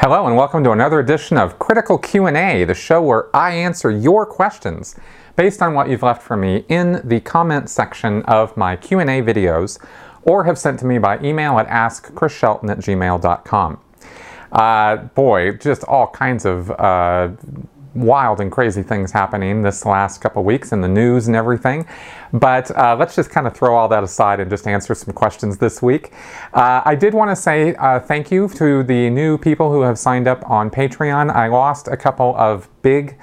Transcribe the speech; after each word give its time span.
Hello 0.00 0.28
and 0.28 0.36
welcome 0.36 0.62
to 0.62 0.70
another 0.70 1.00
edition 1.00 1.36
of 1.36 1.58
Critical 1.58 1.98
Q&A, 1.98 2.62
the 2.62 2.72
show 2.72 3.02
where 3.02 3.34
I 3.34 3.50
answer 3.50 3.90
your 3.90 4.24
questions 4.24 4.94
based 5.34 5.60
on 5.60 5.74
what 5.74 5.88
you've 5.88 6.04
left 6.04 6.22
for 6.22 6.36
me 6.36 6.64
in 6.68 7.00
the 7.02 7.18
comment 7.18 7.68
section 7.68 8.22
of 8.22 8.56
my 8.56 8.76
Q&A 8.76 9.20
videos 9.22 9.84
or 10.22 10.44
have 10.44 10.56
sent 10.56 10.78
to 10.78 10.86
me 10.86 10.98
by 10.98 11.18
email 11.18 11.58
at 11.58 11.66
askchrisshelton 11.66 12.70
at 12.70 12.78
gmail.com. 12.78 13.80
Uh, 14.52 14.96
boy, 14.96 15.50
just 15.54 15.82
all 15.82 16.06
kinds 16.06 16.44
of 16.44 16.70
uh, 16.70 17.30
wild 18.00 18.40
and 18.40 18.50
crazy 18.50 18.82
things 18.82 19.12
happening 19.12 19.62
this 19.62 19.84
last 19.84 20.20
couple 20.20 20.44
weeks 20.44 20.72
in 20.72 20.80
the 20.80 20.88
news 20.88 21.26
and 21.26 21.36
everything. 21.36 21.86
But 22.32 22.70
uh, 22.76 22.96
let's 22.98 23.14
just 23.14 23.30
kind 23.30 23.46
of 23.46 23.54
throw 23.54 23.76
all 23.76 23.88
that 23.88 24.02
aside 24.02 24.40
and 24.40 24.50
just 24.50 24.66
answer 24.66 24.94
some 24.94 25.14
questions 25.14 25.58
this 25.58 25.80
week. 25.82 26.12
Uh, 26.52 26.82
I 26.84 26.94
did 26.94 27.14
want 27.14 27.30
to 27.30 27.36
say 27.36 27.74
uh, 27.76 28.00
thank 28.00 28.30
you 28.30 28.48
to 28.50 28.82
the 28.82 29.10
new 29.10 29.38
people 29.38 29.72
who 29.72 29.82
have 29.82 29.98
signed 29.98 30.28
up 30.28 30.48
on 30.48 30.70
Patreon. 30.70 31.34
I 31.34 31.48
lost 31.48 31.88
a 31.88 31.96
couple 31.96 32.34
of 32.36 32.68
big 32.82 33.18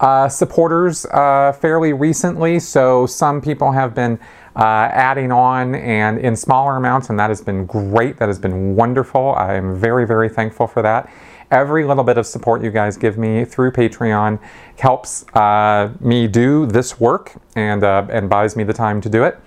uh, 0.00 0.28
supporters 0.28 1.06
uh, 1.06 1.52
fairly 1.52 1.92
recently, 1.92 2.60
so 2.60 3.06
some 3.06 3.40
people 3.40 3.72
have 3.72 3.94
been 3.94 4.18
uh, 4.56 4.88
adding 4.92 5.30
on 5.30 5.74
and 5.74 6.18
in 6.18 6.34
smaller 6.36 6.76
amounts, 6.76 7.10
and 7.10 7.18
that 7.18 7.30
has 7.30 7.40
been 7.40 7.66
great. 7.66 8.16
That 8.18 8.28
has 8.28 8.38
been 8.38 8.74
wonderful. 8.74 9.34
I 9.34 9.54
am 9.54 9.78
very, 9.78 10.06
very 10.06 10.28
thankful 10.28 10.66
for 10.66 10.82
that. 10.82 11.10
Every 11.50 11.84
little 11.84 12.04
bit 12.04 12.18
of 12.18 12.26
support 12.26 12.62
you 12.62 12.70
guys 12.70 12.96
give 12.96 13.16
me 13.16 13.44
through 13.44 13.72
Patreon 13.72 14.38
helps 14.78 15.26
uh, 15.34 15.92
me 16.00 16.26
do 16.26 16.66
this 16.66 17.00
work 17.00 17.34
and, 17.56 17.82
uh, 17.82 18.06
and 18.10 18.28
buys 18.28 18.54
me 18.54 18.64
the 18.64 18.74
time 18.74 19.00
to 19.00 19.08
do 19.08 19.24
it. 19.24 19.38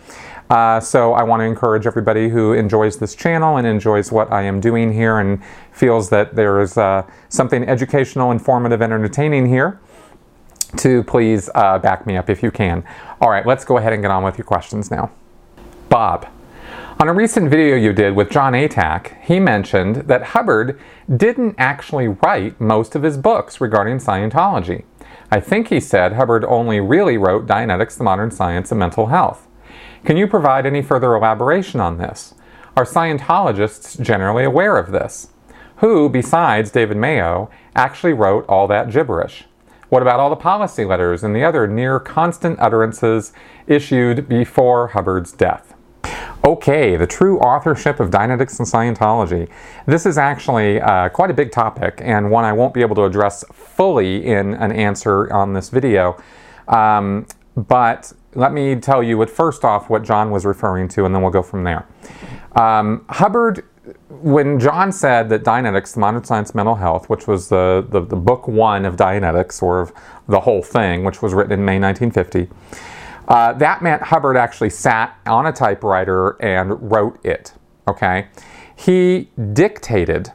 Uh, 0.50 0.80
so 0.80 1.14
I 1.14 1.24
want 1.24 1.40
to 1.40 1.46
encourage 1.46 1.88
everybody 1.88 2.28
who 2.28 2.54
enjoys 2.54 2.98
this 2.98 3.16
channel 3.16 3.56
and 3.58 3.66
enjoys 3.66 4.12
what 4.12 4.32
I 4.34 4.42
am 4.42 4.60
doing 4.60 4.92
here 4.92 5.20
and 5.20 5.42
feels 5.72 6.10
that 6.10 6.36
there 6.36 6.60
is 6.60 6.78
uh, 6.78 7.10
something 7.30 7.64
educational, 7.64 8.32
informative, 8.32 8.82
and 8.82 8.92
entertaining 8.92 9.46
here 9.46 9.80
to 10.78 11.04
please 11.04 11.50
uh, 11.56 11.80
back 11.80 12.06
me 12.06 12.18
up 12.18 12.30
if 12.30 12.44
you 12.44 12.52
can. 12.52 12.84
All 13.22 13.30
right, 13.30 13.46
let's 13.46 13.64
go 13.64 13.78
ahead 13.78 13.94
and 13.94 14.02
get 14.02 14.12
on 14.12 14.24
with 14.24 14.38
your 14.38 14.46
questions 14.46 14.92
now. 14.92 15.12
Bob. 15.88 16.28
On 17.02 17.10
a 17.10 17.14
recent 17.14 17.50
video 17.50 17.76
you 17.76 17.94
did 17.94 18.16
with 18.16 18.30
John 18.30 18.54
Atack, 18.54 19.20
he 19.24 19.40
mentioned 19.40 20.08
that 20.08 20.22
Hubbard 20.22 20.80
didn't 21.10 21.56
actually 21.58 22.10
write 22.10 22.62
most 22.62 22.94
of 22.94 23.02
his 23.02 23.18
books 23.18 23.60
regarding 23.60 23.98
Scientology. 23.98 24.84
I 25.32 25.40
think 25.40 25.70
he 25.70 25.80
said 25.80 26.14
Hubbard 26.14 26.46
only 26.46 26.80
really 26.80 27.18
wrote 27.18 27.48
Dianetics, 27.48 27.98
the 27.98 28.04
Modern 28.04 28.30
Science 28.30 28.72
of 28.72 28.78
Mental 28.78 29.08
Health. 29.08 29.48
Can 30.06 30.16
you 30.16 30.28
provide 30.28 30.68
any 30.68 30.84
further 30.84 31.16
elaboration 31.16 31.80
on 31.80 31.98
this? 31.98 32.36
Are 32.78 32.86
Scientologists 32.86 34.00
generally 34.00 34.44
aware 34.44 34.78
of 34.78 34.92
this? 34.92 35.30
Who, 35.78 36.08
besides 36.08 36.70
David 36.70 36.98
Mayo, 36.98 37.50
actually 37.76 38.14
wrote 38.14 38.46
all 38.48 38.68
that 38.68 38.92
gibberish? 38.92 39.46
What 39.90 40.04
about 40.04 40.20
all 40.20 40.30
the 40.30 40.36
policy 40.36 40.86
letters 40.86 41.24
and 41.24 41.36
the 41.36 41.44
other 41.44 41.66
near 41.66 42.00
constant 42.00 42.60
utterances 42.60 43.34
issued 43.66 44.30
before 44.30 44.90
Hubbard's 44.90 45.32
death? 45.32 45.71
Okay, 46.44 46.96
the 46.98 47.06
true 47.06 47.40
authorship 47.40 48.00
of 48.00 48.10
Dianetics 48.10 48.58
and 48.60 48.68
Scientology. 48.68 49.48
This 49.86 50.06
is 50.06 50.18
actually 50.18 50.82
uh, 50.82 51.10
quite 51.10 51.30
a 51.30 51.34
big 51.34 51.52
topic 51.52 52.00
and 52.02 52.32
one 52.32 52.46
I 52.46 52.54
won't 52.54 52.74
be 52.74 52.82
able 52.82 52.96
to 52.96 53.04
address 53.04 53.44
fully 53.54 54.26
in 54.26 54.56
an 54.56 54.72
answer 54.72 55.32
on 55.32 55.54
this 55.54 55.70
video. 55.70 56.22
Um, 56.68 57.28
but 57.56 58.12
let 58.34 58.54
me 58.54 58.76
tell 58.76 59.04
you 59.04 59.18
what, 59.18 59.30
first 59.30 59.64
off 59.64 59.90
what 59.90 60.04
John 60.04 60.32
was 60.32 60.46
referring 60.46 60.88
to 60.90 61.06
and 61.06 61.14
then 61.14 61.22
we'll 61.22 61.32
go 61.32 61.44
from 61.44 61.64
there. 61.64 61.86
Um, 62.54 63.06
Hubbard, 63.10 63.64
when 64.10 64.60
John 64.60 64.92
said 64.92 65.30
that 65.30 65.44
Dianetics, 65.44 65.94
the 65.94 66.00
Modern 66.00 66.24
Science 66.24 66.54
Mental 66.54 66.76
Health, 66.76 67.10
which 67.10 67.28
was 67.28 67.50
the, 67.50 67.86
the, 67.90 68.02
the 68.02 68.16
book 68.16 68.48
one 68.48 68.86
of 68.86 68.96
Dianetics, 68.96 69.62
or 69.62 69.82
of 69.82 69.94
the 70.28 70.40
whole 70.40 70.62
thing, 70.62 71.04
which 71.04 71.22
was 71.22 71.34
written 71.34 71.54
in 71.54 71.66
May 71.66 71.80
1950, 71.80 72.50
uh, 73.28 73.54
that 73.54 73.82
meant 73.82 74.02
Hubbard 74.02 74.38
actually 74.38 74.70
sat 74.70 75.18
on 75.26 75.46
a 75.46 75.52
typewriter 75.52 76.42
and 76.42 76.92
wrote 76.92 77.24
it. 77.24 77.54
Okay, 77.88 78.28
he 78.76 79.30
dictated 79.54 80.32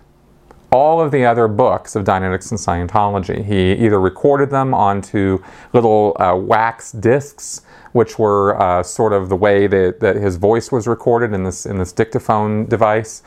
all 0.70 1.00
of 1.00 1.10
the 1.10 1.24
other 1.24 1.48
books 1.48 1.94
of 1.94 2.04
Dianetics 2.04 2.50
and 2.50 2.90
Scientology. 2.90 3.44
He 3.44 3.72
either 3.72 4.00
recorded 4.00 4.50
them 4.50 4.74
onto 4.74 5.42
little 5.72 6.16
uh, 6.20 6.34
wax 6.36 6.92
discs, 6.92 7.62
which 7.96 8.18
were 8.18 8.60
uh, 8.60 8.82
sort 8.82 9.12
of 9.12 9.28
the 9.28 9.36
way 9.36 9.66
that, 9.66 10.00
that 10.00 10.16
his 10.16 10.36
voice 10.36 10.70
was 10.70 10.86
recorded 10.86 11.32
in 11.32 11.42
this 11.44 11.66
in 11.66 11.78
this 11.78 11.92
dictaphone 11.92 12.66
device 12.66 13.22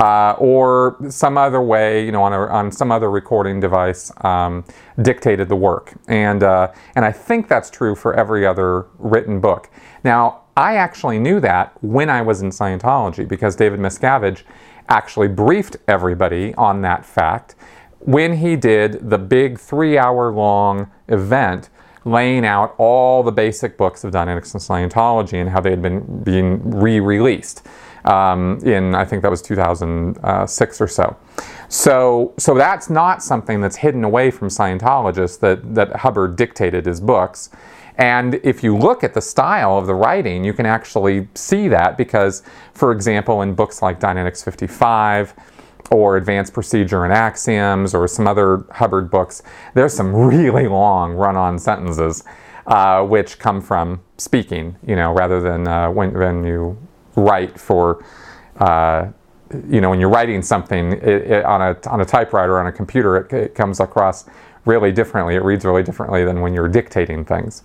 uh, 0.00 0.34
or 0.38 0.96
some 1.10 1.36
other 1.36 1.60
way, 1.60 2.04
you 2.04 2.10
know, 2.10 2.22
on, 2.22 2.32
a, 2.32 2.46
on 2.46 2.72
some 2.72 2.90
other 2.90 3.10
recording 3.10 3.60
device, 3.60 4.10
um, 4.24 4.64
dictated 5.02 5.48
the 5.48 5.56
work. 5.56 5.92
And, 6.08 6.42
uh, 6.42 6.72
and 6.94 7.04
I 7.04 7.12
think 7.12 7.48
that's 7.48 7.68
true 7.68 7.94
for 7.94 8.14
every 8.14 8.46
other 8.46 8.86
written 8.98 9.40
book. 9.40 9.68
Now, 10.02 10.42
I 10.56 10.76
actually 10.76 11.18
knew 11.18 11.38
that 11.40 11.76
when 11.82 12.08
I 12.08 12.22
was 12.22 12.40
in 12.40 12.48
Scientology 12.48 13.28
because 13.28 13.56
David 13.56 13.78
Miscavige 13.78 14.42
actually 14.88 15.28
briefed 15.28 15.76
everybody 15.86 16.54
on 16.54 16.80
that 16.82 17.04
fact 17.04 17.54
when 18.00 18.38
he 18.38 18.56
did 18.56 19.10
the 19.10 19.18
big 19.18 19.58
three 19.58 19.98
hour 19.98 20.32
long 20.32 20.90
event 21.08 21.68
laying 22.04 22.44
out 22.44 22.74
all 22.78 23.22
the 23.22 23.32
basic 23.32 23.76
books 23.76 24.04
of 24.04 24.12
Dianetics 24.12 24.54
and 24.54 24.90
Scientology 24.90 25.34
and 25.34 25.50
how 25.50 25.60
they 25.60 25.70
had 25.70 25.82
been 25.82 26.22
being 26.22 26.70
re-released 26.70 27.66
um, 28.04 28.58
in 28.64 28.94
I 28.94 29.04
think 29.04 29.22
that 29.22 29.30
was 29.30 29.42
2006 29.42 30.80
or 30.80 30.88
so. 30.88 31.16
So, 31.68 32.34
so 32.38 32.54
that's 32.54 32.90
not 32.90 33.22
something 33.22 33.60
that's 33.60 33.76
hidden 33.76 34.04
away 34.04 34.30
from 34.30 34.48
Scientologists 34.48 35.38
that, 35.40 35.74
that 35.74 35.96
Hubbard 35.96 36.36
dictated 36.36 36.86
his 36.86 37.00
books. 37.00 37.50
And 37.96 38.36
if 38.42 38.64
you 38.64 38.76
look 38.76 39.04
at 39.04 39.12
the 39.12 39.20
style 39.20 39.76
of 39.76 39.86
the 39.86 39.94
writing, 39.94 40.42
you 40.42 40.54
can 40.54 40.64
actually 40.64 41.28
see 41.34 41.68
that 41.68 41.98
because, 41.98 42.42
for 42.72 42.92
example, 42.92 43.42
in 43.42 43.54
books 43.54 43.82
like 43.82 44.00
Dianetics 44.00 44.42
55 44.42 45.34
or 45.90 46.16
Advanced 46.16 46.52
Procedure 46.52 47.04
and 47.04 47.12
Axioms 47.12 47.94
or 47.94 48.06
some 48.06 48.26
other 48.26 48.64
Hubbard 48.72 49.10
books, 49.10 49.42
there's 49.74 49.94
some 49.94 50.14
really 50.28 50.68
long 50.68 51.12
run 51.12 51.36
on 51.36 51.58
sentences 51.58 52.24
uh, 52.66 53.04
which 53.04 53.38
come 53.38 53.60
from 53.60 54.00
speaking, 54.16 54.76
you 54.86 54.96
know, 54.96 55.12
rather 55.12 55.40
than 55.40 55.66
uh, 55.66 55.90
when, 55.90 56.12
when 56.12 56.44
you 56.44 56.76
write 57.16 57.58
for, 57.58 58.04
uh, 58.56 59.08
you 59.68 59.80
know, 59.80 59.90
when 59.90 59.98
you're 59.98 60.10
writing 60.10 60.42
something 60.42 60.92
it, 60.92 61.04
it, 61.04 61.44
on, 61.44 61.60
a, 61.60 61.88
on 61.88 62.00
a 62.00 62.04
typewriter 62.04 62.60
on 62.60 62.66
a 62.66 62.72
computer, 62.72 63.16
it, 63.16 63.32
it, 63.32 63.54
comes 63.54 63.80
across 63.80 64.26
really 64.66 64.92
differently. 64.92 65.34
It 65.34 65.42
reads 65.42 65.64
really 65.64 65.82
differently 65.82 66.24
than 66.24 66.40
when 66.40 66.54
you're 66.54 66.68
dictating 66.68 67.24
things. 67.24 67.64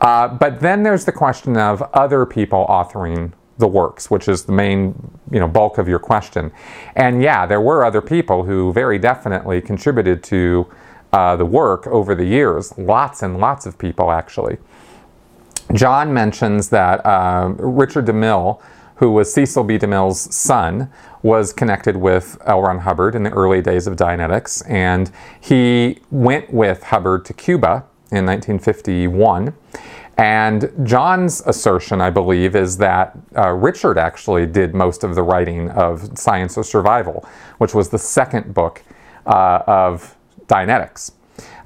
Uh, 0.00 0.28
but 0.28 0.60
then 0.60 0.82
there's 0.82 1.04
the 1.04 1.12
question 1.12 1.56
of 1.56 1.82
other 1.94 2.24
people 2.26 2.66
authoring 2.68 3.32
the 3.58 3.68
works, 3.68 4.10
which 4.10 4.28
is 4.28 4.44
the 4.44 4.52
main, 4.52 4.94
you 5.30 5.40
know, 5.40 5.48
bulk 5.48 5.78
of 5.78 5.88
your 5.88 5.98
question. 5.98 6.50
And 6.96 7.22
yeah, 7.22 7.44
there 7.44 7.60
were 7.60 7.84
other 7.84 8.00
people 8.00 8.44
who 8.44 8.72
very 8.72 8.98
definitely 8.98 9.60
contributed 9.60 10.22
to 10.24 10.66
uh, 11.12 11.36
the 11.36 11.44
work 11.44 11.86
over 11.86 12.14
the 12.14 12.24
years. 12.24 12.76
Lots 12.78 13.22
and 13.22 13.38
lots 13.38 13.66
of 13.66 13.78
people, 13.78 14.10
actually. 14.10 14.58
John 15.74 16.14
mentions 16.14 16.70
that 16.70 17.04
uh, 17.04 17.52
Richard 17.58 18.06
DeMille, 18.06 18.60
who 18.96 19.10
was 19.10 19.32
Cecil 19.32 19.64
B. 19.64 19.78
DeMille's 19.78 20.34
son, 20.34 20.90
was 21.22 21.52
connected 21.52 21.96
with 21.96 22.38
L. 22.46 22.62
Ron 22.62 22.78
Hubbard 22.80 23.14
in 23.14 23.22
the 23.22 23.30
early 23.30 23.60
days 23.60 23.86
of 23.86 23.96
Dianetics, 23.96 24.68
and 24.68 25.10
he 25.40 26.00
went 26.10 26.52
with 26.52 26.84
Hubbard 26.84 27.24
to 27.26 27.32
Cuba 27.32 27.84
in 28.10 28.24
1951. 28.24 29.52
And 30.18 30.72
John's 30.82 31.42
assertion, 31.46 32.00
I 32.00 32.10
believe, 32.10 32.56
is 32.56 32.76
that 32.78 33.16
uh, 33.36 33.50
Richard 33.52 33.98
actually 33.98 34.46
did 34.46 34.74
most 34.74 35.04
of 35.04 35.14
the 35.14 35.22
writing 35.22 35.70
of 35.70 36.18
Science 36.18 36.56
of 36.56 36.66
Survival, 36.66 37.26
which 37.58 37.72
was 37.72 37.88
the 37.88 37.98
second 37.98 38.52
book 38.52 38.82
uh, 39.26 39.62
of 39.66 40.16
Dianetics. 40.46 41.12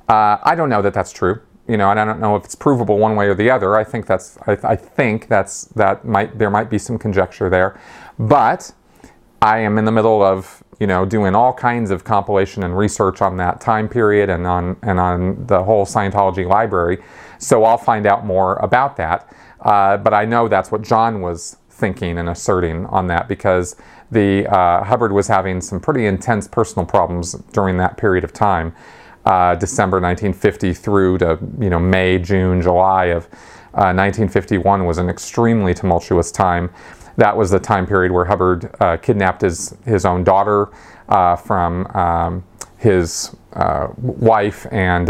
Uh, 0.06 0.37
I 0.43 0.54
don't 0.54 0.69
know 0.69 0.82
that 0.82 0.93
that's 0.93 1.12
true 1.12 1.40
you 1.69 1.76
know, 1.76 1.90
and 1.90 2.00
I 2.00 2.04
don't 2.04 2.20
know 2.20 2.37
if 2.37 2.44
it's 2.44 2.54
provable 2.54 2.99
one 2.99 3.16
way 3.16 3.28
or 3.28 3.34
the 3.34 3.50
other. 3.50 3.76
I 3.76 3.84
think 3.84 4.06
that's, 4.06 4.37
I, 4.46 4.58
I, 4.64 4.76
think 4.76 5.28
that's, 5.28 5.64
that 5.66 6.04
might, 6.04 6.38
there 6.38 6.50
might 6.50 6.69
be 6.69 6.78
some 6.78 6.99
conjecture 6.99 7.49
there. 7.49 7.81
But 8.19 8.72
I 9.40 9.58
am 9.58 9.78
in 9.78 9.84
the 9.84 9.93
middle 9.93 10.22
of, 10.22 10.62
you 10.81 10.87
know, 10.87 11.04
doing 11.04 11.34
all 11.34 11.52
kinds 11.52 11.90
of 11.90 12.02
compilation 12.04 12.64
and 12.64 12.76
research 12.76 13.22
on 13.22 13.37
that 13.37 13.60
time 13.60 13.88
period 13.88 14.28
and 14.28 14.46
on, 14.46 14.76
and 14.82 14.99
on 14.99 15.46
the 15.46 15.62
whole 15.62 15.87
Scientology 15.87 16.46
library. 16.46 16.99
So 17.43 17.65
I'll 17.65 17.79
find 17.79 18.06
out 18.06 18.27
more 18.27 18.56
about 18.56 18.97
that. 18.99 19.35
Uh, 19.61 19.99
but 19.99 20.15
I 20.15 20.27
know 20.27 20.49
that's 20.49 20.71
what 20.73 20.83
John 20.83 21.23
was 21.23 21.56
thinking 21.71 22.19
and 22.19 22.29
asserting 22.31 22.87
on 22.87 23.09
that 23.09 23.29
because 23.29 23.77
the 24.12 24.47
uh, 24.49 24.85
Hubbard 24.85 25.12
was 25.12 25.29
having 25.29 25.61
some 25.62 25.81
pretty 25.81 26.06
intense 26.06 26.49
personal 26.49 26.87
problems 26.87 27.35
during 27.53 27.79
that 27.79 27.97
period 27.99 28.25
of 28.25 28.33
time. 28.35 28.75
uh, 29.27 29.55
December 29.56 30.00
1950 30.00 30.75
through 30.75 31.19
to 31.19 31.39
you 31.61 31.71
know 31.71 31.79
May, 31.79 32.19
June, 32.19 32.62
July 32.62 33.06
of 33.06 33.27
1951 33.73 34.85
was 34.87 34.99
an 34.99 35.09
extremely 35.11 35.75
tumultuous 35.75 36.33
time. 36.33 36.71
That 37.19 37.37
was 37.37 37.50
the 37.50 37.61
time 37.61 37.87
period 37.87 38.12
where 38.12 38.27
Hubbard 38.27 38.75
kidnapped 39.03 39.43
his 39.43 39.77
his 39.87 40.05
own 40.06 40.25
daughter 40.25 40.69
from 41.37 41.87
um, 41.88 42.45
his 42.82 43.34
wife 43.99 44.67
and 44.73 45.08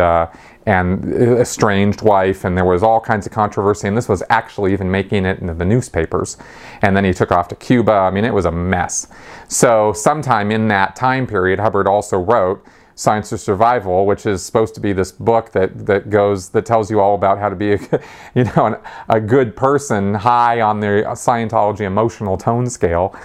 and 0.66 1.12
estranged 1.12 2.02
wife, 2.02 2.44
and 2.44 2.56
there 2.56 2.64
was 2.64 2.82
all 2.82 3.00
kinds 3.00 3.26
of 3.26 3.32
controversy. 3.32 3.88
And 3.88 3.96
this 3.96 4.08
was 4.08 4.22
actually 4.30 4.72
even 4.72 4.90
making 4.90 5.26
it 5.26 5.40
into 5.40 5.54
the 5.54 5.64
newspapers. 5.64 6.36
And 6.82 6.96
then 6.96 7.04
he 7.04 7.12
took 7.12 7.32
off 7.32 7.48
to 7.48 7.56
Cuba. 7.56 7.92
I 7.92 8.10
mean, 8.10 8.24
it 8.24 8.34
was 8.34 8.44
a 8.44 8.52
mess. 8.52 9.08
So, 9.48 9.92
sometime 9.92 10.50
in 10.50 10.68
that 10.68 10.94
time 10.94 11.26
period, 11.26 11.58
Hubbard 11.58 11.88
also 11.88 12.18
wrote 12.18 12.64
Science 12.94 13.30
for 13.30 13.38
Survival, 13.38 14.06
which 14.06 14.26
is 14.26 14.42
supposed 14.42 14.74
to 14.74 14.80
be 14.80 14.92
this 14.92 15.10
book 15.10 15.50
that, 15.52 15.86
that 15.86 16.10
goes 16.10 16.50
that 16.50 16.64
tells 16.64 16.90
you 16.90 17.00
all 17.00 17.14
about 17.14 17.38
how 17.38 17.48
to 17.48 17.56
be, 17.56 17.72
a, 17.72 17.78
you 18.34 18.44
know, 18.44 18.66
an, 18.66 18.76
a 19.08 19.20
good 19.20 19.56
person, 19.56 20.14
high 20.14 20.60
on 20.60 20.80
the 20.80 21.04
Scientology 21.08 21.80
emotional 21.80 22.36
tone 22.36 22.68
scale, 22.68 23.16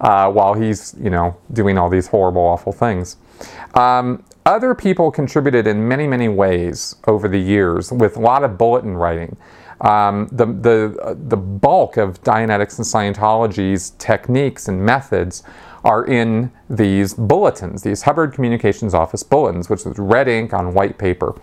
uh, 0.00 0.30
while 0.30 0.54
he's 0.54 0.94
you 1.00 1.10
know 1.10 1.36
doing 1.52 1.76
all 1.76 1.90
these 1.90 2.06
horrible, 2.06 2.42
awful 2.42 2.72
things. 2.72 3.16
Um, 3.74 4.24
other 4.46 4.74
people 4.74 5.10
contributed 5.10 5.66
in 5.66 5.86
many, 5.86 6.06
many 6.06 6.28
ways 6.28 6.96
over 7.06 7.28
the 7.28 7.38
years 7.38 7.92
with 7.92 8.16
a 8.16 8.20
lot 8.20 8.44
of 8.44 8.56
bulletin 8.56 8.96
writing. 8.96 9.36
Um, 9.80 10.26
the, 10.32 10.46
the, 10.46 11.16
the 11.28 11.36
bulk 11.36 11.96
of 11.96 12.20
Dianetics 12.22 12.78
and 12.78 13.16
Scientology's 13.16 13.90
techniques 13.90 14.66
and 14.66 14.84
methods 14.84 15.42
are 15.84 16.04
in 16.04 16.50
these 16.68 17.14
bulletins, 17.14 17.82
these 17.82 18.02
Hubbard 18.02 18.32
Communications 18.32 18.94
Office 18.94 19.22
bulletins, 19.22 19.70
which 19.70 19.86
is 19.86 19.98
red 19.98 20.28
ink 20.28 20.52
on 20.52 20.74
white 20.74 20.98
paper. 20.98 21.40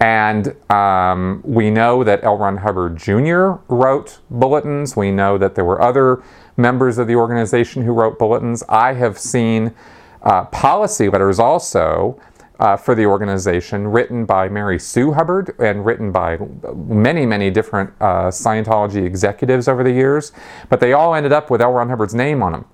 And 0.00 0.54
um, 0.70 1.42
we 1.44 1.70
know 1.70 2.02
that 2.02 2.24
L. 2.24 2.36
Ron 2.36 2.58
Hubbard 2.58 2.96
Jr. 2.96 3.52
wrote 3.68 4.20
bulletins. 4.30 4.96
We 4.96 5.10
know 5.10 5.38
that 5.38 5.54
there 5.54 5.64
were 5.64 5.80
other 5.80 6.22
members 6.56 6.98
of 6.98 7.06
the 7.06 7.14
organization 7.14 7.82
who 7.82 7.92
wrote 7.92 8.18
bulletins. 8.18 8.62
I 8.68 8.94
have 8.94 9.18
seen 9.18 9.74
uh, 10.24 10.44
policy 10.46 11.08
letters 11.08 11.38
also 11.38 12.20
uh, 12.58 12.76
for 12.76 12.94
the 12.94 13.04
organization, 13.04 13.88
written 13.88 14.24
by 14.24 14.48
Mary 14.48 14.78
Sue 14.78 15.12
Hubbard 15.12 15.54
and 15.58 15.84
written 15.84 16.12
by 16.12 16.38
many, 16.74 17.26
many 17.26 17.50
different 17.50 17.90
uh, 18.00 18.28
Scientology 18.28 19.04
executives 19.04 19.68
over 19.68 19.82
the 19.82 19.92
years. 19.92 20.32
But 20.68 20.80
they 20.80 20.92
all 20.92 21.14
ended 21.14 21.32
up 21.32 21.50
with 21.50 21.60
L. 21.60 21.72
Ron 21.72 21.88
Hubbard's 21.88 22.14
name 22.14 22.42
on 22.42 22.52
them 22.52 22.64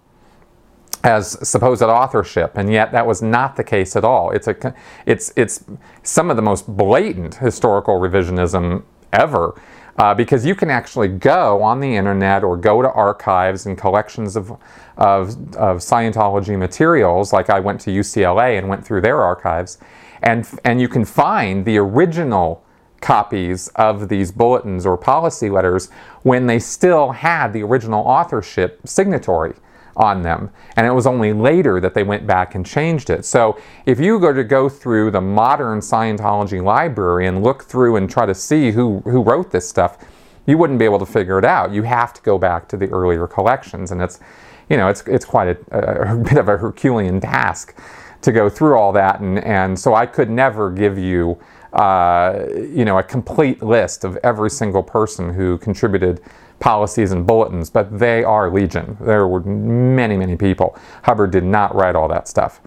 as 1.02 1.48
supposed 1.48 1.82
authorship, 1.82 2.58
and 2.58 2.70
yet 2.70 2.92
that 2.92 3.06
was 3.06 3.22
not 3.22 3.56
the 3.56 3.64
case 3.64 3.96
at 3.96 4.04
all. 4.04 4.30
It's 4.30 4.48
a, 4.48 4.74
it's, 5.06 5.32
it's 5.34 5.64
some 6.02 6.28
of 6.28 6.36
the 6.36 6.42
most 6.42 6.66
blatant 6.66 7.36
historical 7.36 7.98
revisionism 7.98 8.82
ever. 9.12 9.58
Uh, 9.98 10.14
because 10.14 10.46
you 10.46 10.54
can 10.54 10.70
actually 10.70 11.08
go 11.08 11.62
on 11.62 11.80
the 11.80 11.96
internet 11.96 12.42
or 12.42 12.56
go 12.56 12.80
to 12.80 12.90
archives 12.92 13.66
and 13.66 13.76
collections 13.76 14.36
of, 14.36 14.50
of, 14.96 15.30
of 15.56 15.78
Scientology 15.78 16.58
materials, 16.58 17.32
like 17.32 17.50
I 17.50 17.60
went 17.60 17.80
to 17.82 17.90
UCLA 17.90 18.56
and 18.58 18.68
went 18.68 18.84
through 18.84 19.02
their 19.02 19.20
archives, 19.20 19.78
and, 20.22 20.48
and 20.64 20.80
you 20.80 20.88
can 20.88 21.04
find 21.04 21.64
the 21.64 21.78
original 21.78 22.64
copies 23.00 23.68
of 23.76 24.08
these 24.08 24.30
bulletins 24.30 24.84
or 24.84 24.96
policy 24.96 25.50
letters 25.50 25.90
when 26.22 26.46
they 26.46 26.58
still 26.58 27.10
had 27.10 27.52
the 27.52 27.62
original 27.62 28.04
authorship 28.04 28.80
signatory 28.84 29.54
on 29.96 30.22
them. 30.22 30.50
And 30.76 30.86
it 30.86 30.90
was 30.90 31.06
only 31.06 31.32
later 31.32 31.80
that 31.80 31.94
they 31.94 32.02
went 32.02 32.26
back 32.26 32.54
and 32.54 32.64
changed 32.64 33.10
it. 33.10 33.24
So 33.24 33.58
if 33.86 34.00
you 34.00 34.18
go 34.18 34.32
to 34.32 34.44
go 34.44 34.68
through 34.68 35.10
the 35.10 35.20
modern 35.20 35.80
Scientology 35.80 36.62
library 36.62 37.26
and 37.26 37.42
look 37.42 37.64
through 37.64 37.96
and 37.96 38.08
try 38.08 38.26
to 38.26 38.34
see 38.34 38.70
who, 38.70 39.00
who 39.00 39.22
wrote 39.22 39.50
this 39.50 39.68
stuff, 39.68 39.98
you 40.46 40.58
wouldn't 40.58 40.78
be 40.78 40.84
able 40.84 40.98
to 40.98 41.06
figure 41.06 41.38
it 41.38 41.44
out. 41.44 41.72
You 41.72 41.82
have 41.82 42.12
to 42.14 42.22
go 42.22 42.38
back 42.38 42.68
to 42.68 42.76
the 42.76 42.88
earlier 42.88 43.26
collections. 43.26 43.92
And 43.92 44.00
it's, 44.02 44.20
you 44.68 44.76
know, 44.76 44.88
it's, 44.88 45.02
it's 45.02 45.24
quite 45.24 45.48
a, 45.70 46.12
a 46.12 46.16
bit 46.28 46.38
of 46.38 46.48
a 46.48 46.56
Herculean 46.56 47.20
task 47.20 47.76
to 48.22 48.32
go 48.32 48.48
through 48.48 48.76
all 48.76 48.92
that. 48.92 49.20
And, 49.20 49.38
and 49.44 49.78
so 49.78 49.94
I 49.94 50.06
could 50.06 50.30
never 50.30 50.70
give 50.70 50.98
you, 50.98 51.38
uh, 51.72 52.46
you 52.54 52.84
know, 52.84 52.98
a 52.98 53.02
complete 53.02 53.62
list 53.62 54.04
of 54.04 54.18
every 54.22 54.50
single 54.50 54.82
person 54.82 55.32
who 55.32 55.58
contributed 55.58 56.20
policies 56.60 57.10
and 57.10 57.26
bulletins, 57.26 57.70
but 57.70 57.98
they 57.98 58.22
are 58.22 58.50
legion. 58.50 58.96
There 59.00 59.26
were 59.26 59.40
many, 59.40 60.16
many 60.16 60.36
people. 60.36 60.78
Hubbard 61.02 61.32
did 61.32 61.44
not 61.44 61.74
write 61.74 61.96
all 61.96 62.06
that 62.08 62.28
stuff. 62.28 62.60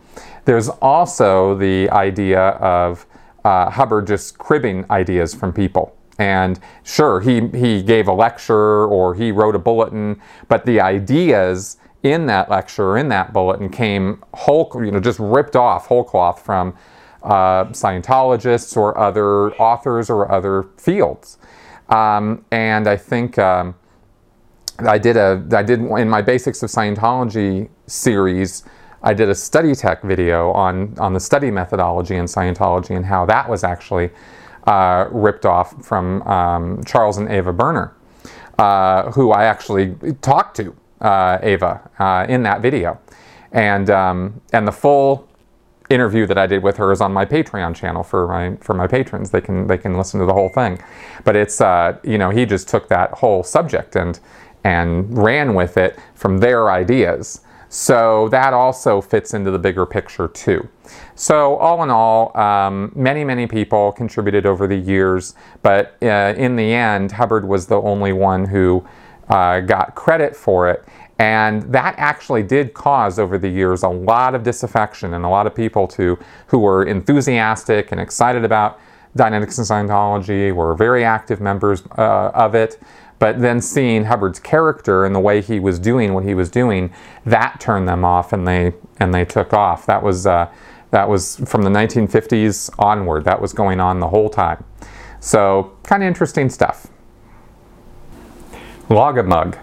There's 0.45 0.67
also 0.67 1.55
the 1.55 1.89
idea 1.91 2.49
of 2.49 3.05
uh, 3.45 3.69
Hubbard 3.69 4.07
just 4.07 4.37
cribbing 4.37 4.85
ideas 4.89 5.33
from 5.33 5.53
people. 5.53 5.95
And 6.19 6.59
sure, 6.83 7.21
he, 7.21 7.47
he 7.49 7.81
gave 7.81 8.07
a 8.07 8.13
lecture 8.13 8.85
or 8.85 9.15
he 9.15 9.31
wrote 9.31 9.55
a 9.55 9.59
bulletin, 9.59 10.21
but 10.47 10.65
the 10.65 10.81
ideas 10.81 11.77
in 12.03 12.25
that 12.27 12.49
lecture, 12.49 12.97
in 12.97 13.07
that 13.09 13.31
bulletin, 13.31 13.69
came 13.69 14.23
whole, 14.33 14.69
you 14.75 14.91
know, 14.91 14.99
just 14.99 15.19
ripped 15.19 15.55
off 15.55 15.87
whole 15.87 16.03
cloth 16.03 16.43
from 16.43 16.75
uh, 17.23 17.65
Scientologists 17.65 18.75
or 18.75 18.97
other 18.97 19.53
authors 19.55 20.09
or 20.09 20.31
other 20.31 20.63
fields. 20.77 21.37
Um, 21.89 22.45
and 22.51 22.87
I 22.87 22.97
think 22.97 23.37
um, 23.37 23.75
I 24.85 24.97
did 24.97 25.17
a 25.17 25.43
I 25.51 25.63
did 25.63 25.79
in 25.79 26.09
my 26.09 26.21
Basics 26.21 26.63
of 26.63 26.69
Scientology 26.69 27.69
series. 27.87 28.63
I 29.01 29.13
did 29.13 29.29
a 29.29 29.35
study 29.35 29.75
tech 29.75 30.01
video 30.01 30.51
on 30.51 30.97
on 30.99 31.13
the 31.13 31.19
study 31.19 31.51
methodology 31.51 32.15
in 32.15 32.25
Scientology 32.25 32.95
and 32.95 33.05
how 33.05 33.25
that 33.25 33.49
was 33.49 33.63
actually 33.63 34.11
uh, 34.67 35.07
ripped 35.11 35.45
off 35.45 35.85
from 35.85 36.21
um, 36.23 36.83
Charles 36.85 37.17
and 37.17 37.29
Ava 37.29 37.51
Berner, 37.53 37.95
uh, 38.59 39.11
who 39.11 39.31
I 39.31 39.45
actually 39.45 39.95
talked 40.21 40.55
to 40.57 40.75
uh, 41.01 41.37
Ava 41.41 41.89
uh, 41.99 42.25
in 42.29 42.43
that 42.43 42.61
video, 42.61 42.99
and 43.51 43.89
um, 43.89 44.41
and 44.53 44.67
the 44.67 44.71
full 44.71 45.27
interview 45.89 46.25
that 46.25 46.37
I 46.37 46.47
did 46.47 46.63
with 46.63 46.77
her 46.77 46.91
is 46.91 47.01
on 47.01 47.11
my 47.11 47.25
Patreon 47.25 47.75
channel 47.75 48.03
for 48.03 48.27
my 48.27 48.55
for 48.57 48.73
my 48.73 48.87
patrons. 48.87 49.31
They 49.31 49.41
can 49.41 49.67
they 49.67 49.77
can 49.77 49.97
listen 49.97 50.19
to 50.19 50.25
the 50.25 50.33
whole 50.33 50.49
thing, 50.49 50.81
but 51.23 51.35
it's 51.35 51.61
uh, 51.61 51.97
you 52.03 52.17
know 52.17 52.29
he 52.29 52.45
just 52.45 52.67
took 52.67 52.87
that 52.89 53.11
whole 53.11 53.43
subject 53.43 53.95
and 53.95 54.19
and 54.63 55.17
ran 55.17 55.53
with 55.53 55.77
it 55.77 55.99
from 56.15 56.37
their 56.37 56.71
ideas. 56.71 57.41
So 57.69 58.29
that 58.29 58.53
also 58.53 59.01
fits 59.01 59.33
into 59.33 59.49
the 59.49 59.57
bigger 59.57 59.85
picture 59.85 60.27
too. 60.27 60.69
So 61.15 61.55
all 61.57 61.81
in 61.81 61.89
all, 61.89 62.35
um, 62.37 62.91
many, 62.95 63.23
many 63.23 63.47
people 63.47 63.91
contributed 63.91 64.45
over 64.45 64.67
the 64.67 64.75
years, 64.75 65.33
but 65.63 65.97
uh, 66.03 66.35
in 66.37 66.55
the 66.55 66.71
end, 66.71 67.13
Hubbard 67.13 67.47
was 67.47 67.65
the 67.65 67.81
only 67.81 68.13
one 68.13 68.45
who 68.45 68.87
uh, 69.29 69.61
got 69.61 69.95
credit 69.95 70.35
for 70.35 70.69
it. 70.69 70.85
And 71.17 71.63
that 71.73 71.95
actually 71.97 72.43
did 72.43 72.73
cause 72.73 73.17
over 73.17 73.37
the 73.37 73.49
years 73.49 73.83
a 73.83 73.89
lot 73.89 74.35
of 74.35 74.43
disaffection 74.43 75.13
and 75.13 75.25
a 75.25 75.29
lot 75.29 75.47
of 75.47 75.55
people 75.55 75.87
to, 75.89 76.19
who 76.47 76.59
were 76.59 76.83
enthusiastic 76.83 77.91
and 77.91 77.99
excited 77.99 78.43
about 78.43 78.79
Dianetics 79.17 79.57
and 79.59 79.89
Scientology, 79.89 80.53
were 80.53 80.73
very 80.75 81.03
active 81.03 81.39
members 81.39 81.83
uh, 81.97 82.31
of 82.33 82.55
it. 82.55 82.79
But 83.19 83.39
then 83.39 83.61
seeing 83.61 84.05
Hubbard's 84.05 84.39
character 84.39 85.05
and 85.05 85.15
the 85.15 85.19
way 85.19 85.41
he 85.41 85.59
was 85.59 85.79
doing 85.79 86.13
what 86.13 86.25
he 86.25 86.33
was 86.33 86.49
doing, 86.49 86.93
that 87.25 87.59
turned 87.59 87.87
them 87.87 88.03
off, 88.03 88.33
and 88.33 88.47
they 88.47 88.73
and 88.99 89.13
they 89.13 89.25
took 89.25 89.53
off. 89.53 89.85
That 89.85 90.03
was 90.03 90.27
uh, 90.27 90.51
that 90.91 91.09
was 91.09 91.37
from 91.45 91.63
the 91.63 91.69
1950s 91.69 92.69
onward. 92.77 93.23
That 93.25 93.41
was 93.41 93.53
going 93.53 93.79
on 93.79 93.99
the 93.99 94.09
whole 94.09 94.29
time. 94.29 94.63
So 95.19 95.77
kind 95.83 96.03
of 96.03 96.07
interesting 96.07 96.49
stuff. 96.49 96.87
Logamug. 98.89 99.57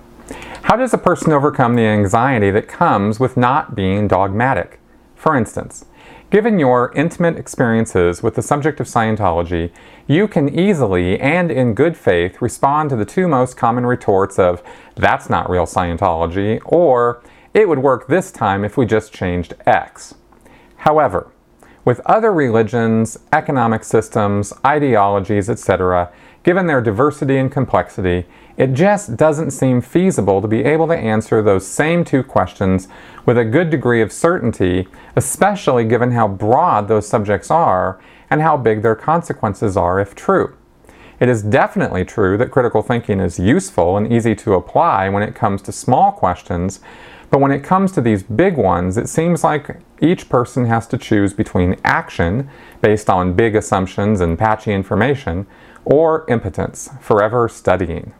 How 0.63 0.77
does 0.77 0.95
a 0.95 0.99
person 0.99 1.33
overcome 1.33 1.75
the 1.75 1.85
anxiety 1.85 2.51
that 2.51 2.69
comes 2.69 3.21
with 3.21 3.37
not 3.37 3.75
being 3.75 4.09
dogmatic? 4.09 4.81
For 5.15 5.37
instance, 5.37 5.85
Given 6.31 6.61
your 6.61 6.93
intimate 6.95 7.37
experiences 7.37 8.23
with 8.23 8.37
the 8.37 8.43
subject 8.43 8.79
of 8.79 8.87
Scientology, 8.87 9.73
you 10.07 10.29
can 10.29 10.49
easily 10.57 11.19
and 11.19 11.51
in 11.51 11.75
good 11.75 11.97
faith 11.97 12.41
respond 12.41 12.91
to 12.91 12.97
the 12.97 13.05
two 13.05 13.27
most 13.27 13.57
common 13.57 13.85
retorts 13.85 14.39
of, 14.39 14.63
that's 14.95 15.29
not 15.29 15.51
real 15.51 15.67
Scientology, 15.67 16.61
or, 16.65 17.21
it 17.53 17.69
would 17.69 17.81
work 17.81 18.07
this 18.07 18.31
time 18.31 18.65
if 18.65 18.77
we 18.77 18.87
just 18.87 19.13
changed 19.13 19.55
X. 19.67 20.15
However, 20.77 21.33
with 21.85 22.01
other 22.07 22.33
religions, 22.33 23.19
economic 23.33 23.83
systems, 23.83 24.53
ideologies, 24.65 25.51
etc., 25.51 26.13
given 26.45 26.69
their 26.69 26.81
diversity 26.81 27.39
and 27.39 27.51
complexity, 27.51 28.25
it 28.61 28.75
just 28.75 29.17
doesn't 29.17 29.53
seem 29.53 29.81
feasible 29.81 30.43
to 30.43 30.47
be 30.47 30.65
able 30.65 30.87
to 30.87 30.95
answer 30.95 31.41
those 31.41 31.67
same 31.67 32.05
two 32.05 32.23
questions 32.23 32.89
with 33.25 33.39
a 33.39 33.45
good 33.45 33.71
degree 33.71 34.03
of 34.03 34.13
certainty, 34.13 34.87
especially 35.17 35.87
given 35.87 36.11
how 36.11 36.29
broad 36.29 36.87
those 36.87 37.09
subjects 37.09 37.51
are 37.51 37.99
and 38.29 38.43
how 38.43 38.59
big 38.59 38.83
their 38.83 38.95
consequences 38.95 39.79
are 39.79 39.99
if 39.99 40.15
true. 40.15 40.55
It 41.21 41.31
is 41.31 41.43
definitely 41.43 42.05
true 42.05 42.37
that 42.37 42.51
critical 42.51 42.83
thinking 42.83 43.19
is 43.19 43.39
useful 43.39 43.97
and 43.97 44.13
easy 44.13 44.35
to 44.35 44.53
apply 44.53 45.09
when 45.09 45.23
it 45.23 45.35
comes 45.35 45.63
to 45.63 45.73
small 45.73 46.13
questions, 46.13 46.81
But 47.31 47.41
when 47.41 47.53
it 47.53 47.63
comes 47.63 47.93
to 47.93 48.01
these 48.01 48.25
big 48.25 48.57
ones, 48.57 48.97
it 48.97 49.09
seems 49.09 49.45
like 49.45 49.79
each 50.01 50.29
person 50.29 50.67
has 50.67 50.87
to 50.89 50.99
choose 50.99 51.33
between 51.33 51.81
action 51.85 52.51
based 52.83 53.09
on 53.09 53.35
big 53.35 53.55
assumptions 53.55 54.21
and 54.21 54.39
patchy 54.39 54.73
information 54.73 55.47
or 55.85 56.25
impotence, 56.29 56.91
forever 57.01 57.49
studying. 57.49 58.13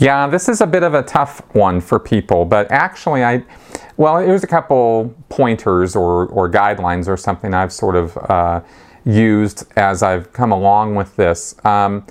Yeah, 0.00 0.28
this 0.28 0.48
is 0.48 0.62
a 0.62 0.66
bit 0.66 0.82
of 0.82 0.94
a 0.94 1.02
tough 1.02 1.42
one 1.54 1.78
for 1.78 1.98
people, 1.98 2.46
but 2.46 2.70
actually, 2.72 3.22
I, 3.22 3.44
well, 3.98 4.16
here's 4.16 4.42
a 4.42 4.46
couple 4.46 5.14
pointers 5.28 5.94
or, 5.94 6.26
or 6.28 6.50
guidelines 6.50 7.06
or 7.06 7.18
something 7.18 7.52
I've 7.52 7.70
sort 7.70 7.96
of 7.96 8.16
uh, 8.16 8.62
used 9.04 9.70
as 9.76 10.02
I've 10.02 10.32
come 10.32 10.52
along 10.52 10.94
with 10.94 11.14
this. 11.16 11.54
Um, 11.66 12.06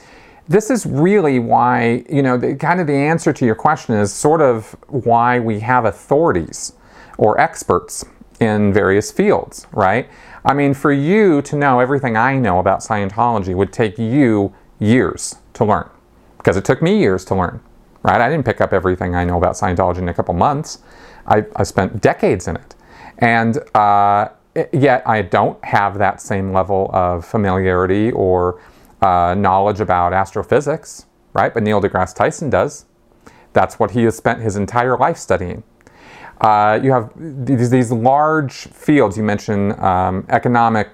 this 0.48 0.70
is 0.70 0.86
really 0.86 1.40
why, 1.40 2.04
you 2.08 2.22
know, 2.22 2.38
the, 2.38 2.54
kind 2.54 2.80
of 2.80 2.86
the 2.86 2.94
answer 2.94 3.34
to 3.34 3.44
your 3.44 3.56
question 3.56 3.96
is 3.96 4.14
sort 4.14 4.42
of 4.42 4.76
why 4.90 5.40
we 5.40 5.60
have 5.62 5.86
authorities 5.86 6.74
or 7.18 7.42
experts 7.42 8.06
in 8.40 8.72
various 8.72 9.12
fields, 9.12 9.66
right? 9.72 10.08
I 10.46 10.54
mean, 10.54 10.76
for 10.76 10.92
you 10.92 11.42
to 11.42 11.56
know 11.56 11.80
everything 11.80 12.16
I 12.16 12.38
know 12.38 12.60
about 12.60 12.82
Scientology 12.82 13.56
would 13.56 13.74
take 13.74 13.98
you 13.98 14.54
years 14.78 15.38
to 15.54 15.66
learn 15.66 15.90
because 16.38 16.56
it 16.56 16.64
took 16.64 16.84
me 16.84 17.00
years 17.00 17.26
to 17.26 17.36
learn, 17.36 17.62
right? 18.04 18.22
I 18.22 18.30
didn't 18.30 18.46
pick 18.46 18.62
up 18.62 18.74
everything 18.74 19.16
I 19.16 19.26
know 19.26 19.38
about 19.38 19.54
Scientology 19.54 19.98
in 19.98 20.10
a 20.10 20.14
couple 20.14 20.34
months. 20.34 20.80
I, 21.28 21.46
I 21.56 21.64
spent 21.64 22.02
decades 22.02 22.48
in 22.48 22.56
it. 22.56 22.76
And 23.20 23.58
uh, 23.76 24.30
yet 24.72 25.08
I 25.08 25.22
don't 25.22 25.64
have 25.64 25.98
that 25.98 26.22
same 26.22 26.54
level 26.54 26.90
of 26.94 27.26
familiarity 27.26 28.12
or 28.12 28.62
uh, 29.02 29.36
knowledge 29.38 29.80
about 29.80 30.14
astrophysics, 30.14 31.06
right? 31.34 31.54
But 31.54 31.64
Neil 31.64 31.82
deGrasse 31.82 32.16
Tyson 32.16 32.50
does. 32.50 32.86
That's 33.54 33.80
what 33.80 33.92
he 33.92 34.04
has 34.04 34.16
spent 34.16 34.42
his 34.42 34.56
entire 34.56 34.98
life 34.98 35.18
studying. 35.18 35.64
Uh, 36.42 36.80
you 36.82 36.92
have 36.92 37.12
these, 37.18 37.70
these, 37.70 37.92
large 37.92 38.54
fields. 38.54 39.18
You 39.18 39.24
mentioned 39.24 39.74
um, 39.80 40.26
economic 40.30 40.90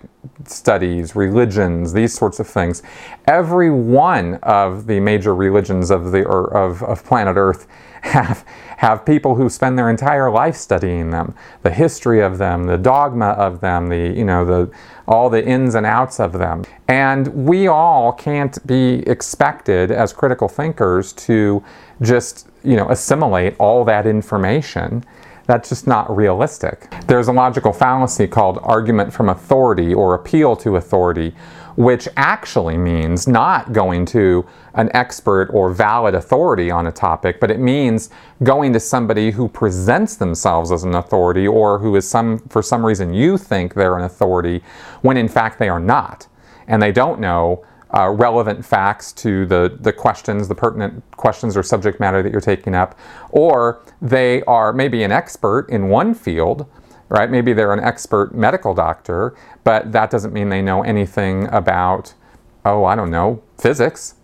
studies, 0.45 1.15
religions, 1.15 1.93
these 1.93 2.13
sorts 2.13 2.39
of 2.39 2.47
things. 2.47 2.81
Every 3.27 3.69
one 3.69 4.35
of 4.41 4.87
the 4.87 4.99
major 4.99 5.35
religions 5.35 5.91
of 5.91 6.11
the 6.11 6.27
of, 6.27 6.81
of 6.81 7.03
planet 7.03 7.35
Earth 7.37 7.67
have 8.01 8.43
have 8.77 9.05
people 9.05 9.35
who 9.35 9.49
spend 9.49 9.77
their 9.77 9.89
entire 9.89 10.29
life 10.29 10.55
studying 10.55 11.11
them, 11.11 11.33
the 11.63 11.71
history 11.71 12.21
of 12.21 12.37
them, 12.37 12.65
the 12.65 12.77
dogma 12.77 13.29
of 13.29 13.61
them, 13.61 13.87
the 13.89 14.13
you 14.15 14.25
know 14.25 14.45
the 14.45 14.71
all 15.07 15.29
the 15.29 15.45
ins 15.45 15.75
and 15.75 15.85
outs 15.85 16.19
of 16.19 16.33
them. 16.33 16.63
And 16.87 17.27
we 17.27 17.67
all 17.67 18.11
can't 18.11 18.65
be 18.65 19.07
expected 19.07 19.91
as 19.91 20.11
critical 20.11 20.47
thinkers 20.47 21.13
to 21.13 21.63
just 22.01 22.47
you 22.63 22.75
know 22.75 22.89
assimilate 22.89 23.55
all 23.59 23.85
that 23.85 24.07
information 24.07 25.03
that's 25.45 25.69
just 25.69 25.87
not 25.87 26.13
realistic. 26.15 26.89
There's 27.07 27.27
a 27.27 27.33
logical 27.33 27.71
fallacy 27.71 28.27
called 28.27 28.59
argument 28.63 29.13
from 29.13 29.29
authority 29.29 29.93
or 29.93 30.15
appeal 30.15 30.55
to 30.57 30.75
authority, 30.75 31.35
which 31.75 32.07
actually 32.17 32.77
means 32.77 33.27
not 33.27 33.73
going 33.73 34.05
to 34.07 34.45
an 34.73 34.89
expert 34.93 35.49
or 35.51 35.71
valid 35.71 36.15
authority 36.15 36.71
on 36.71 36.87
a 36.87 36.91
topic, 36.91 37.39
but 37.39 37.51
it 37.51 37.59
means 37.59 38.09
going 38.43 38.73
to 38.73 38.79
somebody 38.79 39.31
who 39.31 39.47
presents 39.47 40.15
themselves 40.15 40.71
as 40.71 40.83
an 40.83 40.95
authority 40.95 41.47
or 41.47 41.79
who 41.79 41.95
is 41.95 42.07
some 42.07 42.39
for 42.49 42.61
some 42.61 42.85
reason 42.85 43.13
you 43.13 43.37
think 43.37 43.73
they're 43.73 43.97
an 43.97 44.03
authority 44.03 44.63
when 45.01 45.17
in 45.17 45.27
fact 45.27 45.59
they 45.59 45.69
are 45.69 45.79
not. 45.79 46.27
And 46.67 46.81
they 46.81 46.91
don't 46.91 47.19
know 47.19 47.63
uh, 47.93 48.09
relevant 48.09 48.65
facts 48.65 49.11
to 49.13 49.45
the, 49.45 49.77
the 49.79 49.93
questions, 49.93 50.47
the 50.47 50.55
pertinent 50.55 51.03
questions 51.11 51.55
or 51.55 51.63
subject 51.63 51.99
matter 51.99 52.23
that 52.23 52.31
you're 52.31 52.41
taking 52.41 52.75
up, 52.75 52.97
or 53.29 53.81
they 54.01 54.41
are 54.43 54.73
maybe 54.73 55.03
an 55.03 55.11
expert 55.11 55.69
in 55.69 55.87
one 55.89 56.13
field, 56.13 56.65
right? 57.09 57.29
Maybe 57.29 57.53
they're 57.53 57.73
an 57.73 57.79
expert 57.79 58.33
medical 58.33 58.73
doctor, 58.73 59.35
but 59.63 59.91
that 59.91 60.09
doesn't 60.09 60.33
mean 60.33 60.49
they 60.49 60.61
know 60.61 60.83
anything 60.83 61.47
about, 61.47 62.13
oh, 62.65 62.85
I 62.85 62.95
don't 62.95 63.11
know, 63.11 63.41
physics. 63.57 64.15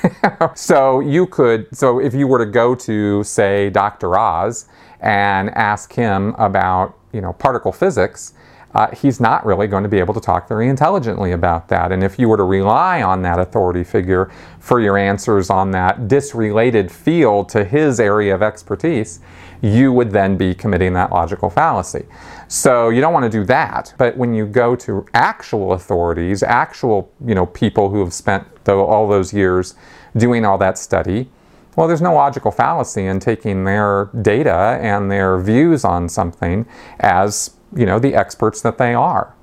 so 0.54 1.00
you 1.00 1.26
could, 1.26 1.74
so 1.76 2.00
if 2.00 2.14
you 2.14 2.26
were 2.26 2.38
to 2.38 2.50
go 2.50 2.74
to, 2.74 3.22
say, 3.24 3.70
Dr. 3.70 4.18
Oz 4.18 4.66
and 5.00 5.50
ask 5.50 5.92
him 5.92 6.34
about, 6.38 6.98
you 7.12 7.20
know, 7.20 7.32
particle 7.34 7.72
physics, 7.72 8.34
uh, 8.74 8.94
he's 8.94 9.20
not 9.20 9.44
really 9.44 9.66
going 9.66 9.82
to 9.82 9.88
be 9.88 9.98
able 9.98 10.14
to 10.14 10.20
talk 10.20 10.48
very 10.48 10.68
intelligently 10.68 11.32
about 11.32 11.68
that. 11.68 11.90
And 11.90 12.04
if 12.04 12.18
you 12.18 12.28
were 12.28 12.36
to 12.36 12.44
rely 12.44 13.02
on 13.02 13.22
that 13.22 13.38
authority 13.38 13.82
figure 13.82 14.30
for 14.60 14.80
your 14.80 14.96
answers 14.96 15.50
on 15.50 15.72
that 15.72 16.06
disrelated 16.06 16.90
field 16.92 17.48
to 17.50 17.64
his 17.64 17.98
area 17.98 18.34
of 18.34 18.42
expertise, 18.42 19.20
you 19.60 19.92
would 19.92 20.10
then 20.12 20.36
be 20.36 20.54
committing 20.54 20.92
that 20.94 21.10
logical 21.10 21.50
fallacy. 21.50 22.06
So 22.48 22.88
you 22.88 23.00
don't 23.00 23.12
want 23.12 23.30
to 23.30 23.38
do 23.38 23.44
that. 23.46 23.92
But 23.98 24.16
when 24.16 24.34
you 24.34 24.46
go 24.46 24.76
to 24.76 25.04
actual 25.14 25.72
authorities, 25.72 26.42
actual 26.42 27.12
you 27.24 27.34
know 27.34 27.46
people 27.46 27.90
who 27.90 28.00
have 28.00 28.12
spent 28.12 28.46
all 28.68 29.08
those 29.08 29.32
years 29.32 29.74
doing 30.16 30.44
all 30.44 30.58
that 30.58 30.78
study, 30.78 31.28
well, 31.76 31.88
there's 31.88 32.02
no 32.02 32.14
logical 32.14 32.50
fallacy 32.50 33.06
in 33.06 33.20
taking 33.20 33.64
their 33.64 34.10
data 34.22 34.78
and 34.80 35.10
their 35.10 35.38
views 35.38 35.84
on 35.84 36.08
something 36.08 36.66
as 36.98 37.56
you 37.74 37.86
know, 37.86 37.98
the 37.98 38.14
experts 38.14 38.60
that 38.62 38.78
they 38.78 38.94
are. 38.94 39.34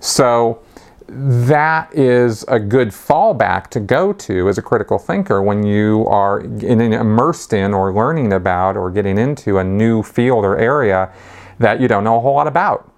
So 0.00 0.62
that 1.06 1.94
is 1.94 2.44
a 2.48 2.58
good 2.58 2.88
fallback 2.88 3.68
to 3.68 3.80
go 3.80 4.12
to 4.12 4.48
as 4.48 4.56
a 4.56 4.62
critical 4.62 4.98
thinker 4.98 5.42
when 5.42 5.62
you 5.62 6.06
are 6.06 6.40
in, 6.40 6.80
immersed 6.80 7.52
in 7.52 7.74
or 7.74 7.92
learning 7.92 8.32
about 8.32 8.76
or 8.76 8.90
getting 8.90 9.18
into 9.18 9.58
a 9.58 9.64
new 9.64 10.02
field 10.02 10.44
or 10.44 10.56
area 10.56 11.12
that 11.58 11.80
you 11.80 11.88
don't 11.88 12.04
know 12.04 12.16
a 12.16 12.20
whole 12.20 12.34
lot 12.34 12.46
about. 12.46 12.90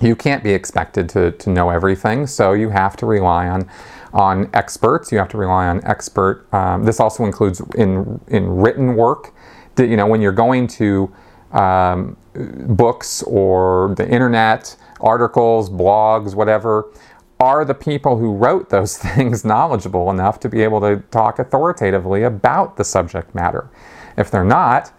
You 0.00 0.16
can't 0.16 0.42
be 0.42 0.52
expected 0.52 1.10
to, 1.10 1.32
to 1.32 1.50
know 1.50 1.68
everything, 1.68 2.26
so 2.26 2.54
you 2.54 2.70
have 2.70 2.96
to 2.98 3.06
rely 3.06 3.48
on 3.48 3.68
on 4.12 4.50
experts. 4.54 5.12
You 5.12 5.18
have 5.18 5.28
to 5.28 5.36
rely 5.36 5.68
on 5.68 5.84
expert. 5.84 6.52
Um, 6.52 6.84
this 6.84 7.00
also 7.00 7.24
includes 7.24 7.60
in 7.76 8.20
in 8.28 8.48
written 8.48 8.96
work. 8.96 9.34
You 9.78 9.96
know, 9.96 10.06
when 10.06 10.20
you're 10.22 10.32
going 10.32 10.66
to 10.68 11.12
um, 11.52 12.16
books 12.34 13.22
or 13.24 13.94
the 13.96 14.08
internet, 14.08 14.76
articles, 15.00 15.70
blogs, 15.70 16.34
whatever, 16.34 16.90
are 17.38 17.64
the 17.64 17.74
people 17.74 18.18
who 18.18 18.34
wrote 18.34 18.68
those 18.68 18.98
things 18.98 19.44
knowledgeable 19.44 20.10
enough 20.10 20.38
to 20.40 20.48
be 20.48 20.62
able 20.62 20.80
to 20.80 21.02
talk 21.10 21.38
authoritatively 21.38 22.22
about 22.22 22.76
the 22.76 22.84
subject 22.84 23.34
matter? 23.34 23.68
If 24.16 24.30
they're 24.30 24.44
not, 24.44 24.92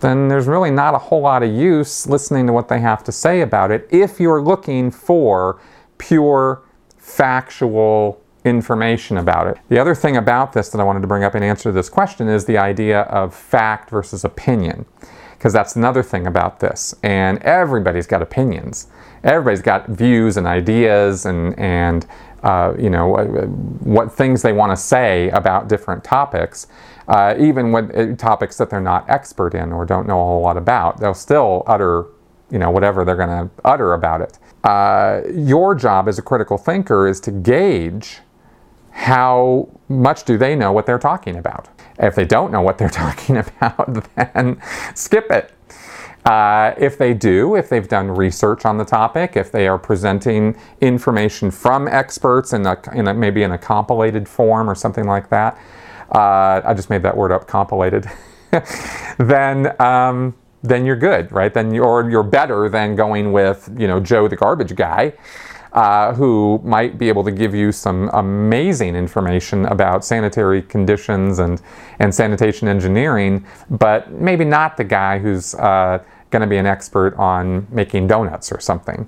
then 0.00 0.28
there's 0.28 0.46
really 0.46 0.70
not 0.70 0.94
a 0.94 0.98
whole 0.98 1.22
lot 1.22 1.42
of 1.42 1.50
use 1.50 2.06
listening 2.06 2.46
to 2.46 2.52
what 2.52 2.68
they 2.68 2.80
have 2.80 3.02
to 3.04 3.12
say 3.12 3.40
about 3.40 3.70
it 3.70 3.88
if 3.90 4.20
you're 4.20 4.42
looking 4.42 4.90
for 4.90 5.58
pure 5.96 6.62
factual 6.98 8.20
information 8.44 9.16
about 9.16 9.46
it. 9.46 9.58
The 9.68 9.78
other 9.78 9.94
thing 9.94 10.16
about 10.16 10.52
this 10.52 10.68
that 10.68 10.80
I 10.80 10.84
wanted 10.84 11.00
to 11.00 11.06
bring 11.06 11.24
up 11.24 11.34
in 11.34 11.42
answer 11.42 11.70
to 11.70 11.72
this 11.72 11.88
question 11.88 12.28
is 12.28 12.44
the 12.44 12.58
idea 12.58 13.02
of 13.02 13.34
fact 13.34 13.90
versus 13.90 14.22
opinion 14.22 14.84
because 15.46 15.54
that's 15.54 15.76
another 15.76 16.02
thing 16.02 16.26
about 16.26 16.58
this. 16.58 16.92
And 17.04 17.38
everybody's 17.44 18.08
got 18.08 18.20
opinions. 18.20 18.88
Everybody's 19.22 19.62
got 19.62 19.86
views 19.86 20.36
and 20.36 20.44
ideas 20.44 21.24
and 21.24 21.56
and 21.56 22.04
uh, 22.42 22.74
you 22.76 22.90
know 22.90 23.06
what, 23.06 23.48
what, 23.86 24.12
things 24.12 24.42
they 24.42 24.52
want 24.52 24.72
to 24.72 24.76
say 24.76 25.30
about 25.30 25.68
different 25.68 26.02
topics. 26.02 26.66
Uh, 27.06 27.36
even 27.38 27.70
with 27.70 27.94
uh, 27.94 28.16
topics 28.16 28.58
that 28.58 28.70
they're 28.70 28.80
not 28.80 29.08
expert 29.08 29.54
in 29.54 29.72
or 29.72 29.84
don't 29.84 30.08
know 30.08 30.20
a 30.20 30.24
whole 30.24 30.42
lot 30.42 30.56
about, 30.56 30.98
they'll 30.98 31.14
still 31.14 31.62
utter 31.68 32.06
you 32.50 32.58
know 32.58 32.72
whatever 32.72 33.04
they're 33.04 33.14
going 33.14 33.28
to 33.28 33.48
utter 33.64 33.94
about 33.94 34.20
it. 34.20 34.40
Uh, 34.64 35.20
your 35.32 35.76
job 35.76 36.08
as 36.08 36.18
a 36.18 36.22
critical 36.22 36.58
thinker 36.58 37.06
is 37.06 37.20
to 37.20 37.30
gauge 37.30 38.18
how 38.90 39.68
much 39.88 40.24
do 40.24 40.36
they 40.36 40.56
know 40.56 40.72
what 40.72 40.86
they're 40.86 40.98
talking 40.98 41.36
about. 41.36 41.68
If 41.98 42.14
they 42.14 42.24
don't 42.24 42.52
know 42.52 42.60
what 42.62 42.78
they're 42.78 42.88
talking 43.04 43.38
about, 43.38 44.06
then 44.16 44.60
skip 44.94 45.30
it. 45.30 45.52
Uh, 46.24 46.74
if 46.76 46.98
they 46.98 47.14
do, 47.14 47.54
if 47.54 47.68
they've 47.68 47.86
done 47.86 48.10
research 48.10 48.64
on 48.64 48.78
the 48.78 48.84
topic, 48.84 49.36
if 49.36 49.52
they 49.52 49.68
are 49.68 49.78
presenting 49.78 50.58
information 50.80 51.52
from 51.52 51.86
experts 51.86 52.52
in, 52.52 52.66
a, 52.66 52.76
in 52.92 53.06
a, 53.06 53.14
maybe 53.14 53.44
in 53.44 53.52
a 53.52 53.58
compilated 53.58 54.28
form 54.28 54.68
or 54.68 54.74
something 54.74 55.04
like 55.04 55.28
that, 55.28 55.56
uh, 56.12 56.60
I 56.64 56.74
just 56.74 56.90
made 56.90 57.02
that 57.02 57.16
word 57.16 57.30
up, 57.30 57.46
compilated, 57.46 58.06
then 59.18 59.80
um, 59.80 60.34
then 60.62 60.84
you're 60.84 60.96
good, 60.96 61.30
right? 61.30 61.52
Then 61.52 61.72
you're 61.72 62.10
you're 62.10 62.24
better 62.24 62.68
than 62.68 62.96
going 62.96 63.32
with 63.32 63.68
you 63.78 63.86
know 63.86 64.00
Joe 64.00 64.26
the 64.26 64.36
garbage 64.36 64.74
guy 64.74 65.12
uh, 65.76 66.14
who 66.14 66.58
might 66.64 66.98
be 66.98 67.08
able 67.08 67.22
to 67.22 67.30
give 67.30 67.54
you 67.54 67.70
some 67.70 68.08
amazing 68.14 68.96
information 68.96 69.66
about 69.66 70.04
sanitary 70.04 70.62
conditions 70.62 71.38
and, 71.38 71.60
and 71.98 72.14
sanitation 72.14 72.66
engineering, 72.66 73.44
but 73.68 74.10
maybe 74.10 74.44
not 74.44 74.78
the 74.78 74.84
guy 74.84 75.18
who's 75.18 75.54
uh, 75.56 76.02
going 76.30 76.40
to 76.40 76.46
be 76.46 76.56
an 76.56 76.66
expert 76.66 77.14
on 77.16 77.66
making 77.70 78.06
donuts 78.06 78.50
or 78.50 78.58
something. 78.58 79.06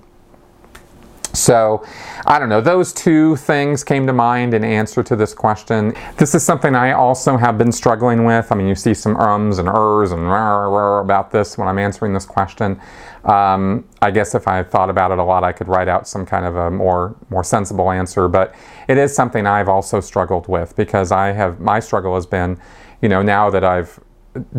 So, 1.33 1.85
I 2.27 2.39
don't 2.39 2.49
know, 2.49 2.61
those 2.61 2.93
two 2.93 3.37
things 3.37 3.85
came 3.85 4.07
to 4.07 4.13
mind 4.13 4.55
in 4.55 4.65
answer 4.65 5.03
to 5.03 5.15
this 5.15 5.35
question. 5.35 5.95
This 6.17 6.35
is 6.35 6.43
something 6.43 6.75
I 6.75 6.93
also 6.93 7.37
have 7.37 7.59
been 7.59 7.71
struggling 7.71 8.25
with. 8.25 8.51
I 8.51 8.57
mean, 8.57 8.67
you 8.67 8.75
see 8.75 8.95
some 8.95 9.17
ums 9.17 9.59
and 9.59 9.69
ers 9.69 10.11
and 10.11 10.23
rah, 10.23 10.65
rah, 10.65 11.01
about 11.01 11.31
this 11.31 11.57
when 11.57 11.69
I'm 11.69 11.79
answering 11.79 12.13
this 12.13 12.25
question. 12.25 12.81
Um, 13.25 13.89
I 14.01 14.11
guess 14.11 14.35
if 14.35 14.47
I 14.47 14.63
thought 14.63 14.91
about 14.91 15.11
it 15.11 15.19
a 15.19 15.25
lot, 15.25 15.45
I 15.45 15.53
could 15.53 15.69
write 15.69 15.89
out 15.89 16.07
some 16.07 16.25
kind 16.25 16.45
of 16.47 16.57
a 16.57 16.71
more, 16.71 17.17
more 17.31 17.45
sensible 17.45 17.91
answer, 17.91 18.29
but 18.29 18.55
it 18.89 18.97
is 18.97 19.15
something 19.15 19.47
I've 19.47 19.69
also 19.69 20.01
struggled 20.01 20.49
with 20.49 20.77
because 20.77 21.13
I 21.13 21.33
have, 21.33 21.61
my 21.61 21.81
struggle 21.81 22.15
has 22.15 22.27
been, 22.27 22.59
you 23.03 23.09
know, 23.09 23.23
now 23.23 23.51
that 23.51 23.65
I've 23.65 23.99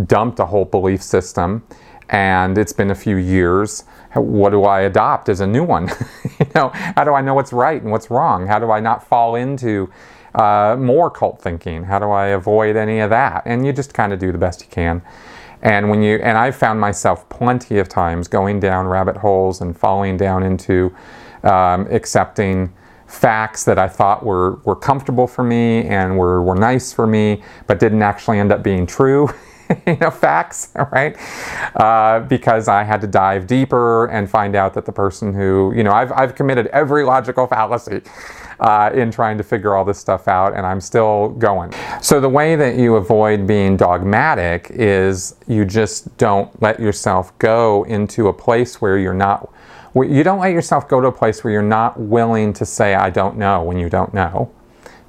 dumped 0.06 0.40
a 0.40 0.46
whole 0.46 0.66
belief 0.66 1.02
system 1.02 1.64
and 2.10 2.58
it's 2.58 2.74
been 2.74 2.92
a 2.92 2.96
few 2.96 3.18
years, 3.18 3.86
what 4.14 4.50
do 4.50 4.64
I 4.64 4.82
adopt 4.82 5.30
as 5.30 5.40
a 5.40 5.48
new 5.48 5.64
one? 5.64 5.90
you 6.40 6.48
know, 6.56 6.70
how 6.70 7.04
do 7.04 7.14
I 7.14 7.22
know 7.22 7.34
what's 7.34 7.54
right 7.54 7.82
and 7.82 7.92
what's 7.92 8.10
wrong? 8.10 8.48
How 8.48 8.60
do 8.60 8.72
I 8.72 8.80
not 8.80 9.08
fall 9.08 9.36
into 9.36 9.92
uh, 10.36 10.76
more 10.80 11.10
cult 11.10 11.42
thinking? 11.42 11.84
How 11.84 12.00
do 12.00 12.10
I 12.10 12.28
avoid 12.28 12.76
any 12.76 13.00
of 13.00 13.12
that? 13.12 13.44
And 13.46 13.66
you 13.66 13.72
just 13.74 13.94
kind 13.94 14.12
of 14.12 14.20
do 14.20 14.32
the 14.32 14.38
best 14.38 14.62
you 14.62 14.68
can. 14.70 15.02
And 15.62 15.90
when 15.90 16.02
you 16.02 16.18
and 16.18 16.38
I've 16.38 16.56
found 16.56 16.80
myself 16.80 17.28
plenty 17.30 17.80
of 17.80 17.90
times 17.90 18.28
going 18.28 18.60
down 18.60 18.88
rabbit 18.88 19.18
holes 19.18 19.62
and 19.62 19.78
falling 19.78 20.18
down 20.18 20.44
into 20.44 20.96
um, 21.44 21.88
accepting 21.90 22.74
facts 23.08 23.66
that 23.66 23.80
I 23.80 23.88
thought 23.88 24.24
were, 24.24 24.58
were 24.66 24.76
comfortable 24.76 25.28
for 25.28 25.44
me 25.44 25.84
and 25.86 26.18
were, 26.18 26.44
were 26.44 26.56
nice 26.56 26.94
for 26.94 27.08
me, 27.08 27.44
but 27.66 27.80
didn't 27.80 28.04
actually 28.04 28.40
end 28.40 28.52
up 28.52 28.62
being 28.62 28.86
true. 28.86 29.30
you 29.88 29.98
know, 29.98 30.12
facts, 30.12 30.72
right? 30.92 31.18
Uh, 31.76 32.22
because 32.22 32.68
I 32.68 32.84
had 32.84 33.02
to 33.02 33.08
dive 33.08 33.48
deeper 33.48 34.06
and 34.08 34.30
find 34.30 34.56
out 34.56 34.74
that 34.76 34.86
the 34.86 34.92
person 34.92 35.34
who, 35.34 35.74
you 35.76 35.84
know, 35.84 35.92
I've, 35.92 36.12
I've 36.12 36.36
committed 36.36 36.68
every 36.68 37.04
logical 37.04 37.48
fallacy 37.48 38.02
uh, 38.60 38.92
in 38.94 39.12
trying 39.12 39.38
to 39.38 39.44
figure 39.44 39.76
all 39.76 39.86
this 39.86 40.00
stuff 40.00 40.28
out, 40.28 40.54
and 40.54 40.66
I'm 40.66 40.82
still 40.82 41.30
going. 41.30 41.74
So, 42.02 42.20
the 42.20 42.30
way 42.30 42.56
that 42.56 42.78
you 42.78 42.96
avoid 42.96 43.48
being 43.48 43.78
dogmatic 43.78 44.68
is 44.72 45.36
you 45.48 45.66
just 45.66 46.16
don't 46.18 46.62
let 46.62 46.80
yourself 46.80 47.38
go 47.40 47.84
into 47.84 48.28
a 48.28 48.34
place 48.34 48.82
where 48.82 48.98
you're 48.98 49.14
not. 49.14 49.52
You 49.96 50.24
don't 50.24 50.40
let 50.40 50.54
yourself 50.54 50.88
go 50.88 51.02
to 51.02 51.08
a 51.08 51.12
place 51.12 51.44
where 51.44 51.52
you're 51.52 51.62
not 51.62 52.00
willing 52.00 52.54
to 52.54 52.66
say, 52.66 52.94
I 52.94 53.10
don't 53.10 53.38
know, 53.38 53.64
when 53.64 53.78
you 53.78 53.90
don't 53.90 54.14
know. 54.14 54.52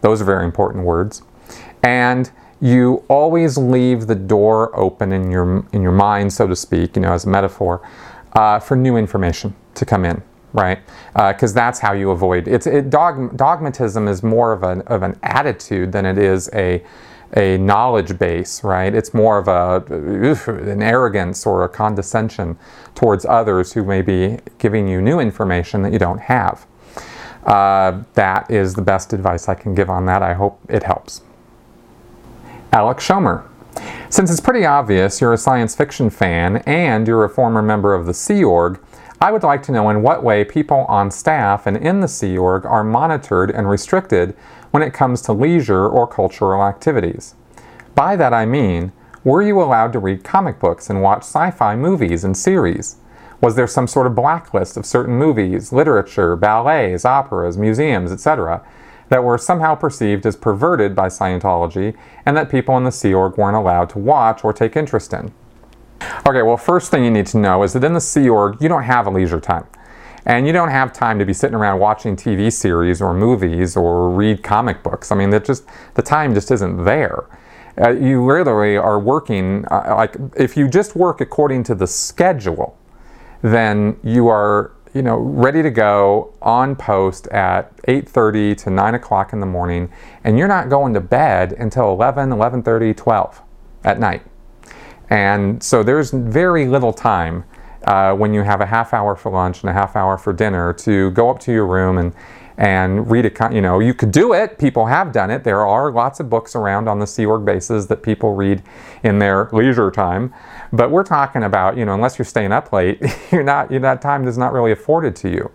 Those 0.00 0.23
are 0.23 0.25
very 0.25 0.45
important 0.45 0.85
words. 0.85 1.23
And 1.83 2.30
you 2.61 3.04
always 3.09 3.57
leave 3.57 4.07
the 4.07 4.14
door 4.14 4.75
open 4.78 5.12
in 5.12 5.30
your 5.30 5.64
in 5.73 5.83
your 5.83 5.92
mind, 5.92 6.33
so 6.33 6.47
to 6.47 6.54
speak, 6.54 6.97
you 6.97 7.02
know, 7.02 7.12
as 7.12 7.25
a 7.25 7.28
metaphor, 7.28 7.87
uh, 8.35 8.61
for 8.61 8.76
new 8.76 8.97
information 8.97 9.54
to 9.75 9.87
come 9.87 10.04
in, 10.04 10.23
right? 10.52 10.80
Because 11.14 11.52
uh, 11.52 11.54
that's 11.54 11.78
how 11.78 11.92
you 11.92 12.11
avoid 12.11 12.49
it's 12.49 12.66
it, 12.66 12.90
dog, 12.90 13.37
dogmatism 13.37 14.09
is 14.09 14.23
more 14.23 14.52
of 14.52 14.62
an 14.62 14.83
of 14.83 15.02
an 15.02 15.19
attitude 15.23 15.92
than 15.92 16.07
it 16.07 16.19
is 16.19 16.50
a 16.52 16.85
a 17.37 17.57
knowledge 17.59 18.19
base, 18.19 18.64
right? 18.64 18.92
It's 18.92 19.14
more 19.14 19.38
of 19.38 19.49
a 19.49 19.85
an 19.88 20.83
arrogance 20.83 21.47
or 21.47 21.64
a 21.64 21.69
condescension 21.69 22.59
towards 22.95 23.25
others 23.25 23.73
who 23.73 23.85
may 23.85 24.02
be 24.02 24.38
giving 24.59 24.88
you 24.88 25.00
new 25.00 25.21
information 25.21 25.83
that 25.83 25.92
you 25.92 25.99
don't 25.99 26.21
have. 26.21 26.66
Uh, 27.45 28.02
that 28.14 28.50
is 28.50 28.75
the 28.75 28.83
best 28.83 29.12
advice 29.12 29.49
I 29.49 29.54
can 29.54 29.75
give 29.75 29.88
on 29.88 30.07
that. 30.07 30.23
I 30.23 30.35
hope 30.35 30.61
it 30.69 30.83
helps. 30.83 31.23
Alex 32.73 33.07
Schomer. 33.07 33.47
Since 34.11 34.30
it's 34.30 34.40
pretty 34.40 34.66
obvious 34.66 35.21
you're 35.21 35.33
a 35.33 35.38
science 35.38 35.76
fiction 35.76 36.11
fan 36.11 36.59
and 36.66 37.07
you're 37.07 37.25
a 37.25 37.28
former 37.28 37.62
member 37.62 37.95
of 37.95 38.07
the 38.07 38.14
Sea 38.14 38.42
Org, 38.42 38.80
I 39.23 39.31
would 39.33 39.43
like 39.43 39.62
to 39.65 39.73
know 39.73 39.91
in 39.91 40.00
what 40.00 40.25
way 40.25 40.45
people 40.45 40.87
on 40.89 41.11
staff 41.11 41.67
and 41.67 41.77
in 41.77 42.00
the 42.00 42.09
Sea 42.09 42.39
Org 42.39 42.65
are 42.65 42.83
monitored 42.83 43.50
and 43.50 43.69
restricted 43.69 44.35
when 44.71 44.83
it 44.83 44.95
comes 44.95 45.21
to 45.23 45.35
leisure 45.35 45.87
or 45.87 46.07
cultural 46.07 46.65
activities. 46.65 47.35
By 47.95 48.17
that 48.17 48.33
I 48.33 48.47
mean, 48.47 48.93
were 49.23 49.43
you 49.43 49.61
allowed 49.61 49.93
to 49.93 49.99
read 49.99 50.25
comic 50.25 50.59
books 50.59 50.89
and 50.89 51.03
watch 51.03 51.25
sci 51.25 51.50
fi 51.50 51.77
movies 51.77 52.25
and 52.25 52.35
series? 52.35 52.97
Was 53.43 53.57
there 53.57 53.67
some 53.67 53.87
sort 53.87 54.07
of 54.07 54.15
blacklist 54.15 54.79
of 54.79 54.87
certain 54.87 55.17
movies, 55.17 55.71
literature, 55.71 56.35
ballets, 56.35 57.05
operas, 57.05 57.59
museums, 57.59 58.12
etc., 58.12 58.65
that 59.11 59.23
were 59.23 59.37
somehow 59.37 59.75
perceived 59.75 60.25
as 60.25 60.37
perverted 60.37 60.95
by 60.95 61.09
Scientology 61.09 61.95
and 62.25 62.39
that 62.39 62.49
people 62.49 62.75
in 62.79 62.85
the 62.85 62.93
Sea 62.93 63.12
Org 63.12 63.37
weren't 63.37 63.56
allowed 63.56 63.91
to 63.91 63.99
watch 63.99 64.45
or 64.45 64.54
take 64.54 64.76
interest 64.76 65.13
in. 65.13 65.30
Okay, 66.26 66.43
well, 66.43 66.56
first 66.56 66.91
thing 66.91 67.04
you 67.04 67.10
need 67.10 67.26
to 67.26 67.39
know 67.39 67.63
is 67.63 67.73
that 67.73 67.84
in 67.84 67.93
the 67.93 68.00
Sea 68.00 68.28
Org, 68.28 68.60
you 68.60 68.69
don't 68.69 68.84
have 68.84 69.06
a 69.06 69.10
leisure 69.10 69.41
time. 69.41 69.67
And 70.26 70.47
you 70.47 70.52
don't 70.52 70.69
have 70.69 70.93
time 70.93 71.19
to 71.19 71.25
be 71.25 71.32
sitting 71.32 71.54
around 71.54 71.80
watching 71.80 72.15
TV 72.15 72.52
series 72.52 73.00
or 73.00 73.15
movies 73.15 73.76
or 73.76 74.10
read 74.10 74.43
comic 74.43 74.82
books. 74.82 75.10
I 75.10 75.17
mean, 75.17 75.30
that 75.30 75.45
just 75.45 75.65
the 75.95 76.02
time 76.02 76.34
just 76.34 76.50
isn't 76.50 76.84
there. 76.84 77.25
Uh, 77.80 77.91
you 77.91 78.25
literally 78.25 78.76
are 78.76 78.99
working 78.99 79.65
uh, 79.71 79.95
like 79.97 80.17
if 80.36 80.56
you 80.56 80.69
just 80.69 80.95
work 80.95 81.21
according 81.21 81.63
to 81.65 81.75
the 81.75 81.86
schedule, 81.86 82.76
then 83.43 83.99
you 84.02 84.28
are 84.28 84.73
you 84.95 85.02
know, 85.02 85.17
ready 85.17 85.63
to 85.63 85.71
go 85.71 86.34
on 86.43 86.75
post 86.75 87.28
at 87.28 87.76
8.30 87.82 88.56
to 88.65 88.71
9 88.71 88.95
o'clock 88.95 89.32
in 89.32 89.41
the 89.41 89.47
morning, 89.47 89.91
and 90.25 90.36
you're 90.36 90.49
not 90.49 90.69
going 90.69 90.95
to 90.95 91.00
bed 91.00 91.52
until 91.52 91.93
11, 91.93 92.30
11.30, 92.30 92.97
12 92.97 93.43
at 93.84 94.00
night. 94.00 94.23
And 95.10 95.62
so 95.62 95.82
there's 95.82 96.12
very 96.12 96.66
little 96.66 96.92
time 96.92 97.44
uh, 97.84 98.14
when 98.14 98.32
you 98.32 98.42
have 98.42 98.60
a 98.60 98.66
half 98.66 98.94
hour 98.94 99.16
for 99.16 99.32
lunch 99.32 99.62
and 99.62 99.70
a 99.70 99.73
half 99.73 99.96
hour 99.96 100.16
for 100.16 100.32
dinner 100.32 100.73
to 100.75 101.10
go 101.10 101.30
up 101.30 101.40
to 101.40 101.52
your 101.52 101.66
room 101.66 101.99
and, 101.99 102.14
and 102.56 103.10
read 103.10 103.26
a, 103.26 103.54
you 103.54 103.60
know, 103.60 103.80
you 103.80 103.94
could 103.94 104.12
do 104.12 104.32
it. 104.32 104.58
People 104.58 104.86
have 104.86 105.12
done 105.12 105.30
it. 105.30 105.44
There 105.44 105.66
are 105.66 105.90
lots 105.90 106.20
of 106.20 106.30
books 106.30 106.54
around 106.54 106.88
on 106.88 106.99
the 106.99 107.06
Sea 107.06 107.26
Org 107.26 107.44
bases 107.44 107.86
that 107.88 108.02
people 108.02 108.34
read 108.34 108.62
in 109.02 109.18
their 109.18 109.49
leisure 109.52 109.90
time. 109.90 110.32
But 110.73 110.90
we're 110.90 111.04
talking 111.04 111.42
about, 111.42 111.76
you 111.76 111.84
know, 111.84 111.94
unless 111.94 112.18
you're 112.18 112.26
staying 112.26 112.52
up 112.52 112.73
late, 112.73 113.02
you're 113.32 113.42
not, 113.42 113.70
that 113.70 114.02
time 114.02 114.28
is 114.28 114.38
not 114.38 114.52
really 114.52 114.73
afforded 114.73 115.16
to 115.16 115.30
you. 115.30 115.50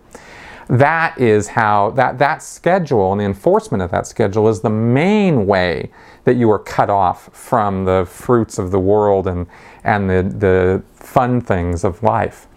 That 0.68 1.18
is 1.20 1.48
how, 1.48 1.90
that, 1.90 2.18
that 2.18 2.42
schedule 2.42 3.12
and 3.12 3.20
the 3.20 3.24
enforcement 3.24 3.82
of 3.82 3.90
that 3.92 4.06
schedule 4.06 4.48
is 4.48 4.60
the 4.60 4.70
main 4.70 5.46
way 5.46 5.90
that 6.24 6.34
you 6.34 6.50
are 6.50 6.58
cut 6.58 6.90
off 6.90 7.30
from 7.32 7.84
the 7.84 8.04
fruits 8.08 8.58
of 8.58 8.72
the 8.72 8.80
world 8.80 9.28
and, 9.28 9.46
and 9.84 10.10
the, 10.10 10.22
the 10.22 10.82
fun 10.94 11.40
things 11.40 11.84
of 11.84 12.02
life. 12.02 12.48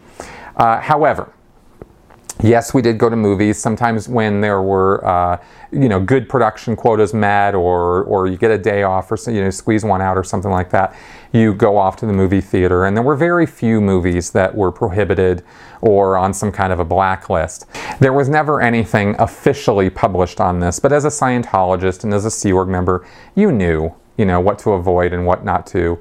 Uh, 0.56 0.80
however, 0.82 1.32
Yes, 2.42 2.74
we 2.74 2.82
did 2.82 2.98
go 2.98 3.10
to 3.10 3.18
movies. 3.18 3.60
Sometimes 3.60 4.08
when 4.08 4.40
there 4.40 4.62
were, 4.62 5.06
uh, 5.06 5.44
you 5.74 5.90
know, 5.90 6.00
good 6.00 6.30
production 6.30 6.74
quotas 6.74 7.14
met, 7.14 7.54
or 7.54 8.04
or 8.04 8.28
you 8.28 8.38
get 8.38 8.50
a 8.50 8.58
day 8.58 8.84
off, 8.84 9.12
or 9.12 9.18
you 9.30 9.42
know, 9.42 9.50
squeeze 9.50 9.84
one 9.84 10.02
out, 10.02 10.18
or 10.18 10.24
something 10.24 10.50
like 10.50 10.70
that, 10.70 10.96
you 11.34 11.54
go 11.54 11.76
off 11.76 11.98
to 11.98 12.06
the 12.06 12.14
movie 12.14 12.40
theater. 12.40 12.86
And 12.86 12.96
there 12.96 13.04
were 13.04 13.18
very 13.18 13.46
few 13.46 13.82
movies 13.82 14.32
that 14.32 14.56
were 14.56 14.72
prohibited 14.72 15.44
or 15.82 16.16
on 16.16 16.34
some 16.34 16.50
kind 16.50 16.72
of 16.72 16.80
a 16.80 16.86
blacklist. 16.86 17.66
There 18.00 18.14
was 18.14 18.30
never 18.30 18.62
anything 18.62 19.18
officially 19.20 19.90
published 19.90 20.40
on 20.40 20.62
this, 20.62 20.80
but 20.80 20.94
as 20.94 21.04
a 21.04 21.10
Scientologist 21.10 22.06
and 22.06 22.14
as 22.14 22.24
a 22.24 22.32
Sea 22.32 22.54
Org 22.54 22.70
member, 22.70 23.06
you 23.36 23.52
knew 23.52 23.94
you 24.20 24.26
know 24.26 24.42
what 24.42 24.60
to 24.60 24.74
avoid 24.74 25.14
and 25.14 25.26
what 25.26 25.46
not 25.46 25.66
to. 25.68 25.98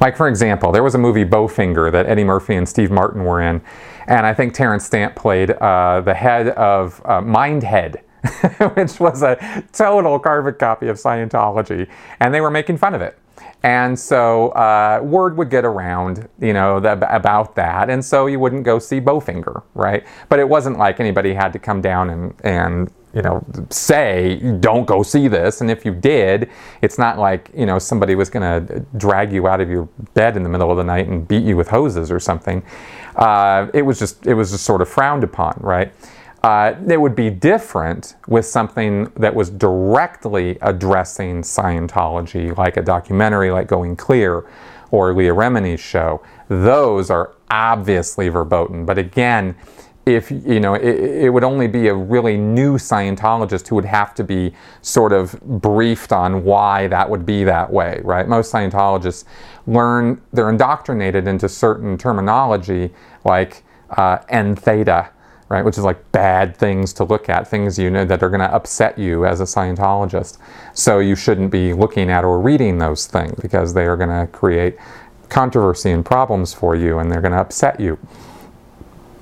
Like 0.00 0.16
for 0.16 0.28
example, 0.28 0.72
there 0.72 0.82
was 0.82 0.96
a 0.96 0.98
movie 0.98 1.24
Bowfinger 1.24 1.92
that 1.92 2.06
Eddie 2.06 2.24
Murphy 2.24 2.56
and 2.56 2.68
Steve 2.68 2.90
Martin 2.90 3.24
were 3.24 3.40
in, 3.40 3.62
and 4.08 4.26
I 4.26 4.34
think 4.34 4.54
Terence 4.54 4.84
Stamp 4.84 5.14
played 5.14 5.52
uh, 5.52 6.00
the 6.00 6.14
head 6.14 6.48
of 6.48 7.00
uh, 7.04 7.20
Mindhead. 7.20 8.02
which 8.74 9.00
was 9.00 9.22
a 9.22 9.64
total 9.72 10.18
carbon 10.18 10.52
copy 10.52 10.88
of 10.88 10.98
Scientology, 10.98 11.88
and 12.20 12.34
they 12.34 12.42
were 12.42 12.50
making 12.50 12.76
fun 12.76 12.92
of 12.92 13.00
it. 13.00 13.18
And 13.62 13.98
so 13.98 14.50
uh, 14.50 15.00
word 15.02 15.38
would 15.38 15.48
get 15.48 15.64
around, 15.64 16.28
you 16.38 16.52
know, 16.52 16.76
about 16.76 17.54
that, 17.54 17.88
and 17.88 18.04
so 18.04 18.26
you 18.26 18.38
wouldn't 18.38 18.64
go 18.64 18.78
see 18.78 19.00
Bowfinger, 19.00 19.62
right? 19.72 20.04
But 20.28 20.38
it 20.38 20.46
wasn't 20.46 20.76
like 20.76 21.00
anybody 21.00 21.32
had 21.32 21.54
to 21.54 21.58
come 21.58 21.80
down 21.80 22.10
and 22.10 22.34
and 22.44 22.92
you 23.14 23.22
know 23.22 23.44
say 23.70 24.36
don't 24.60 24.86
go 24.86 25.02
see 25.02 25.28
this. 25.28 25.60
And 25.60 25.70
if 25.70 25.84
you 25.84 25.94
did, 25.94 26.50
it's 26.82 26.98
not 26.98 27.18
like 27.18 27.50
you 27.54 27.66
know 27.66 27.78
somebody 27.78 28.14
was 28.14 28.30
going 28.30 28.66
to 28.66 28.80
drag 28.96 29.32
you 29.32 29.48
out 29.48 29.60
of 29.60 29.70
your 29.70 29.84
bed 30.14 30.36
in 30.36 30.42
the 30.42 30.48
middle 30.48 30.70
of 30.70 30.76
the 30.76 30.84
night 30.84 31.08
and 31.08 31.26
beat 31.26 31.42
you 31.42 31.56
with 31.56 31.68
hoses 31.68 32.10
or 32.10 32.20
something 32.20 32.62
uh, 33.16 33.68
it 33.74 33.82
was 33.82 33.98
just 33.98 34.26
it 34.26 34.34
was 34.34 34.50
just 34.50 34.64
sort 34.64 34.80
of 34.80 34.88
frowned 34.88 35.24
upon, 35.24 35.56
right? 35.60 35.92
Uh, 36.42 36.74
it 36.88 36.98
would 36.98 37.14
be 37.14 37.28
different 37.28 38.16
with 38.26 38.46
something 38.46 39.12
that 39.16 39.34
was 39.34 39.50
directly 39.50 40.56
addressing 40.62 41.42
Scientology, 41.42 42.56
like 42.56 42.78
a 42.78 42.82
documentary 42.82 43.50
like 43.50 43.66
Going 43.66 43.94
Clear 43.94 44.46
or 44.90 45.12
Leah 45.12 45.34
Remini's 45.34 45.80
show. 45.80 46.22
Those 46.48 47.10
are 47.10 47.34
obviously 47.50 48.28
verboten. 48.28 48.86
But 48.86 48.96
again, 48.96 49.54
if 50.14 50.30
you 50.30 50.60
know, 50.60 50.74
it, 50.74 51.24
it, 51.24 51.30
would 51.30 51.44
only 51.44 51.66
be 51.66 51.88
a 51.88 51.94
really 51.94 52.36
new 52.36 52.76
Scientologist 52.76 53.68
who 53.68 53.74
would 53.76 53.84
have 53.84 54.14
to 54.16 54.24
be 54.24 54.54
sort 54.82 55.12
of 55.12 55.40
briefed 55.40 56.12
on 56.12 56.44
why 56.44 56.86
that 56.88 57.08
would 57.08 57.26
be 57.26 57.44
that 57.44 57.72
way, 57.72 58.00
right? 58.04 58.28
Most 58.28 58.52
Scientologists 58.52 59.24
learn, 59.66 60.20
they're 60.32 60.50
indoctrinated 60.50 61.26
into 61.26 61.48
certain 61.48 61.98
terminology 61.98 62.90
like 63.24 63.62
uh, 63.90 64.18
entheta 64.32 65.10
right? 65.50 65.64
Which 65.64 65.76
is 65.76 65.84
like 65.84 66.12
bad 66.12 66.56
things 66.56 66.92
to 66.94 67.04
look 67.04 67.28
at, 67.28 67.46
things 67.46 67.76
you 67.76 67.90
know 67.90 68.04
that 68.04 68.22
are 68.22 68.30
going 68.30 68.40
to 68.40 68.54
upset 68.54 68.96
you 68.96 69.26
as 69.26 69.40
a 69.40 69.44
Scientologist. 69.44 70.38
So 70.74 71.00
you 71.00 71.16
shouldn't 71.16 71.50
be 71.50 71.72
looking 71.72 72.08
at 72.08 72.24
or 72.24 72.40
reading 72.40 72.78
those 72.78 73.08
things 73.08 73.34
because 73.42 73.74
they 73.74 73.84
are 73.86 73.96
going 73.96 74.10
to 74.10 74.30
create 74.32 74.78
controversy 75.28 75.90
and 75.90 76.04
problems 76.04 76.54
for 76.54 76.76
you 76.76 77.00
and 77.00 77.10
they're 77.10 77.20
going 77.20 77.32
to 77.32 77.40
upset 77.40 77.80
you. 77.80 77.98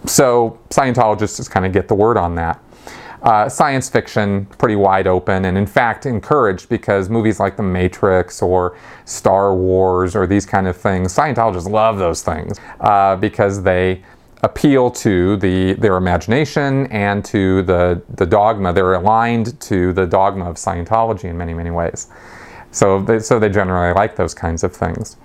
So 0.06 0.58
Scientologists 0.70 1.36
just 1.36 1.50
kind 1.50 1.66
of 1.66 1.72
get 1.72 1.88
the 1.88 1.94
word 1.94 2.16
on 2.16 2.34
that. 2.36 2.62
Uh, 3.22 3.48
science 3.48 3.88
fiction, 3.88 4.46
pretty 4.58 4.76
wide 4.76 5.08
open, 5.08 5.44
and 5.46 5.58
in 5.58 5.66
fact 5.66 6.06
encouraged 6.06 6.68
because 6.68 7.10
movies 7.10 7.40
like 7.40 7.56
The 7.56 7.64
Matrix 7.64 8.40
or 8.40 8.78
Star 9.06 9.54
Wars 9.56 10.14
or 10.14 10.24
these 10.24 10.46
kind 10.46 10.68
of 10.68 10.76
things, 10.76 11.12
Scientologists 11.14 11.68
love 11.68 11.98
those 11.98 12.22
things 12.22 12.60
uh, 12.80 13.16
because 13.16 13.62
they 13.62 14.04
appeal 14.44 14.88
to 14.88 15.36
the 15.38 15.72
their 15.74 15.96
imagination 15.96 16.86
and 16.92 17.24
to 17.24 17.62
the 17.62 18.00
the 18.14 18.24
dogma. 18.24 18.72
They're 18.72 18.94
aligned 18.94 19.60
to 19.62 19.92
the 19.92 20.06
dogma 20.06 20.48
of 20.48 20.54
Scientology 20.54 21.24
in 21.24 21.36
many 21.36 21.54
many 21.54 21.72
ways. 21.72 22.06
So 22.70 23.00
they, 23.00 23.18
so 23.18 23.40
they 23.40 23.48
generally 23.48 23.94
like 23.94 24.14
those 24.14 24.34
kinds 24.34 24.62
of 24.62 24.72
things. 24.72 25.16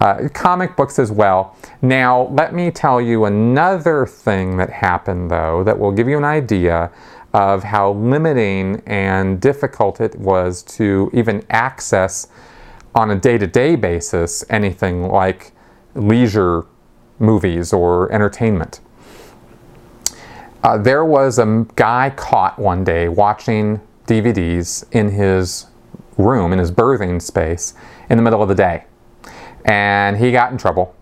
Uh, 0.00 0.28
comic 0.34 0.76
books 0.76 0.98
as 0.98 1.10
well. 1.10 1.56
Now 1.80 2.28
let 2.28 2.52
me 2.52 2.70
tell 2.70 3.00
you 3.00 3.24
another 3.24 4.06
thing 4.06 4.56
that 4.58 4.70
happened 4.70 5.30
though 5.30 5.64
that 5.64 5.78
will 5.78 5.92
give 5.92 6.08
you 6.08 6.18
an 6.18 6.24
idea 6.24 6.90
of 7.32 7.64
how 7.64 7.92
limiting 7.92 8.82
and 8.86 9.40
difficult 9.40 10.00
it 10.00 10.14
was 10.16 10.62
to 10.62 11.10
even 11.12 11.44
access 11.50 12.28
on 12.94 13.10
a 13.10 13.16
day 13.16 13.38
to 13.38 13.46
day 13.46 13.74
basis 13.76 14.44
anything 14.50 15.08
like 15.08 15.52
leisure 15.94 16.64
movies 17.18 17.72
or 17.72 18.10
entertainment. 18.12 18.80
Uh, 20.62 20.78
there 20.78 21.04
was 21.04 21.38
a 21.38 21.66
guy 21.76 22.10
caught 22.16 22.58
one 22.58 22.84
day 22.84 23.08
watching 23.08 23.80
DVDs 24.06 24.84
in 24.92 25.10
his 25.10 25.66
room, 26.16 26.52
in 26.52 26.58
his 26.58 26.70
berthing 26.70 27.20
space, 27.20 27.74
in 28.08 28.16
the 28.16 28.22
middle 28.22 28.42
of 28.42 28.48
the 28.48 28.54
day. 28.54 28.84
And 29.64 30.16
he 30.18 30.32
got 30.32 30.52
in 30.52 30.58
trouble. 30.58 30.94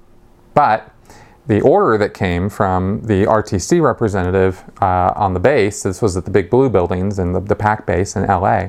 But 0.55 0.93
the 1.47 1.61
order 1.63 1.99
that 1.99 2.15
came 2.15 2.49
from 2.49 3.03
the 3.03 3.25
RTC 3.25 3.83
representative 3.83 4.63
uh, 4.81 5.13
on 5.17 5.35
the 5.35 5.41
base, 5.41 5.83
this 5.83 6.01
was 6.01 6.17
at 6.17 6.25
the 6.25 6.31
Big 6.31 6.49
Blue 6.51 6.71
buildings 6.71 7.19
in 7.19 7.33
the, 7.33 7.41
the 7.41 7.57
PAC 7.57 7.87
base 7.87 8.15
in 8.15 8.27
LA, 8.27 8.69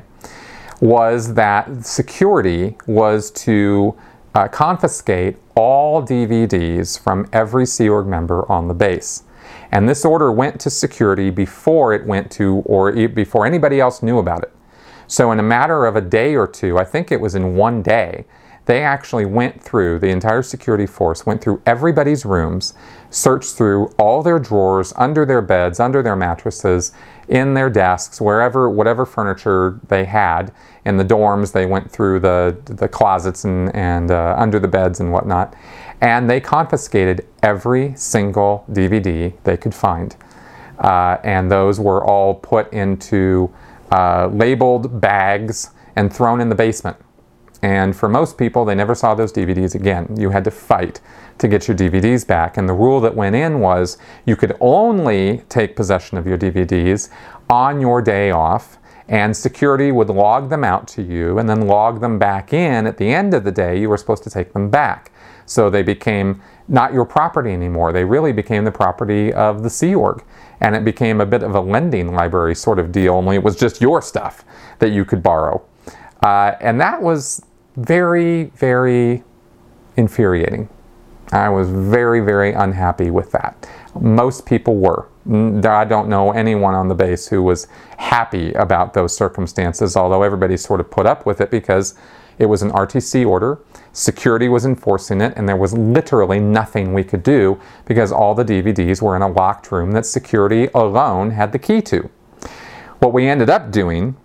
was 0.81 1.35
that 1.35 1.85
security 1.85 2.75
was 2.87 3.29
to 3.31 3.95
uh, 4.33 4.47
confiscate 4.47 5.37
all 5.55 6.01
DVDs 6.01 6.99
from 6.99 7.29
every 7.31 7.65
Sea 7.65 7.89
Org 7.89 8.07
member 8.07 8.49
on 8.51 8.67
the 8.67 8.73
base. 8.73 9.23
And 9.71 9.87
this 9.87 10.03
order 10.05 10.31
went 10.31 10.59
to 10.61 10.69
security 10.69 11.29
before 11.29 11.93
it 11.93 12.05
went 12.05 12.31
to, 12.33 12.63
or 12.65 12.91
before 13.07 13.45
anybody 13.45 13.79
else 13.79 14.01
knew 14.01 14.17
about 14.17 14.43
it. 14.43 14.51
So, 15.07 15.31
in 15.31 15.39
a 15.39 15.43
matter 15.43 15.85
of 15.85 15.95
a 15.95 16.01
day 16.01 16.35
or 16.35 16.47
two, 16.47 16.77
I 16.77 16.85
think 16.85 17.11
it 17.11 17.19
was 17.19 17.35
in 17.35 17.55
one 17.55 17.81
day, 17.81 18.25
they 18.65 18.81
actually 18.81 19.25
went 19.25 19.61
through, 19.61 19.99
the 19.99 20.07
entire 20.07 20.41
security 20.41 20.85
force 20.85 21.25
went 21.25 21.41
through 21.41 21.61
everybody's 21.65 22.23
rooms, 22.23 22.73
searched 23.09 23.55
through 23.55 23.87
all 23.97 24.23
their 24.23 24.39
drawers, 24.39 24.93
under 24.95 25.25
their 25.25 25.41
beds, 25.41 25.79
under 25.79 26.01
their 26.01 26.15
mattresses, 26.15 26.93
in 27.27 27.53
their 27.53 27.69
desks, 27.69 28.21
wherever, 28.21 28.69
whatever 28.69 29.05
furniture 29.05 29.79
they 29.89 30.05
had. 30.05 30.53
In 30.85 30.97
the 30.97 31.03
dorms, 31.03 31.51
they 31.51 31.65
went 31.65 31.91
through 31.91 32.21
the, 32.21 32.57
the 32.65 32.87
closets 32.87 33.43
and, 33.43 33.73
and 33.75 34.11
uh, 34.11 34.35
under 34.37 34.59
the 34.59 34.67
beds 34.67 34.99
and 35.01 35.11
whatnot. 35.11 35.53
And 35.99 36.29
they 36.29 36.39
confiscated 36.39 37.27
every 37.41 37.93
single 37.95 38.65
DVD 38.71 39.33
they 39.43 39.57
could 39.57 39.75
find. 39.75 40.15
Uh, 40.79 41.17
and 41.23 41.51
those 41.51 41.79
were 41.79 42.03
all 42.03 42.35
put 42.35 42.71
into 42.73 43.53
uh, 43.91 44.27
labeled 44.27 45.01
bags 45.01 45.71
and 45.95 46.13
thrown 46.13 46.41
in 46.41 46.49
the 46.49 46.55
basement. 46.55 46.97
And 47.63 47.95
for 47.95 48.09
most 48.09 48.37
people, 48.37 48.65
they 48.65 48.75
never 48.75 48.93
saw 48.93 49.15
those 49.15 49.31
DVDs 49.31 49.73
again. 49.73 50.13
You 50.19 50.29
had 50.29 50.43
to 50.43 50.51
fight 50.51 50.99
to 51.37 51.47
get 51.47 51.65
your 51.65 51.77
DVDs 51.77 52.27
back. 52.27 52.57
And 52.57 52.67
the 52.67 52.73
rule 52.73 52.99
that 52.99 53.15
went 53.15 53.37
in 53.37 53.61
was 53.61 53.97
you 54.25 54.35
could 54.35 54.57
only 54.59 55.43
take 55.47 55.77
possession 55.77 56.17
of 56.17 56.27
your 56.27 56.37
DVDs 56.37 57.09
on 57.49 57.79
your 57.79 58.01
day 58.01 58.31
off, 58.31 58.77
and 59.07 59.35
security 59.35 59.93
would 59.93 60.09
log 60.09 60.49
them 60.49 60.65
out 60.65 60.89
to 60.89 61.01
you 61.01 61.39
and 61.39 61.49
then 61.49 61.65
log 61.65 62.01
them 62.01 62.19
back 62.19 62.51
in. 62.51 62.85
At 62.85 62.97
the 62.97 63.13
end 63.13 63.33
of 63.33 63.45
the 63.45 63.51
day, 63.51 63.79
you 63.79 63.87
were 63.87 63.97
supposed 63.97 64.23
to 64.23 64.29
take 64.29 64.51
them 64.51 64.69
back. 64.69 65.13
So 65.45 65.69
they 65.69 65.83
became 65.83 66.41
not 66.67 66.93
your 66.93 67.05
property 67.05 67.51
anymore. 67.51 67.93
They 67.93 68.03
really 68.03 68.33
became 68.33 68.65
the 68.65 68.71
property 68.71 69.31
of 69.31 69.63
the 69.63 69.69
Sea 69.69 69.95
Org. 69.95 70.21
And 70.59 70.75
it 70.75 70.83
became 70.83 71.21
a 71.21 71.25
bit 71.25 71.43
of 71.43 71.55
a 71.55 71.61
lending 71.61 72.13
library 72.13 72.55
sort 72.55 72.77
of 72.77 72.91
deal, 72.91 73.13
only 73.15 73.37
it 73.37 73.43
was 73.43 73.55
just 73.55 73.79
your 73.79 74.01
stuff 74.01 74.43
that 74.79 74.91
you 74.91 75.05
could 75.05 75.23
borrow. 75.23 75.61
Uh, 76.21 76.55
and 76.61 76.79
that 76.79 77.01
was 77.01 77.41
very, 77.75 78.45
very 78.55 79.23
infuriating. 79.97 80.69
I 81.31 81.49
was 81.49 81.69
very, 81.69 82.19
very 82.19 82.53
unhappy 82.53 83.09
with 83.09 83.31
that. 83.31 83.67
Most 83.99 84.45
people 84.45 84.77
were. 84.77 85.07
I 85.25 85.85
don't 85.85 86.09
know 86.09 86.31
anyone 86.31 86.75
on 86.75 86.87
the 86.89 86.95
base 86.95 87.27
who 87.27 87.41
was 87.41 87.67
happy 87.97 88.51
about 88.53 88.93
those 88.93 89.15
circumstances, 89.15 89.95
although 89.95 90.21
everybody 90.21 90.57
sort 90.57 90.79
of 90.79 90.91
put 90.91 91.05
up 91.05 91.25
with 91.25 91.41
it 91.41 91.49
because 91.49 91.95
it 92.39 92.47
was 92.47 92.61
an 92.61 92.71
RTC 92.71 93.25
order, 93.25 93.59
security 93.93 94.49
was 94.49 94.65
enforcing 94.65 95.21
it, 95.21 95.33
and 95.35 95.47
there 95.47 95.55
was 95.55 95.73
literally 95.73 96.39
nothing 96.39 96.93
we 96.93 97.03
could 97.03 97.23
do 97.23 97.59
because 97.85 98.11
all 98.11 98.35
the 98.35 98.43
DVDs 98.43 99.01
were 99.01 99.15
in 99.15 99.21
a 99.21 99.27
locked 99.27 99.71
room 99.71 99.91
that 99.91 100.05
security 100.05 100.67
alone 100.73 101.31
had 101.31 101.51
the 101.51 101.59
key 101.59 101.81
to. 101.83 102.09
What 102.99 103.13
we 103.13 103.27
ended 103.27 103.49
up 103.49 103.71
doing 103.71 104.15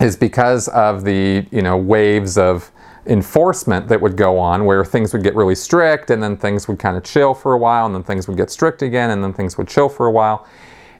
is 0.00 0.16
because 0.16 0.68
of 0.68 1.04
the 1.04 1.46
you 1.50 1.62
know 1.62 1.76
waves 1.76 2.38
of 2.38 2.70
enforcement 3.06 3.88
that 3.88 4.00
would 4.00 4.16
go 4.16 4.38
on 4.38 4.64
where 4.66 4.84
things 4.84 5.12
would 5.12 5.22
get 5.22 5.34
really 5.34 5.54
strict 5.54 6.10
and 6.10 6.22
then 6.22 6.36
things 6.36 6.68
would 6.68 6.78
kind 6.78 6.96
of 6.96 7.02
chill 7.02 7.32
for 7.32 7.54
a 7.54 7.58
while 7.58 7.86
and 7.86 7.94
then 7.94 8.02
things 8.02 8.28
would 8.28 8.36
get 8.36 8.50
strict 8.50 8.82
again 8.82 9.10
and 9.10 9.24
then 9.24 9.32
things 9.32 9.56
would 9.56 9.66
chill 9.66 9.88
for 9.88 10.06
a 10.06 10.10
while 10.10 10.46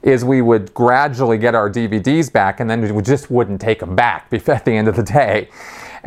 is 0.02 0.24
we 0.24 0.40
would 0.40 0.72
gradually 0.74 1.36
get 1.36 1.54
our 1.54 1.68
DVDs 1.68 2.32
back 2.32 2.60
and 2.60 2.70
then 2.70 2.94
we 2.94 3.02
just 3.02 3.30
wouldn't 3.30 3.60
take 3.60 3.80
them 3.80 3.94
back 3.94 4.28
at 4.48 4.64
the 4.64 4.72
end 4.72 4.88
of 4.88 4.96
the 4.96 5.02
day. 5.02 5.48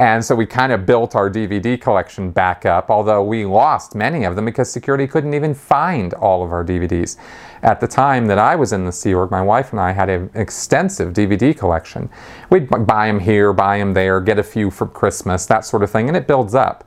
And 0.01 0.25
so 0.25 0.33
we 0.33 0.47
kind 0.47 0.71
of 0.71 0.87
built 0.87 1.15
our 1.15 1.29
DVD 1.29 1.79
collection 1.79 2.31
back 2.31 2.65
up, 2.65 2.89
although 2.89 3.21
we 3.21 3.45
lost 3.45 3.93
many 3.93 4.23
of 4.23 4.35
them 4.35 4.45
because 4.45 4.71
security 4.71 5.05
couldn't 5.05 5.35
even 5.35 5.53
find 5.53 6.15
all 6.15 6.43
of 6.43 6.51
our 6.51 6.65
DVDs. 6.65 7.17
At 7.61 7.79
the 7.79 7.87
time 7.87 8.25
that 8.25 8.39
I 8.39 8.55
was 8.55 8.73
in 8.73 8.83
the 8.83 8.91
Sea 8.91 9.13
Org, 9.13 9.29
my 9.29 9.43
wife 9.43 9.73
and 9.73 9.79
I 9.79 9.91
had 9.91 10.09
an 10.09 10.31
extensive 10.33 11.13
DVD 11.13 11.55
collection. 11.55 12.09
We'd 12.49 12.67
buy 12.87 13.05
them 13.05 13.19
here, 13.19 13.53
buy 13.53 13.77
them 13.77 13.93
there, 13.93 14.19
get 14.21 14.39
a 14.39 14.43
few 14.43 14.71
for 14.71 14.87
Christmas, 14.87 15.45
that 15.45 15.65
sort 15.65 15.83
of 15.83 15.91
thing, 15.91 16.07
and 16.07 16.17
it 16.17 16.25
builds 16.25 16.55
up. 16.55 16.83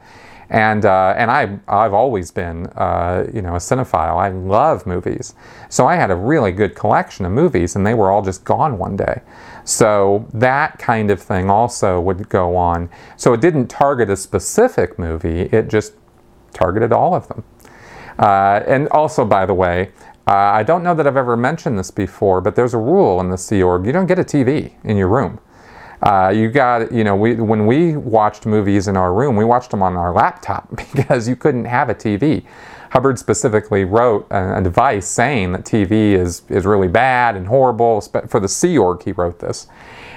And, 0.50 0.85
uh, 0.85 1.14
and 1.16 1.30
I, 1.30 1.59
I've 1.68 1.94
always 1.94 2.30
been, 2.30 2.66
uh, 2.76 3.26
you 3.33 3.42
know, 3.42 3.54
a 3.54 3.59
cinephile. 3.59 4.16
I 4.16 4.28
love 4.28 4.87
movies. 4.87 5.35
So 5.68 5.87
I 5.87 5.96
had 5.96 6.11
a 6.11 6.16
really 6.16 6.52
good 6.52 6.74
collection 6.74 7.24
of 7.24 7.33
movies, 7.33 7.76
and 7.76 7.87
they 7.87 7.94
were 7.94 8.11
all 8.11 8.22
just 8.22 8.44
gone 8.44 8.78
one 8.78 8.96
day. 8.96 9.22
So 9.64 10.28
that 10.35 10.78
kind 10.78 11.11
of 11.11 11.20
thing 11.20 11.50
also 11.50 12.00
would 12.00 12.28
go 12.28 12.57
on. 12.57 12.90
So 13.16 13.33
it 13.33 13.40
didn't 13.40 13.68
target 13.68 14.11
a 14.11 14.16
specific 14.16 14.98
movie, 14.98 15.42
it 15.42 15.68
just 15.68 15.94
targeted 16.52 16.92
all 16.92 17.14
of 17.14 17.28
them. 17.28 17.44
Uh, 18.18 18.62
and 18.66 18.88
also, 18.88 19.24
by 19.24 19.46
the 19.46 19.54
way, 19.54 19.90
uh, 20.26 20.33
I 20.33 20.62
don't 20.62 20.83
know 20.83 20.94
that 20.94 21.07
I've 21.07 21.16
ever 21.16 21.37
mentioned 21.37 21.78
this 21.78 21.90
before, 21.90 22.40
but 22.40 22.54
there's 22.54 22.74
a 22.74 22.78
rule 22.78 23.20
in 23.20 23.30
the 23.30 23.37
Sea 23.37 23.62
Org 23.62 23.85
you 23.85 23.92
don't 23.92 24.07
get 24.07 24.18
a 24.18 24.24
TV 24.24 24.72
in 24.85 24.96
your 24.96 25.09
room. 25.09 25.38
Uh, 26.04 26.28
you 26.28 26.50
got, 26.50 26.92
you 26.92 27.02
know, 27.02 27.16
we, 27.16 27.34
when 27.34 27.66
we 27.66 27.96
watched 27.96 28.44
movies 28.44 28.88
in 28.88 28.96
our 28.96 29.14
room, 29.14 29.36
we 29.36 29.44
watched 29.44 29.70
them 29.70 29.82
on 29.82 29.96
our 29.96 30.12
laptop 30.12 30.68
because 30.94 31.26
you 31.26 31.34
couldn't 31.34 31.64
have 31.64 31.88
a 31.88 31.94
TV. 31.94 32.44
Hubbard 32.90 33.18
specifically 33.18 33.84
wrote 33.84 34.26
a, 34.30 34.58
a 34.58 34.62
device 34.62 35.08
saying 35.08 35.52
that 35.52 35.64
TV 35.64 36.12
is, 36.12 36.42
is 36.50 36.66
really 36.66 36.88
bad 36.88 37.36
and 37.36 37.46
horrible. 37.46 38.02
For 38.28 38.38
the 38.38 38.48
Sea 38.48 38.76
Org, 38.76 39.02
he 39.02 39.12
wrote 39.12 39.38
this. 39.38 39.66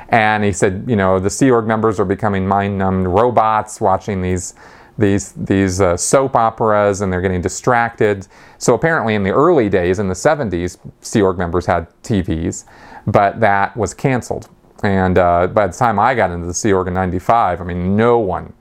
And 0.10 0.44
he 0.44 0.52
said, 0.52 0.86
you 0.88 0.98
know, 0.98 1.20
the 1.20 1.30
Sea 1.30 1.52
Org 1.52 1.66
members 1.66 2.02
are 2.02 2.06
becoming 2.06 2.46
mind 2.46 2.78
numbed 2.78 3.08
robots 3.08 3.80
watching 3.82 4.22
these 4.22 4.54
these 5.00 5.34
these 5.34 5.80
uh, 5.80 5.96
soap 5.96 6.36
operas 6.36 7.02
and 7.02 7.14
they're 7.14 7.22
getting 7.22 7.42
distracted. 7.42 8.28
So 8.58 8.74
apparently 8.74 9.16
in 9.16 9.24
the 9.24 9.30
early 9.30 9.70
days 9.70 10.00
in 10.00 10.08
the 10.08 10.16
70s, 10.16 10.78
Sea 11.02 11.22
Org 11.22 11.38
members 11.38 11.66
had 11.66 11.88
TVs, 12.02 12.66
but 13.06 13.40
that 13.40 13.78
was 13.78 13.94
canceled. 13.94 14.50
And 14.84 15.18
uh, 15.18 15.48
by 15.48 15.68
the 15.68 15.74
time 15.74 16.00
I 16.00 16.14
got 16.16 16.32
into 16.32 16.48
the 16.48 16.54
Sea 16.54 16.74
Org 16.74 16.88
in 16.88 16.94
95, 16.94 17.62
I 17.62 17.64
mean, 17.64 17.96
no 17.96 18.20
one 18.20 18.54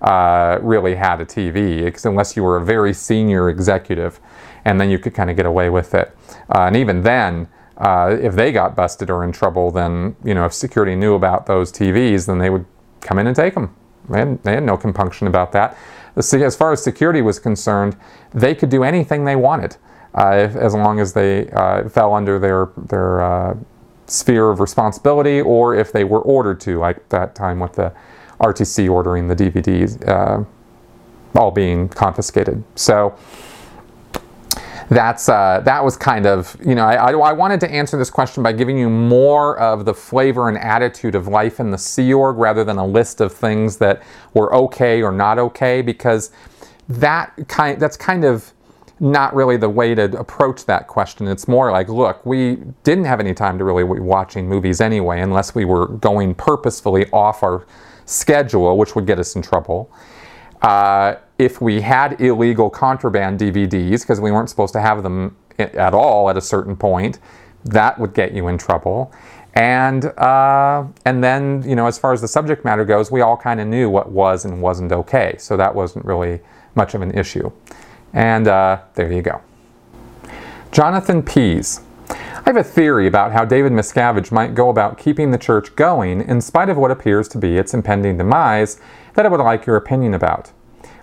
uh, 0.00 0.58
really 0.62 0.94
had 0.94 1.20
a 1.20 1.26
TV 1.26 2.04
unless 2.06 2.36
you 2.36 2.42
were 2.42 2.56
a 2.56 2.64
very 2.64 2.94
senior 2.94 3.50
executive, 3.50 4.20
and 4.64 4.80
then 4.80 4.90
you 4.90 4.98
could 4.98 5.14
kind 5.14 5.30
of 5.30 5.36
get 5.36 5.46
away 5.46 5.68
with 5.70 5.94
it. 5.94 6.16
Uh, 6.54 6.62
and 6.62 6.76
even 6.76 7.02
then, 7.02 7.48
uh, 7.78 8.16
if 8.20 8.34
they 8.34 8.50
got 8.52 8.74
busted 8.74 9.10
or 9.10 9.24
in 9.24 9.32
trouble, 9.32 9.70
then, 9.70 10.16
you 10.24 10.34
know, 10.34 10.44
if 10.46 10.52
security 10.52 10.96
knew 10.96 11.14
about 11.14 11.46
those 11.46 11.70
TVs, 11.70 12.26
then 12.26 12.38
they 12.38 12.50
would 12.50 12.64
come 13.00 13.18
in 13.18 13.26
and 13.26 13.36
take 13.36 13.54
them. 13.54 13.74
They 14.08 14.20
had, 14.20 14.42
they 14.42 14.54
had 14.54 14.64
no 14.64 14.76
compunction 14.76 15.26
about 15.26 15.52
that. 15.52 15.76
As 16.16 16.56
far 16.56 16.72
as 16.72 16.82
security 16.82 17.22
was 17.22 17.38
concerned, 17.38 17.96
they 18.32 18.54
could 18.54 18.70
do 18.70 18.82
anything 18.82 19.24
they 19.24 19.36
wanted. 19.36 19.76
uh, 20.14 20.32
if, 20.36 20.56
as 20.56 20.74
long 20.74 21.00
as 21.00 21.12
they 21.12 21.48
uh, 21.50 21.88
fell 21.88 22.14
under 22.14 22.38
their 22.38 22.70
their 22.76 23.22
sphere 24.08 24.50
of 24.50 24.60
responsibility, 24.60 25.40
or 25.40 25.74
if 25.74 25.92
they 25.92 26.04
were 26.04 26.20
ordered 26.20 26.60
to, 26.62 26.78
like 26.78 27.08
that 27.10 27.34
time 27.34 27.60
with 27.60 27.74
the 27.74 27.92
RTC 28.40 28.88
ordering 28.90 29.28
the 29.28 29.36
DVDs, 29.36 30.06
uh, 30.08 30.44
all 31.38 31.50
being 31.50 31.88
confiscated. 31.88 32.64
So 32.74 33.16
that's 34.88 35.28
uh, 35.28 35.60
that 35.64 35.84
was 35.84 35.96
kind 35.96 36.26
of 36.26 36.56
you 36.64 36.74
know 36.74 36.86
I, 36.86 37.10
I, 37.12 37.32
wanted 37.32 37.60
to 37.60 37.70
answer 37.70 37.98
this 37.98 38.08
question 38.08 38.42
by 38.42 38.52
giving 38.52 38.78
you 38.78 38.88
more 38.88 39.58
of 39.58 39.84
the 39.84 39.92
flavor 39.92 40.48
and 40.48 40.56
attitude 40.56 41.14
of 41.14 41.28
life 41.28 41.60
in 41.60 41.70
the 41.70 41.76
Sea 41.76 42.14
Org 42.14 42.38
rather 42.38 42.64
than 42.64 42.78
a 42.78 42.86
list 42.86 43.20
of 43.20 43.32
things 43.32 43.76
that 43.78 44.02
were 44.32 44.54
okay 44.54 45.02
or 45.02 45.12
not 45.12 45.38
okay 45.38 45.82
because 45.82 46.30
that 46.88 47.34
kind 47.48 47.78
that's 47.78 47.98
kind 47.98 48.24
of 48.24 48.52
not 49.00 49.34
really 49.34 49.56
the 49.56 49.68
way 49.68 49.94
to 49.94 50.04
approach 50.18 50.64
that 50.66 50.86
question. 50.86 51.28
It's 51.28 51.46
more 51.46 51.70
like, 51.70 51.88
look, 51.88 52.24
we 52.26 52.56
didn't 52.82 53.04
have 53.04 53.20
any 53.20 53.34
time 53.34 53.58
to 53.58 53.64
really 53.64 53.84
be 53.84 54.00
watching 54.00 54.48
movies 54.48 54.80
anyway, 54.80 55.20
unless 55.20 55.54
we 55.54 55.64
were 55.64 55.86
going 55.86 56.34
purposefully 56.34 57.08
off 57.12 57.42
our 57.42 57.66
schedule, 58.04 58.76
which 58.76 58.94
would 58.94 59.06
get 59.06 59.18
us 59.18 59.36
in 59.36 59.42
trouble. 59.42 59.90
Uh, 60.62 61.16
if 61.38 61.60
we 61.60 61.80
had 61.80 62.20
illegal 62.20 62.68
contraband 62.68 63.38
DVDs, 63.38 64.00
because 64.00 64.20
we 64.20 64.32
weren't 64.32 64.50
supposed 64.50 64.72
to 64.72 64.80
have 64.80 65.02
them 65.02 65.36
at 65.58 65.94
all 65.94 66.28
at 66.30 66.36
a 66.36 66.40
certain 66.40 66.76
point, 66.76 67.18
that 67.64 67.98
would 67.98 68.14
get 68.14 68.32
you 68.32 68.48
in 68.48 68.58
trouble. 68.58 69.12
And 69.54 70.04
uh, 70.04 70.84
and 71.04 71.22
then 71.22 71.62
you 71.66 71.74
know, 71.74 71.86
as 71.86 71.98
far 71.98 72.12
as 72.12 72.20
the 72.20 72.28
subject 72.28 72.64
matter 72.64 72.84
goes, 72.84 73.10
we 73.10 73.20
all 73.20 73.36
kind 73.36 73.60
of 73.60 73.66
knew 73.66 73.90
what 73.90 74.10
was 74.10 74.44
and 74.44 74.62
wasn't 74.62 74.92
okay, 74.92 75.36
so 75.38 75.56
that 75.56 75.74
wasn't 75.74 76.04
really 76.04 76.40
much 76.74 76.94
of 76.94 77.02
an 77.02 77.16
issue. 77.16 77.50
And 78.12 78.48
uh, 78.48 78.80
there 78.94 79.12
you 79.12 79.22
go. 79.22 79.42
Jonathan 80.72 81.22
Pease. 81.22 81.80
I 82.10 82.42
have 82.44 82.56
a 82.56 82.64
theory 82.64 83.06
about 83.06 83.32
how 83.32 83.44
David 83.44 83.72
Miscavige 83.72 84.32
might 84.32 84.54
go 84.54 84.70
about 84.70 84.96
keeping 84.96 85.30
the 85.30 85.38
church 85.38 85.74
going 85.76 86.22
in 86.22 86.40
spite 86.40 86.70
of 86.70 86.78
what 86.78 86.90
appears 86.90 87.28
to 87.28 87.38
be 87.38 87.58
its 87.58 87.74
impending 87.74 88.16
demise 88.16 88.80
that 89.14 89.26
I 89.26 89.28
would 89.28 89.40
like 89.40 89.66
your 89.66 89.76
opinion 89.76 90.14
about. 90.14 90.52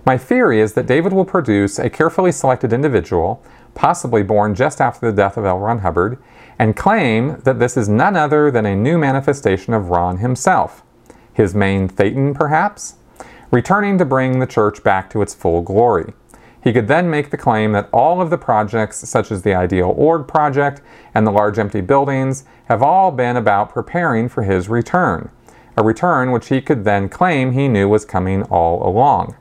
My 0.06 0.18
theory 0.18 0.60
is 0.60 0.74
that 0.74 0.86
David 0.86 1.14
will 1.14 1.26
produce 1.26 1.78
a 1.78 1.90
carefully 1.90 2.32
selected 2.32 2.72
individual, 2.72 3.44
possibly 3.74 4.24
born 4.24 4.56
just 4.56 4.80
after 4.80 5.06
the 5.06 5.16
death 5.16 5.36
of 5.36 5.46
L. 5.46 5.60
Ron 5.60 5.80
Hubbard, 5.80 6.18
and 6.58 6.76
claim 6.76 7.40
that 7.44 7.60
this 7.60 7.76
is 7.76 7.90
none 7.90 8.16
other 8.16 8.50
than 8.50 8.66
a 8.66 8.76
new 8.76 8.98
manifestation 8.98 9.74
of 9.74 9.90
Ron 9.90 10.18
himself. 10.18 10.84
His 11.34 11.54
main 11.54 11.90
Thetan, 11.90 12.34
perhaps? 12.34 12.96
Returning 13.52 13.98
to 13.98 14.06
bring 14.06 14.40
the 14.40 14.48
church 14.48 14.84
back 14.84 15.10
to 15.10 15.22
its 15.22 15.34
full 15.34 15.62
glory. 15.62 16.14
He 16.66 16.74
could 16.74 16.88
then 16.88 17.12
make 17.12 17.30
the 17.30 17.38
claim 17.38 17.74
that 17.74 17.90
all 17.94 18.20
of 18.20 18.32
the 18.32 18.40
projects, 18.40 19.08
such 19.08 19.32
as 19.32 19.44
the 19.44 19.54
Ideal 19.54 19.94
Org 19.96 20.28
project 20.28 20.82
and 21.14 21.26
the 21.26 21.32
large 21.32 21.60
empty 21.60 21.80
buildings, 21.80 22.44
have 22.66 22.82
all 22.82 23.12
been 23.12 23.38
about 23.38 23.72
preparing 23.72 24.28
for 24.28 24.42
his 24.42 24.68
return, 24.68 25.30
a 25.78 25.84
return 25.84 26.32
which 26.32 26.48
he 26.48 26.62
could 26.62 26.84
then 26.84 27.08
claim 27.08 27.52
he 27.52 27.68
knew 27.68 27.88
was 27.88 28.04
coming 28.04 28.42
all 28.46 28.82
along. 28.84 29.36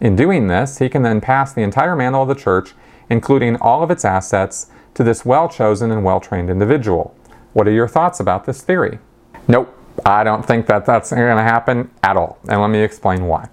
In 0.00 0.16
doing 0.16 0.46
this, 0.46 0.78
he 0.78 0.88
can 0.88 1.02
then 1.02 1.20
pass 1.20 1.52
the 1.52 1.60
entire 1.60 1.94
mantle 1.94 2.22
of 2.22 2.28
the 2.28 2.34
church, 2.34 2.72
including 3.10 3.56
all 3.56 3.82
of 3.82 3.90
its 3.90 4.04
assets, 4.06 4.70
to 4.94 5.04
this 5.04 5.22
well 5.22 5.50
chosen 5.50 5.90
and 5.90 6.02
well 6.02 6.18
trained 6.18 6.48
individual. 6.48 7.14
What 7.52 7.68
are 7.68 7.72
your 7.72 7.88
thoughts 7.88 8.20
about 8.20 8.46
this 8.46 8.62
theory? 8.62 9.00
Nope, 9.48 9.78
I 10.06 10.24
don't 10.24 10.46
think 10.46 10.64
that 10.68 10.86
that's 10.86 11.10
going 11.10 11.36
to 11.36 11.42
happen 11.42 11.90
at 12.02 12.16
all. 12.16 12.38
And 12.48 12.62
let 12.62 12.68
me 12.68 12.80
explain 12.80 13.26
why. 13.26 13.50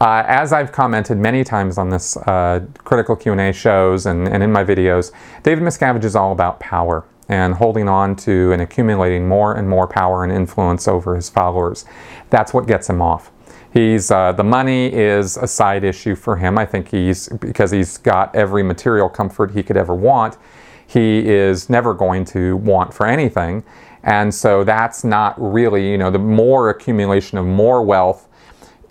Uh, 0.00 0.24
as 0.26 0.50
I've 0.50 0.72
commented 0.72 1.18
many 1.18 1.44
times 1.44 1.76
on 1.76 1.90
this 1.90 2.16
uh, 2.16 2.64
critical 2.78 3.14
Q&A 3.14 3.52
shows 3.52 4.06
and, 4.06 4.26
and 4.26 4.42
in 4.42 4.50
my 4.50 4.64
videos, 4.64 5.12
David 5.42 5.62
Miscavige 5.62 6.04
is 6.04 6.16
all 6.16 6.32
about 6.32 6.58
power 6.58 7.04
and 7.28 7.54
holding 7.54 7.86
on 7.86 8.16
to 8.16 8.50
and 8.50 8.62
accumulating 8.62 9.28
more 9.28 9.54
and 9.54 9.68
more 9.68 9.86
power 9.86 10.24
and 10.24 10.32
influence 10.32 10.88
over 10.88 11.14
his 11.14 11.28
followers. 11.28 11.84
That's 12.30 12.54
what 12.54 12.66
gets 12.66 12.88
him 12.88 13.02
off. 13.02 13.30
He's 13.74 14.10
uh, 14.10 14.32
the 14.32 14.42
money 14.42 14.92
is 14.92 15.36
a 15.36 15.46
side 15.46 15.84
issue 15.84 16.16
for 16.16 16.36
him. 16.36 16.58
I 16.58 16.64
think 16.64 16.88
he's 16.88 17.28
because 17.28 17.70
he's 17.70 17.98
got 17.98 18.34
every 18.34 18.62
material 18.62 19.08
comfort 19.08 19.52
he 19.52 19.62
could 19.62 19.76
ever 19.76 19.94
want. 19.94 20.38
He 20.86 21.28
is 21.28 21.70
never 21.70 21.94
going 21.94 22.24
to 22.26 22.56
want 22.56 22.92
for 22.92 23.06
anything, 23.06 23.62
and 24.02 24.34
so 24.34 24.64
that's 24.64 25.04
not 25.04 25.40
really 25.40 25.88
you 25.88 25.98
know 25.98 26.10
the 26.10 26.18
more 26.18 26.70
accumulation 26.70 27.38
of 27.38 27.46
more 27.46 27.84
wealth 27.84 28.26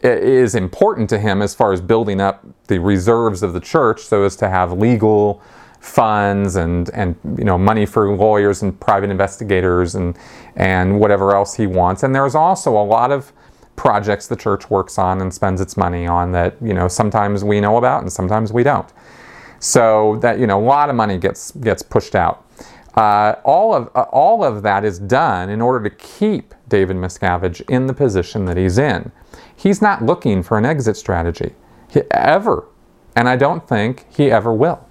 is 0.02 0.56
important 0.56 1.10
to 1.10 1.20
him 1.20 1.42
as 1.42 1.54
far 1.54 1.74
as 1.74 1.82
building 1.82 2.22
up 2.22 2.46
the 2.68 2.80
reserves 2.80 3.44
of 3.44 3.54
the 3.54 3.60
church 3.60 4.02
so 4.02 4.24
as 4.24 4.36
to 4.38 4.50
have 4.50 4.72
legal 4.72 5.42
funds 5.82 6.56
and 6.56 6.90
and 6.90 7.16
you 7.38 7.44
know 7.44 7.58
money 7.58 7.86
for 7.86 8.14
lawyers 8.16 8.62
and 8.62 8.80
private 8.80 9.10
investigators 9.10 9.96
and 9.96 10.18
and 10.56 11.00
whatever 11.00 11.34
else 11.34 11.56
he 11.56 11.66
wants 11.66 12.04
and 12.04 12.14
there's 12.14 12.36
also 12.36 12.72
a 12.78 12.84
lot 12.84 13.12
of 13.12 13.32
projects 13.80 14.28
the 14.28 14.36
church 14.36 14.70
works 14.70 14.98
on 14.98 15.22
and 15.22 15.34
spends 15.34 15.62
its 15.62 15.78
money 15.78 16.06
on 16.06 16.34
that 16.34 16.54
you 16.62 16.74
know 16.74 16.90
sometimes 16.90 17.46
we 17.46 17.62
know 17.62 17.78
about 17.78 18.02
and 18.02 18.12
sometimes 18.12 18.52
we 18.52 18.62
don't. 18.62 18.92
So 19.60 20.18
that 20.18 20.38
you 20.38 20.48
know 20.48 20.60
a 20.60 20.68
lot 20.76 20.90
of 20.90 20.98
money 20.98 21.18
gets 21.18 21.52
gets 21.52 21.82
pushed 21.82 22.14
out. 22.14 22.46
Uh, 22.96 23.36
all 23.46 23.74
of 23.74 23.90
uh, 23.96 24.02
all 24.12 24.44
of 24.44 24.64
that 24.64 24.84
is 24.84 25.00
done 25.00 25.50
in 25.50 25.62
order 25.62 25.90
to 25.90 25.96
keep 25.96 26.54
David 26.70 26.98
Miscavige 26.98 27.62
in 27.70 27.88
the 27.88 27.94
position 27.94 28.46
that 28.46 28.58
he's 28.58 28.78
in. 28.78 29.12
He's 29.56 29.82
not 29.82 30.04
looking 30.04 30.44
for 30.44 30.58
an 30.58 30.66
exit 30.66 30.96
strategy 30.96 31.54
he, 31.90 32.02
ever, 32.12 32.66
and 33.16 33.28
I 33.28 33.36
don't 33.36 33.68
think 33.68 34.06
he 34.10 34.32
ever 34.32 34.54
will. 34.54 34.86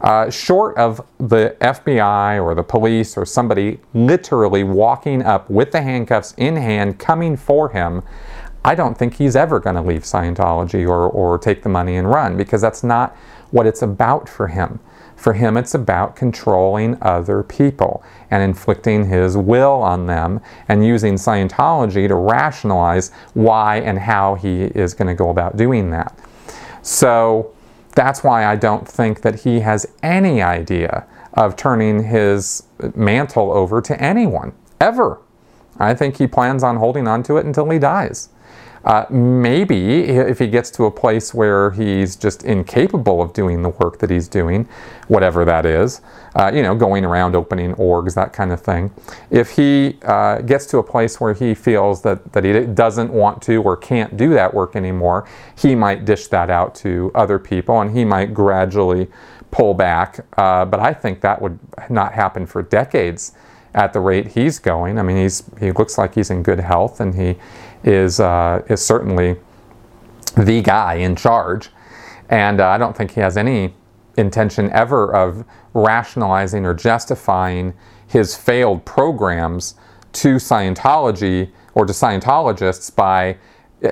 Uh, 0.00 0.30
short 0.30 0.76
of 0.76 1.04
the 1.18 1.56
FBI 1.60 2.42
or 2.42 2.54
the 2.54 2.62
police 2.62 3.16
or 3.16 3.24
somebody 3.24 3.80
literally 3.94 4.62
walking 4.62 5.22
up 5.22 5.48
with 5.48 5.72
the 5.72 5.80
handcuffs 5.80 6.34
in 6.36 6.54
hand, 6.56 6.98
coming 6.98 7.36
for 7.36 7.70
him, 7.70 8.02
I 8.64 8.74
don't 8.74 8.98
think 8.98 9.14
he's 9.14 9.36
ever 9.36 9.58
going 9.58 9.76
to 9.76 9.82
leave 9.82 10.02
Scientology 10.02 10.86
or, 10.86 11.08
or 11.08 11.38
take 11.38 11.62
the 11.62 11.68
money 11.68 11.96
and 11.96 12.10
run 12.10 12.36
because 12.36 12.60
that's 12.60 12.84
not 12.84 13.16
what 13.50 13.66
it's 13.66 13.80
about 13.80 14.28
for 14.28 14.48
him. 14.48 14.80
For 15.16 15.32
him, 15.32 15.56
it's 15.56 15.74
about 15.74 16.14
controlling 16.14 16.98
other 17.02 17.42
people 17.42 18.04
and 18.30 18.42
inflicting 18.42 19.08
his 19.08 19.36
will 19.36 19.82
on 19.82 20.06
them 20.06 20.40
and 20.68 20.86
using 20.86 21.14
Scientology 21.14 22.06
to 22.06 22.14
rationalize 22.14 23.10
why 23.34 23.78
and 23.78 23.98
how 23.98 24.34
he 24.34 24.62
is 24.62 24.94
going 24.94 25.08
to 25.08 25.14
go 25.14 25.30
about 25.30 25.56
doing 25.56 25.90
that. 25.90 26.16
So, 26.82 27.52
that's 27.96 28.22
why 28.22 28.44
I 28.44 28.56
don't 28.56 28.86
think 28.86 29.22
that 29.22 29.40
he 29.40 29.60
has 29.60 29.86
any 30.02 30.42
idea 30.42 31.06
of 31.32 31.56
turning 31.56 32.04
his 32.04 32.62
mantle 32.94 33.50
over 33.50 33.80
to 33.80 34.00
anyone, 34.00 34.52
ever. 34.80 35.18
I 35.78 35.94
think 35.94 36.18
he 36.18 36.26
plans 36.26 36.62
on 36.62 36.76
holding 36.76 37.08
on 37.08 37.22
to 37.24 37.38
it 37.38 37.46
until 37.46 37.68
he 37.70 37.78
dies. 37.78 38.28
Uh, 38.86 39.04
maybe 39.10 40.04
if 40.04 40.38
he 40.38 40.46
gets 40.46 40.70
to 40.70 40.84
a 40.84 40.90
place 40.90 41.34
where 41.34 41.72
he's 41.72 42.14
just 42.14 42.44
incapable 42.44 43.20
of 43.20 43.32
doing 43.32 43.62
the 43.62 43.68
work 43.68 43.98
that 43.98 44.10
he's 44.10 44.28
doing, 44.28 44.68
whatever 45.08 45.44
that 45.44 45.66
is, 45.66 46.00
uh, 46.36 46.52
you 46.54 46.62
know, 46.62 46.72
going 46.72 47.04
around 47.04 47.34
opening 47.34 47.74
orgs, 47.74 48.14
that 48.14 48.32
kind 48.32 48.52
of 48.52 48.60
thing. 48.60 48.92
If 49.28 49.50
he 49.50 49.98
uh, 50.02 50.40
gets 50.42 50.66
to 50.66 50.78
a 50.78 50.84
place 50.84 51.20
where 51.20 51.34
he 51.34 51.52
feels 51.52 52.02
that, 52.02 52.32
that 52.32 52.44
he 52.44 52.60
doesn't 52.60 53.12
want 53.12 53.42
to 53.42 53.60
or 53.60 53.76
can't 53.76 54.16
do 54.16 54.30
that 54.34 54.54
work 54.54 54.76
anymore, 54.76 55.28
he 55.56 55.74
might 55.74 56.04
dish 56.04 56.28
that 56.28 56.48
out 56.48 56.76
to 56.76 57.10
other 57.16 57.40
people 57.40 57.80
and 57.80 57.96
he 57.96 58.04
might 58.04 58.34
gradually 58.34 59.08
pull 59.50 59.74
back. 59.74 60.24
Uh, 60.36 60.64
but 60.64 60.78
I 60.78 60.92
think 60.92 61.22
that 61.22 61.42
would 61.42 61.58
not 61.90 62.12
happen 62.12 62.46
for 62.46 62.62
decades 62.62 63.32
at 63.76 63.92
the 63.92 64.00
rate 64.00 64.28
he's 64.28 64.58
going. 64.58 64.98
I 64.98 65.02
mean, 65.02 65.18
he's 65.18 65.44
he 65.60 65.70
looks 65.70 65.98
like 65.98 66.14
he's 66.14 66.30
in 66.30 66.42
good 66.42 66.58
health, 66.58 66.98
and 66.98 67.14
he 67.14 67.36
is 67.84 68.18
uh, 68.18 68.62
is 68.68 68.84
certainly 68.84 69.36
the 70.36 70.62
guy 70.62 70.94
in 70.94 71.14
charge. 71.14 71.68
And 72.28 72.60
uh, 72.60 72.68
I 72.68 72.78
don't 72.78 72.96
think 72.96 73.12
he 73.12 73.20
has 73.20 73.36
any 73.36 73.74
intention 74.16 74.70
ever 74.72 75.14
of 75.14 75.44
rationalizing 75.74 76.64
or 76.64 76.74
justifying 76.74 77.74
his 78.08 78.34
failed 78.34 78.84
programs 78.84 79.74
to 80.12 80.36
Scientology 80.36 81.50
or 81.74 81.84
to 81.84 81.92
Scientologists 81.92 82.94
by 82.94 83.36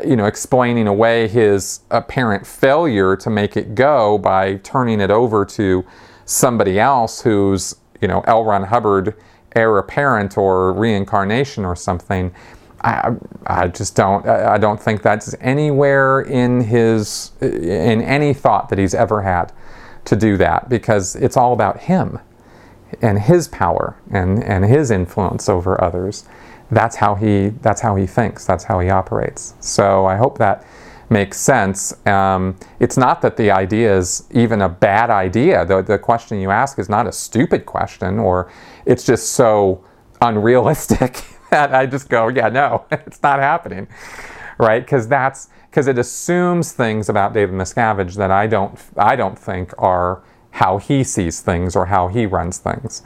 you 0.05 0.17
know 0.17 0.25
explaining 0.25 0.87
away 0.87 1.29
his 1.29 1.81
apparent 1.91 2.47
failure 2.47 3.17
to 3.17 3.29
make 3.29 3.55
it 3.55 3.75
go 3.75 4.17
by 4.17 4.57
turning 4.57 4.99
it 4.99 5.11
over 5.11 5.45
to 5.45 5.85
somebody 6.25 6.81
else 6.81 7.21
who's 7.21 7.77
you 8.01 8.09
know 8.09 8.23
L. 8.27 8.45
Ron 8.45 8.65
Hubbard 8.65 9.15
heir 9.55 9.79
apparent 9.79 10.37
or 10.37 10.73
reincarnation 10.73 11.65
or 11.65 11.77
something. 11.77 12.35
I, 12.83 13.15
I 13.47 13.69
just 13.69 13.97
don't 13.97 14.27
I 14.27 14.59
don't 14.59 14.81
think 14.81 15.03
that's 15.03 15.35
anywhere 15.41 16.21
in 16.21 16.61
his 16.61 17.33
in 17.41 18.03
any 18.03 18.35
thought 18.35 18.69
that 18.69 18.79
he's 18.79 18.95
ever 18.95 19.23
had 19.23 19.53
to 20.05 20.17
do 20.17 20.37
that 20.37 20.69
because 20.69 21.17
it's 21.17 21.37
all 21.37 21.55
about 21.55 21.81
him 21.81 22.19
and 23.01 23.19
his 23.19 23.49
power 23.49 23.97
and, 24.11 24.43
and 24.45 24.65
his 24.65 24.91
influence 24.91 25.49
over 25.49 25.83
others. 25.83 26.25
That's 26.71 26.97
how 26.97 27.15
he 27.15 27.49
that's 27.49 27.81
how 27.81 27.97
he 27.97 28.07
thinks. 28.07 28.45
That's 28.47 28.65
how 28.65 28.81
he 28.81 28.91
operates. 28.91 29.55
So 29.61 30.07
I 30.07 30.17
hope 30.17 30.39
that 30.39 30.67
makes 31.11 31.39
sense. 31.39 31.95
Um, 32.07 32.57
it's 32.81 32.97
not 32.97 33.23
that 33.23 33.37
the 33.37 33.51
idea 33.51 33.97
is 33.97 34.25
even 34.31 34.63
a 34.63 34.69
bad 34.69 35.11
idea. 35.11 35.65
The, 35.65 35.83
the 35.83 35.99
question 35.99 36.41
you 36.41 36.51
ask 36.51 36.79
is 36.79 36.89
not 36.89 37.07
a 37.07 37.13
stupid 37.13 37.67
question, 37.67 38.19
or 38.19 38.51
it's 38.87 39.05
just 39.05 39.33
so 39.33 39.85
unrealistic 40.21 41.25
that 41.51 41.75
I 41.75 41.87
just 41.87 42.09
go, 42.09 42.29
yeah, 42.29 42.49
no, 42.49 42.85
it's 42.91 43.23
not 43.23 43.39
happening, 43.41 43.89
right? 44.59 44.85
Because 44.85 45.09
that's 45.09 45.49
because 45.71 45.87
it 45.89 45.99
assumes 45.99 46.73
things 46.73 47.09
about 47.09 47.33
David 47.33 47.55
Miscavige 47.55 48.15
that 48.17 48.31
I 48.31 48.47
don't 48.47 48.79
I 48.97 49.17
don't 49.17 49.39
think 49.39 49.73
are 49.79 50.23
how 50.53 50.79
he 50.79 51.03
sees 51.03 51.41
things 51.41 51.75
or 51.75 51.87
how 51.87 52.07
he 52.07 52.27
runs 52.27 52.59
things. 52.59 53.03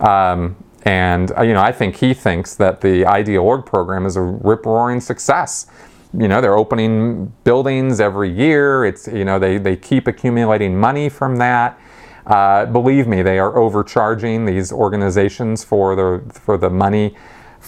Um, 0.00 0.56
and 0.82 1.32
uh, 1.36 1.42
you 1.42 1.54
know, 1.54 1.62
I 1.62 1.72
think 1.72 1.96
he 1.96 2.14
thinks 2.14 2.54
that 2.56 2.80
the 2.80 3.06
Ideal 3.06 3.42
Org 3.42 3.66
program 3.66 4.06
is 4.06 4.16
a 4.16 4.22
rip 4.22 4.66
roaring 4.66 5.00
success. 5.00 5.66
You 6.12 6.28
know, 6.28 6.40
they're 6.40 6.56
opening 6.56 7.32
buildings 7.44 8.00
every 8.00 8.30
year. 8.30 8.84
It's 8.84 9.06
you 9.08 9.24
know 9.24 9.38
they 9.38 9.58
they 9.58 9.76
keep 9.76 10.06
accumulating 10.06 10.78
money 10.78 11.08
from 11.08 11.36
that. 11.36 11.78
Uh, 12.30 12.64
believe 12.64 13.08
me, 13.08 13.22
they 13.22 13.40
are 13.40 13.56
overcharging 13.58 14.46
these 14.46 14.70
organizations 14.70 15.64
for 15.64 15.96
the 15.96 16.22
for 16.32 16.56
the 16.56 16.70
money 16.70 17.16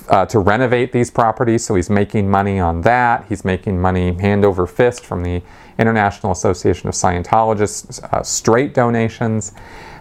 uh, 0.08 0.24
to 0.26 0.38
renovate 0.38 0.92
these 0.92 1.10
properties. 1.10 1.66
So 1.66 1.74
he's 1.74 1.90
making 1.90 2.30
money 2.30 2.60
on 2.60 2.82
that. 2.82 3.26
He's 3.28 3.44
making 3.44 3.80
money 3.80 4.12
hand 4.12 4.44
over 4.44 4.68
fist 4.68 5.04
from 5.04 5.24
the 5.24 5.42
International 5.78 6.30
Association 6.30 6.88
of 6.88 6.94
Scientologists, 6.94 8.04
uh, 8.04 8.22
straight 8.22 8.72
donations. 8.72 9.52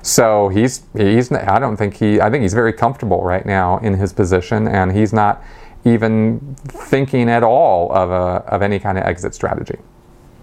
So 0.03 0.49
he's 0.49 0.83
he's 0.95 1.31
I 1.31 1.57
don't 1.57 1.75
think 1.75 1.95
he 1.95 2.21
I 2.21 2.29
think 2.29 2.43
he's 2.43 2.53
very 2.53 2.73
comfortable 2.73 3.23
right 3.23 3.45
now 3.45 3.79
in 3.79 3.95
his 3.95 4.13
position, 4.13 4.67
and 4.67 4.91
he's 4.91 5.11
not 5.11 5.43
even 5.85 6.55
thinking 6.67 7.31
at 7.31 7.41
all 7.41 7.91
of 7.91 8.11
a, 8.11 8.45
of 8.47 8.61
any 8.61 8.77
kind 8.77 8.99
of 8.99 9.05
exit 9.05 9.33
strategy. 9.33 9.79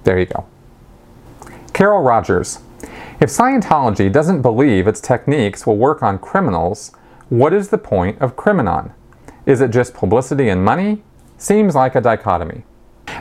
There 0.02 0.18
you 0.18 0.26
go. 0.26 0.44
Carol 1.72 2.02
Rogers. 2.02 2.58
If 3.20 3.30
Scientology 3.30 4.10
doesn't 4.10 4.42
believe 4.42 4.86
its 4.86 5.00
techniques 5.00 5.66
will 5.66 5.76
work 5.76 6.02
on 6.02 6.18
criminals, 6.18 6.92
what 7.28 7.52
is 7.52 7.68
the 7.68 7.78
point 7.78 8.20
of 8.20 8.36
Criminon? 8.36 8.92
Is 9.46 9.60
it 9.60 9.70
just 9.70 9.94
publicity 9.94 10.48
and 10.48 10.64
money? 10.64 11.02
Seems 11.36 11.74
like 11.74 11.94
a 11.94 12.00
dichotomy. 12.00 12.64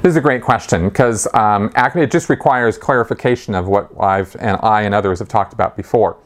This 0.02 0.12
is 0.12 0.16
a 0.16 0.22
great 0.22 0.42
question 0.42 0.90
because 0.90 1.28
um, 1.34 1.72
it 1.76 2.12
just 2.12 2.30
requires 2.30 2.78
clarification 2.78 3.56
of 3.56 3.68
what 3.68 3.90
I've 4.00 4.36
and 4.40 4.60
I 4.62 4.84
and 4.84 4.94
others 4.94 5.20
have 5.20 5.28
talked 5.28 5.54
about 5.54 5.76
before. 5.76 6.18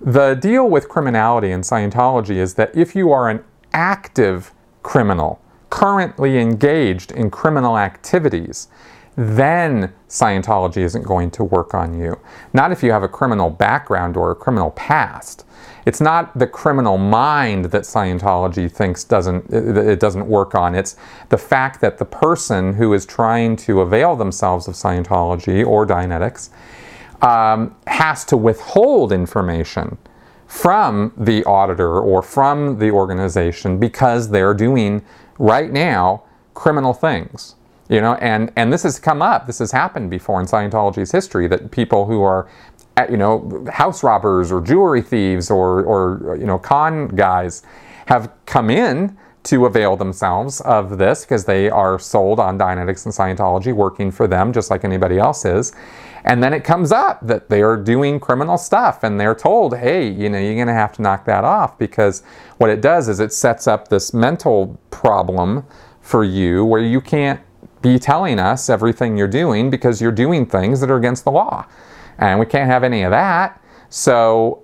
The 0.00 0.34
deal 0.34 0.68
with 0.68 0.88
criminality 0.88 1.50
in 1.50 1.62
Scientology 1.62 2.36
is 2.36 2.54
that 2.54 2.74
if 2.76 2.94
you 2.94 3.12
are 3.12 3.28
an 3.28 3.44
active 3.72 4.52
criminal, 4.82 5.40
currently 5.68 6.38
engaged 6.38 7.12
in 7.12 7.30
criminal 7.30 7.78
activities, 7.78 8.68
then 9.20 9.92
Scientology 10.08 10.78
isn't 10.78 11.02
going 11.02 11.30
to 11.32 11.44
work 11.44 11.74
on 11.74 11.92
you. 11.92 12.18
Not 12.54 12.72
if 12.72 12.82
you 12.82 12.90
have 12.90 13.02
a 13.02 13.08
criminal 13.08 13.50
background 13.50 14.16
or 14.16 14.30
a 14.30 14.34
criminal 14.34 14.70
past. 14.70 15.44
It's 15.84 16.00
not 16.00 16.38
the 16.38 16.46
criminal 16.46 16.96
mind 16.96 17.66
that 17.66 17.82
Scientology 17.82 18.72
thinks 18.72 19.04
doesn't 19.04 19.52
it 19.52 20.00
doesn't 20.00 20.26
work 20.26 20.54
on. 20.54 20.74
It's 20.74 20.96
the 21.28 21.36
fact 21.36 21.82
that 21.82 21.98
the 21.98 22.06
person 22.06 22.72
who 22.74 22.94
is 22.94 23.04
trying 23.04 23.56
to 23.56 23.82
avail 23.82 24.16
themselves 24.16 24.66
of 24.68 24.74
Scientology 24.74 25.66
or 25.66 25.86
Dianetics 25.86 26.48
um, 27.20 27.76
has 27.86 28.24
to 28.24 28.38
withhold 28.38 29.12
information 29.12 29.98
from 30.46 31.12
the 31.18 31.44
auditor 31.44 32.00
or 32.00 32.22
from 32.22 32.78
the 32.78 32.90
organization 32.90 33.78
because 33.78 34.30
they're 34.30 34.54
doing 34.54 35.04
right 35.38 35.70
now 35.70 36.22
criminal 36.54 36.94
things 36.94 37.56
you 37.90 38.00
know 38.00 38.14
and 38.14 38.50
and 38.56 38.72
this 38.72 38.84
has 38.84 38.98
come 38.98 39.20
up 39.20 39.46
this 39.46 39.58
has 39.58 39.72
happened 39.72 40.08
before 40.08 40.40
in 40.40 40.46
scientology's 40.46 41.12
history 41.12 41.46
that 41.46 41.70
people 41.70 42.06
who 42.06 42.22
are 42.22 42.48
you 43.08 43.16
know, 43.16 43.66
house 43.72 44.02
robbers 44.02 44.52
or 44.52 44.60
jewelry 44.60 45.02
thieves 45.02 45.50
or, 45.50 45.82
or 45.84 46.36
you 46.36 46.46
know, 46.46 46.58
con 46.58 47.08
guys 47.08 47.62
have 48.06 48.32
come 48.46 48.70
in 48.70 49.16
to 49.42 49.64
avail 49.64 49.96
themselves 49.96 50.60
of 50.62 50.98
this 50.98 51.24
because 51.24 51.46
they 51.46 51.70
are 51.70 51.98
sold 51.98 52.38
on 52.38 52.58
Dianetics 52.58 53.06
and 53.06 53.14
Scientology, 53.14 53.72
working 53.72 54.10
for 54.10 54.26
them 54.26 54.52
just 54.52 54.70
like 54.70 54.84
anybody 54.84 55.18
else 55.18 55.44
is. 55.46 55.72
And 56.24 56.42
then 56.42 56.52
it 56.52 56.64
comes 56.64 56.92
up 56.92 57.26
that 57.26 57.48
they 57.48 57.62
are 57.62 57.78
doing 57.78 58.20
criminal 58.20 58.58
stuff 58.58 59.02
and 59.02 59.18
they're 59.18 59.34
told, 59.34 59.78
hey, 59.78 60.06
you 60.06 60.28
know, 60.28 60.38
you're 60.38 60.56
going 60.56 60.66
to 60.66 60.74
have 60.74 60.92
to 60.94 61.02
knock 61.02 61.24
that 61.24 61.44
off 61.44 61.78
because 61.78 62.22
what 62.58 62.68
it 62.68 62.82
does 62.82 63.08
is 63.08 63.20
it 63.20 63.32
sets 63.32 63.66
up 63.66 63.88
this 63.88 64.12
mental 64.12 64.78
problem 64.90 65.64
for 66.02 66.22
you 66.22 66.62
where 66.66 66.82
you 66.82 67.00
can't 67.00 67.40
be 67.82 67.98
telling 67.98 68.38
us 68.38 68.68
everything 68.68 69.16
you're 69.16 69.28
doing 69.28 69.70
because 69.70 70.00
you're 70.00 70.12
doing 70.12 70.46
things 70.46 70.80
that 70.80 70.90
are 70.90 70.96
against 70.96 71.24
the 71.24 71.30
law. 71.30 71.66
And 72.18 72.38
we 72.38 72.46
can't 72.46 72.70
have 72.70 72.84
any 72.84 73.02
of 73.02 73.10
that. 73.10 73.62
So, 73.88 74.60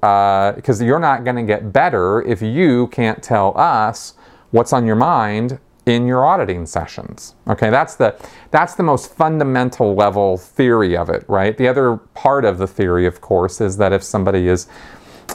because 0.57 0.81
uh, 0.81 0.85
you're 0.85 1.00
not 1.00 1.24
going 1.24 1.37
to 1.37 1.42
get 1.42 1.72
better 1.72 2.22
if 2.22 2.40
you 2.42 2.87
can't 2.88 3.22
tell 3.22 3.57
us 3.59 4.14
what's 4.50 4.72
on 4.72 4.87
your 4.87 4.96
mind 4.96 5.59
in 5.87 6.07
your 6.07 6.24
auditing 6.24 6.66
sessions. 6.66 7.35
Okay, 7.48 7.70
that's 7.70 7.94
the 7.94 8.16
that's 8.50 8.74
the 8.74 8.83
most 8.83 9.14
fundamental 9.14 9.94
level 9.94 10.37
theory 10.37 10.96
of 10.96 11.09
it, 11.09 11.24
right? 11.29 11.57
The 11.57 11.68
other 11.68 11.96
part 12.14 12.44
of 12.44 12.59
the 12.59 12.66
theory, 12.66 13.07
of 13.07 13.20
course, 13.20 13.61
is 13.61 13.76
that 13.79 13.92
if 13.92 14.02
somebody 14.02 14.48
is 14.48 14.66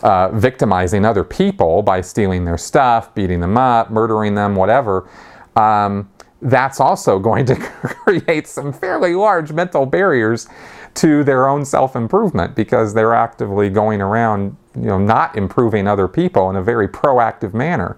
uh, 0.03 0.29
victimizing 0.29 1.05
other 1.05 1.23
people 1.23 1.81
by 1.81 2.01
stealing 2.01 2.45
their 2.45 2.57
stuff, 2.57 3.13
beating 3.15 3.39
them 3.39 3.57
up, 3.57 3.91
murdering 3.91 4.35
them, 4.35 4.55
whatever, 4.55 5.09
um, 5.55 6.09
that's 6.41 6.79
also 6.79 7.19
going 7.19 7.45
to 7.45 7.55
create 8.05 8.47
some 8.47 8.73
fairly 8.73 9.13
large 9.13 9.51
mental 9.51 9.85
barriers 9.85 10.47
to 10.95 11.23
their 11.23 11.47
own 11.47 11.63
self-improvement 11.63 12.55
because 12.55 12.93
they're 12.93 13.13
actively 13.13 13.69
going 13.69 14.01
around, 14.01 14.55
you 14.75 14.87
know, 14.87 14.97
not 14.97 15.35
improving 15.37 15.87
other 15.87 16.07
people 16.07 16.49
in 16.49 16.55
a 16.55 16.63
very 16.63 16.87
proactive 16.87 17.53
manner, 17.53 17.97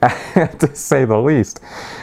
to 0.02 0.70
say 0.74 1.04
the 1.04 1.16
least. 1.16 1.60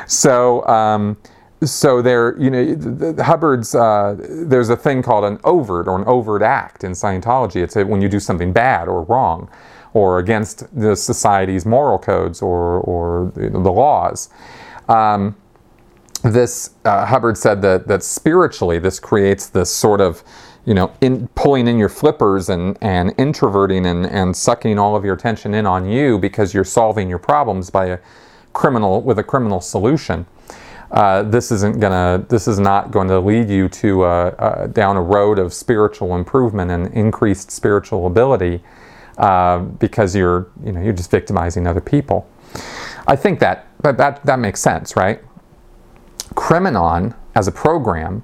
So, 0.07 0.65
um, 0.67 1.17
so 1.63 2.01
there, 2.01 2.37
you 2.39 2.49
know, 2.49 2.75
the, 2.75 3.13
the 3.13 3.23
Hubbard's. 3.23 3.73
Uh, 3.73 4.15
there's 4.19 4.69
a 4.69 4.77
thing 4.77 5.01
called 5.01 5.23
an 5.23 5.39
overt 5.43 5.87
or 5.87 5.97
an 5.97 6.05
overt 6.07 6.43
act 6.43 6.83
in 6.83 6.91
Scientology. 6.91 7.63
It's 7.63 7.75
a, 7.75 7.83
when 7.83 8.01
you 8.01 8.09
do 8.09 8.19
something 8.19 8.53
bad 8.53 8.87
or 8.87 9.03
wrong, 9.03 9.49
or 9.93 10.19
against 10.19 10.67
the 10.79 10.95
society's 10.95 11.65
moral 11.65 11.97
codes 11.97 12.43
or 12.43 12.79
or 12.81 13.31
the 13.35 13.71
laws. 13.71 14.29
Um, 14.87 15.35
this 16.33 16.71
uh, 16.85 17.05
Hubbard 17.05 17.37
said 17.37 17.61
that 17.61 17.87
that 17.87 18.03
spiritually 18.03 18.79
this 18.79 18.99
creates 18.99 19.47
this 19.47 19.71
sort 19.71 20.01
of 20.01 20.23
you 20.65 20.73
know 20.73 20.91
in 21.01 21.27
pulling 21.29 21.67
in 21.67 21.77
your 21.77 21.89
flippers 21.89 22.49
and 22.49 22.77
and 22.81 23.13
introverting 23.17 23.85
and 23.85 24.05
and 24.05 24.35
sucking 24.35 24.79
all 24.79 24.95
of 24.95 25.05
your 25.05 25.15
attention 25.15 25.53
in 25.53 25.65
on 25.65 25.89
you 25.89 26.17
because 26.19 26.53
you're 26.53 26.63
solving 26.63 27.09
your 27.09 27.19
problems 27.19 27.69
by 27.69 27.85
a 27.87 27.99
criminal 28.53 29.01
with 29.01 29.19
a 29.19 29.23
criminal 29.23 29.61
solution. 29.61 30.25
Uh, 30.91 31.21
this 31.23 31.51
isn't 31.51 31.79
gonna. 31.79 32.25
This 32.29 32.47
is 32.47 32.59
not 32.59 32.91
going 32.91 33.09
to 33.09 33.19
lead 33.19 33.49
you 33.49 33.67
to 33.69 34.03
uh, 34.03 34.07
uh, 34.39 34.67
down 34.67 34.95
a 34.95 35.01
road 35.01 35.37
of 35.37 35.53
spiritual 35.53 36.15
improvement 36.15 36.71
and 36.71 36.87
increased 36.93 37.51
spiritual 37.51 38.07
ability 38.07 38.63
uh, 39.17 39.59
because 39.59 40.15
you're 40.15 40.47
you 40.63 40.71
know 40.71 40.81
you're 40.81 40.93
just 40.93 41.11
victimizing 41.11 41.67
other 41.67 41.81
people. 41.81 42.29
I 43.05 43.17
think 43.17 43.39
that 43.39 43.67
that 43.81 43.97
that, 43.97 44.25
that 44.25 44.39
makes 44.39 44.61
sense, 44.61 44.95
right? 44.95 45.21
Criminon, 46.37 47.15
as 47.35 47.47
a 47.47 47.51
program, 47.51 48.21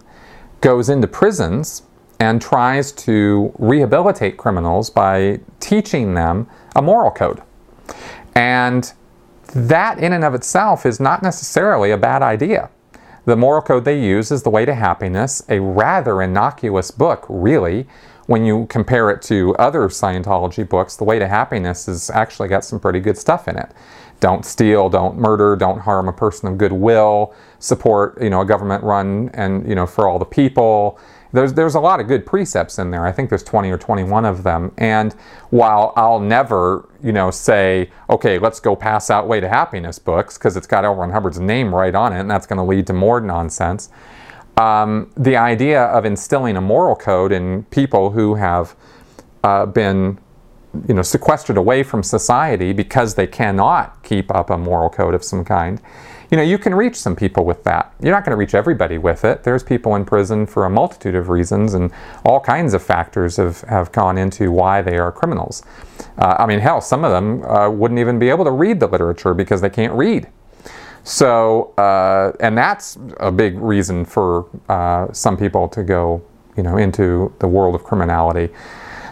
goes 0.61 0.87
into 0.87 1.07
prisons 1.07 1.81
and 2.19 2.39
tries 2.39 2.91
to 2.91 3.51
rehabilitate 3.57 4.37
criminals 4.37 4.89
by 4.91 5.39
teaching 5.59 6.13
them 6.13 6.47
a 6.75 6.81
moral 6.81 7.09
code. 7.09 7.41
And 8.35 8.93
that, 9.47 9.97
in 9.97 10.13
and 10.13 10.23
of 10.23 10.35
itself, 10.35 10.85
is 10.85 10.99
not 10.99 11.23
necessarily 11.23 11.89
a 11.89 11.97
bad 11.97 12.21
idea. 12.21 12.69
The 13.25 13.35
moral 13.35 13.63
code 13.63 13.83
they 13.83 13.99
use 13.99 14.31
is 14.31 14.43
The 14.43 14.49
Way 14.51 14.65
to 14.65 14.75
Happiness, 14.75 15.43
a 15.49 15.59
rather 15.59 16.21
innocuous 16.21 16.91
book, 16.91 17.25
really. 17.27 17.87
When 18.27 18.45
you 18.45 18.67
compare 18.67 19.09
it 19.09 19.21
to 19.23 19.55
other 19.55 19.81
Scientology 19.89 20.67
books, 20.69 20.95
The 20.95 21.03
Way 21.03 21.19
to 21.19 21.27
Happiness 21.27 21.87
has 21.87 22.09
actually 22.11 22.47
got 22.47 22.63
some 22.63 22.79
pretty 22.79 22.99
good 22.99 23.17
stuff 23.17 23.47
in 23.47 23.57
it 23.57 23.71
don't 24.19 24.45
steal, 24.45 24.89
don't 24.89 25.17
murder, 25.17 25.55
don't 25.55 25.79
harm 25.79 26.07
a 26.07 26.13
person 26.13 26.47
of 26.47 26.57
goodwill, 26.57 27.33
support 27.59 28.21
you 28.21 28.29
know 28.29 28.41
a 28.41 28.45
government 28.45 28.83
run 28.83 29.29
and 29.33 29.67
you 29.67 29.75
know 29.75 29.85
for 29.85 30.07
all 30.07 30.19
the 30.19 30.25
people. 30.25 30.99
There's 31.31 31.53
there's 31.53 31.75
a 31.75 31.79
lot 31.79 31.99
of 31.99 32.07
good 32.07 32.25
precepts 32.25 32.77
in 32.77 32.91
there. 32.91 33.05
I 33.05 33.11
think 33.11 33.29
there's 33.29 33.43
20 33.43 33.71
or 33.71 33.77
21 33.77 34.23
of 34.23 34.43
them. 34.43 34.71
And 34.77 35.13
while 35.49 35.93
I'll 35.95 36.19
never 36.19 36.87
you 37.01 37.11
know 37.11 37.31
say 37.31 37.89
okay 38.09 38.37
let's 38.37 38.59
go 38.59 38.75
pass 38.75 39.09
out 39.09 39.27
Way 39.27 39.39
to 39.39 39.49
Happiness 39.49 39.99
books 39.99 40.37
because 40.37 40.55
it's 40.55 40.67
got. 40.67 40.83
Ron 40.83 41.11
Hubbard's 41.11 41.39
name 41.39 41.73
right 41.73 41.95
on 41.95 42.13
it 42.13 42.19
and 42.19 42.29
that's 42.29 42.45
going 42.45 42.57
to 42.57 42.63
lead 42.63 42.87
to 42.87 42.93
more 42.93 43.19
nonsense. 43.19 43.89
Um, 44.57 45.11
the 45.17 45.35
idea 45.35 45.85
of 45.85 46.05
instilling 46.05 46.57
a 46.57 46.61
moral 46.61 46.95
code 46.95 47.31
in 47.31 47.63
people 47.65 48.11
who 48.11 48.35
have 48.35 48.75
uh, 49.43 49.65
been 49.65 50.19
you 50.87 50.93
know, 50.93 51.01
sequestered 51.01 51.57
away 51.57 51.83
from 51.83 52.03
society 52.03 52.73
because 52.73 53.15
they 53.15 53.27
cannot 53.27 54.01
keep 54.03 54.33
up 54.33 54.49
a 54.49 54.57
moral 54.57 54.89
code 54.89 55.13
of 55.13 55.23
some 55.23 55.45
kind, 55.45 55.81
you 56.33 56.37
know, 56.37 56.43
you 56.43 56.57
can 56.57 56.73
reach 56.73 56.95
some 56.95 57.15
people 57.15 57.45
with 57.45 57.63
that. 57.65 57.93
You're 58.01 58.11
not 58.11 58.25
going 58.25 58.31
to 58.31 58.37
reach 58.37 58.55
everybody 58.55 58.97
with 58.97 59.23
it. 59.23 59.43
There's 59.43 59.61
people 59.61 59.95
in 59.95 60.03
prison 60.03 60.47
for 60.47 60.65
a 60.65 60.69
multitude 60.69 61.13
of 61.13 61.29
reasons, 61.29 61.75
and 61.75 61.91
all 62.25 62.39
kinds 62.39 62.73
of 62.73 62.81
factors 62.81 63.37
have, 63.37 63.61
have 63.61 63.91
gone 63.91 64.17
into 64.17 64.51
why 64.51 64.81
they 64.81 64.97
are 64.97 65.11
criminals. 65.11 65.61
Uh, 66.17 66.37
I 66.39 66.47
mean, 66.47 66.57
hell, 66.57 66.81
some 66.81 67.05
of 67.05 67.11
them 67.11 67.43
uh, 67.43 67.69
wouldn't 67.69 67.99
even 67.99 68.17
be 68.17 68.29
able 68.29 68.45
to 68.45 68.51
read 68.51 68.79
the 68.79 68.87
literature 68.87 69.35
because 69.35 69.61
they 69.61 69.69
can't 69.69 69.93
read. 69.93 70.27
So, 71.03 71.73
uh, 71.77 72.31
and 72.39 72.57
that's 72.57 72.97
a 73.19 73.31
big 73.31 73.59
reason 73.59 74.03
for 74.03 74.47
uh, 74.69 75.11
some 75.13 75.37
people 75.37 75.67
to 75.69 75.83
go, 75.83 76.23
you 76.57 76.63
know, 76.63 76.77
into 76.77 77.31
the 77.39 77.47
world 77.47 77.75
of 77.75 77.83
criminality. 77.83 78.49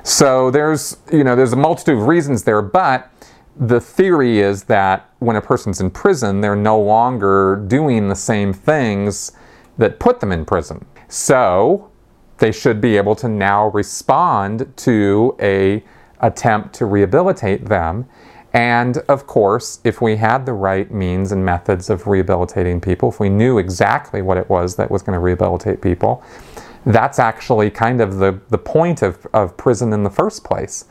So 0.03 0.49
there's, 0.51 0.97
you 1.11 1.23
know, 1.23 1.35
there's 1.35 1.53
a 1.53 1.57
multitude 1.57 1.97
of 1.97 2.07
reasons 2.07 2.43
there, 2.43 2.61
but 2.61 3.11
the 3.55 3.79
theory 3.79 4.39
is 4.39 4.63
that 4.63 5.09
when 5.19 5.35
a 5.35 5.41
person's 5.41 5.81
in 5.81 5.91
prison, 5.91 6.41
they're 6.41 6.55
no 6.55 6.79
longer 6.79 7.63
doing 7.67 8.07
the 8.07 8.15
same 8.15 8.53
things 8.53 9.33
that 9.77 9.99
put 9.99 10.19
them 10.19 10.31
in 10.31 10.45
prison. 10.45 10.85
So 11.07 11.91
they 12.37 12.51
should 12.51 12.81
be 12.81 12.97
able 12.97 13.15
to 13.17 13.29
now 13.29 13.67
respond 13.67 14.73
to 14.77 15.35
a 15.39 15.83
attempt 16.21 16.73
to 16.75 16.85
rehabilitate 16.85 17.65
them. 17.65 18.07
And 18.53 18.97
of 19.07 19.27
course, 19.27 19.79
if 19.83 20.01
we 20.01 20.17
had 20.17 20.45
the 20.45 20.53
right 20.53 20.91
means 20.91 21.31
and 21.31 21.45
methods 21.45 21.89
of 21.89 22.07
rehabilitating 22.07 22.81
people, 22.81 23.09
if 23.09 23.19
we 23.19 23.29
knew 23.29 23.57
exactly 23.57 24.21
what 24.21 24.37
it 24.37 24.49
was 24.49 24.75
that 24.75 24.91
was 24.91 25.01
going 25.01 25.13
to 25.13 25.19
rehabilitate 25.19 25.81
people, 25.81 26.23
that's 26.85 27.19
actually 27.19 27.69
kind 27.69 28.01
of 28.01 28.17
the, 28.17 28.39
the 28.49 28.57
point 28.57 29.01
of, 29.01 29.25
of 29.33 29.55
prison 29.57 29.93
in 29.93 30.03
the 30.03 30.09
first 30.09 30.43
place. 30.43 30.85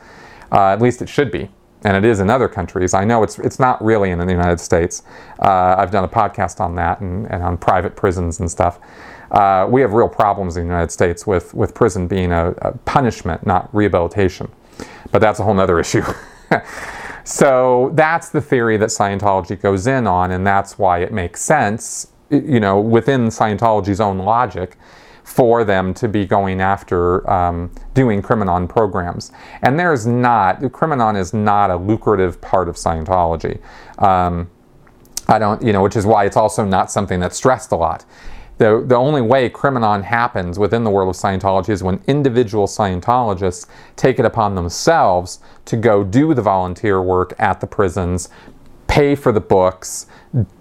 Uh, 0.53 0.69
at 0.69 0.81
least 0.81 1.03
it 1.03 1.09
should 1.09 1.31
be 1.31 1.51
and 1.85 1.97
it 1.97 2.05
is 2.09 2.21
in 2.21 2.29
other 2.29 2.49
countries. 2.49 2.95
I 2.95 3.05
know 3.05 3.23
it's 3.23 3.39
it's 3.39 3.59
not 3.59 3.83
really 3.83 4.11
in 4.11 4.19
the 4.19 4.27
United 4.27 4.61
States. 4.61 5.03
Uh, 5.41 5.77
I've 5.79 5.91
done 5.91 6.05
a 6.05 6.09
podcast 6.09 6.61
on 6.61 6.75
that 6.75 7.01
and, 7.01 7.27
and 7.31 7.43
on 7.43 7.57
private 7.57 7.97
prisons 7.97 8.41
and 8.41 8.51
stuff. 8.51 8.79
Uh, 9.31 9.67
we 9.71 9.81
have 9.81 9.93
real 9.93 10.09
problems 10.09 10.57
in 10.57 10.65
the 10.65 10.69
United 10.69 10.91
States 10.91 11.27
with, 11.27 11.55
with 11.55 11.73
prison 11.75 12.09
being 12.09 12.33
a, 12.33 12.51
a 12.63 12.73
punishment, 12.79 13.47
not 13.47 13.73
rehabilitation. 13.75 14.51
But 15.13 15.21
that's 15.21 15.39
a 15.39 15.45
whole 15.45 15.59
other 15.59 15.79
issue. 15.81 16.03
so 17.25 17.93
that's 17.95 18.31
the 18.31 18.41
theory 18.41 18.77
that 18.77 18.89
Scientology 18.89 19.61
goes 19.61 19.87
in 19.87 20.07
on, 20.07 20.33
and 20.33 20.45
that's 20.45 20.79
why 20.79 20.99
it 20.99 21.13
makes 21.13 21.41
sense, 21.41 22.09
you 22.31 22.59
know, 22.59 22.81
within 22.81 23.29
Scientology's 23.29 24.01
own 24.01 24.19
logic 24.19 24.77
for 25.31 25.63
them 25.63 25.95
to 25.95 26.09
be 26.09 26.27
going 26.27 26.61
after 26.61 27.29
um, 27.31 27.71
doing 27.95 28.21
Criminon 28.21 28.69
programs. 28.69 29.31
And 29.63 29.79
there's 29.79 30.05
not, 30.05 30.61
Criminon 30.61 31.17
is 31.17 31.33
not 31.33 31.71
a 31.71 31.77
lucrative 31.77 32.41
part 32.41 32.69
of 32.69 32.75
Scientology. 32.75 33.61
Um, 34.03 34.51
I 35.29 35.39
don't, 35.39 35.63
you 35.63 35.73
know, 35.73 35.85
which 35.85 35.95
is 35.95 36.05
why 36.05 36.25
it's 36.25 36.37
also 36.37 36.65
not 36.65 36.91
something 36.91 37.21
that's 37.21 37.37
stressed 37.37 37.71
a 37.71 37.77
lot. 37.77 38.05
The, 38.59 38.85
the 38.85 38.97
only 38.97 39.23
way 39.23 39.49
Criminon 39.49 40.03
happens 40.03 40.59
within 40.59 40.83
the 40.83 40.91
world 40.91 41.15
of 41.15 41.15
Scientology 41.15 41.69
is 41.69 41.85
when 41.85 42.03
individual 42.09 42.67
Scientologists 42.67 43.69
take 43.95 44.19
it 44.19 44.25
upon 44.25 44.57
themselves 44.57 45.39
to 45.67 45.77
go 45.77 46.03
do 46.03 46.35
the 46.35 46.43
volunteer 46.43 47.01
work 47.01 47.35
at 47.39 47.61
the 47.61 47.69
prisons, 47.69 48.31
pay 48.91 49.15
for 49.15 49.31
the 49.31 49.41
books, 49.41 50.07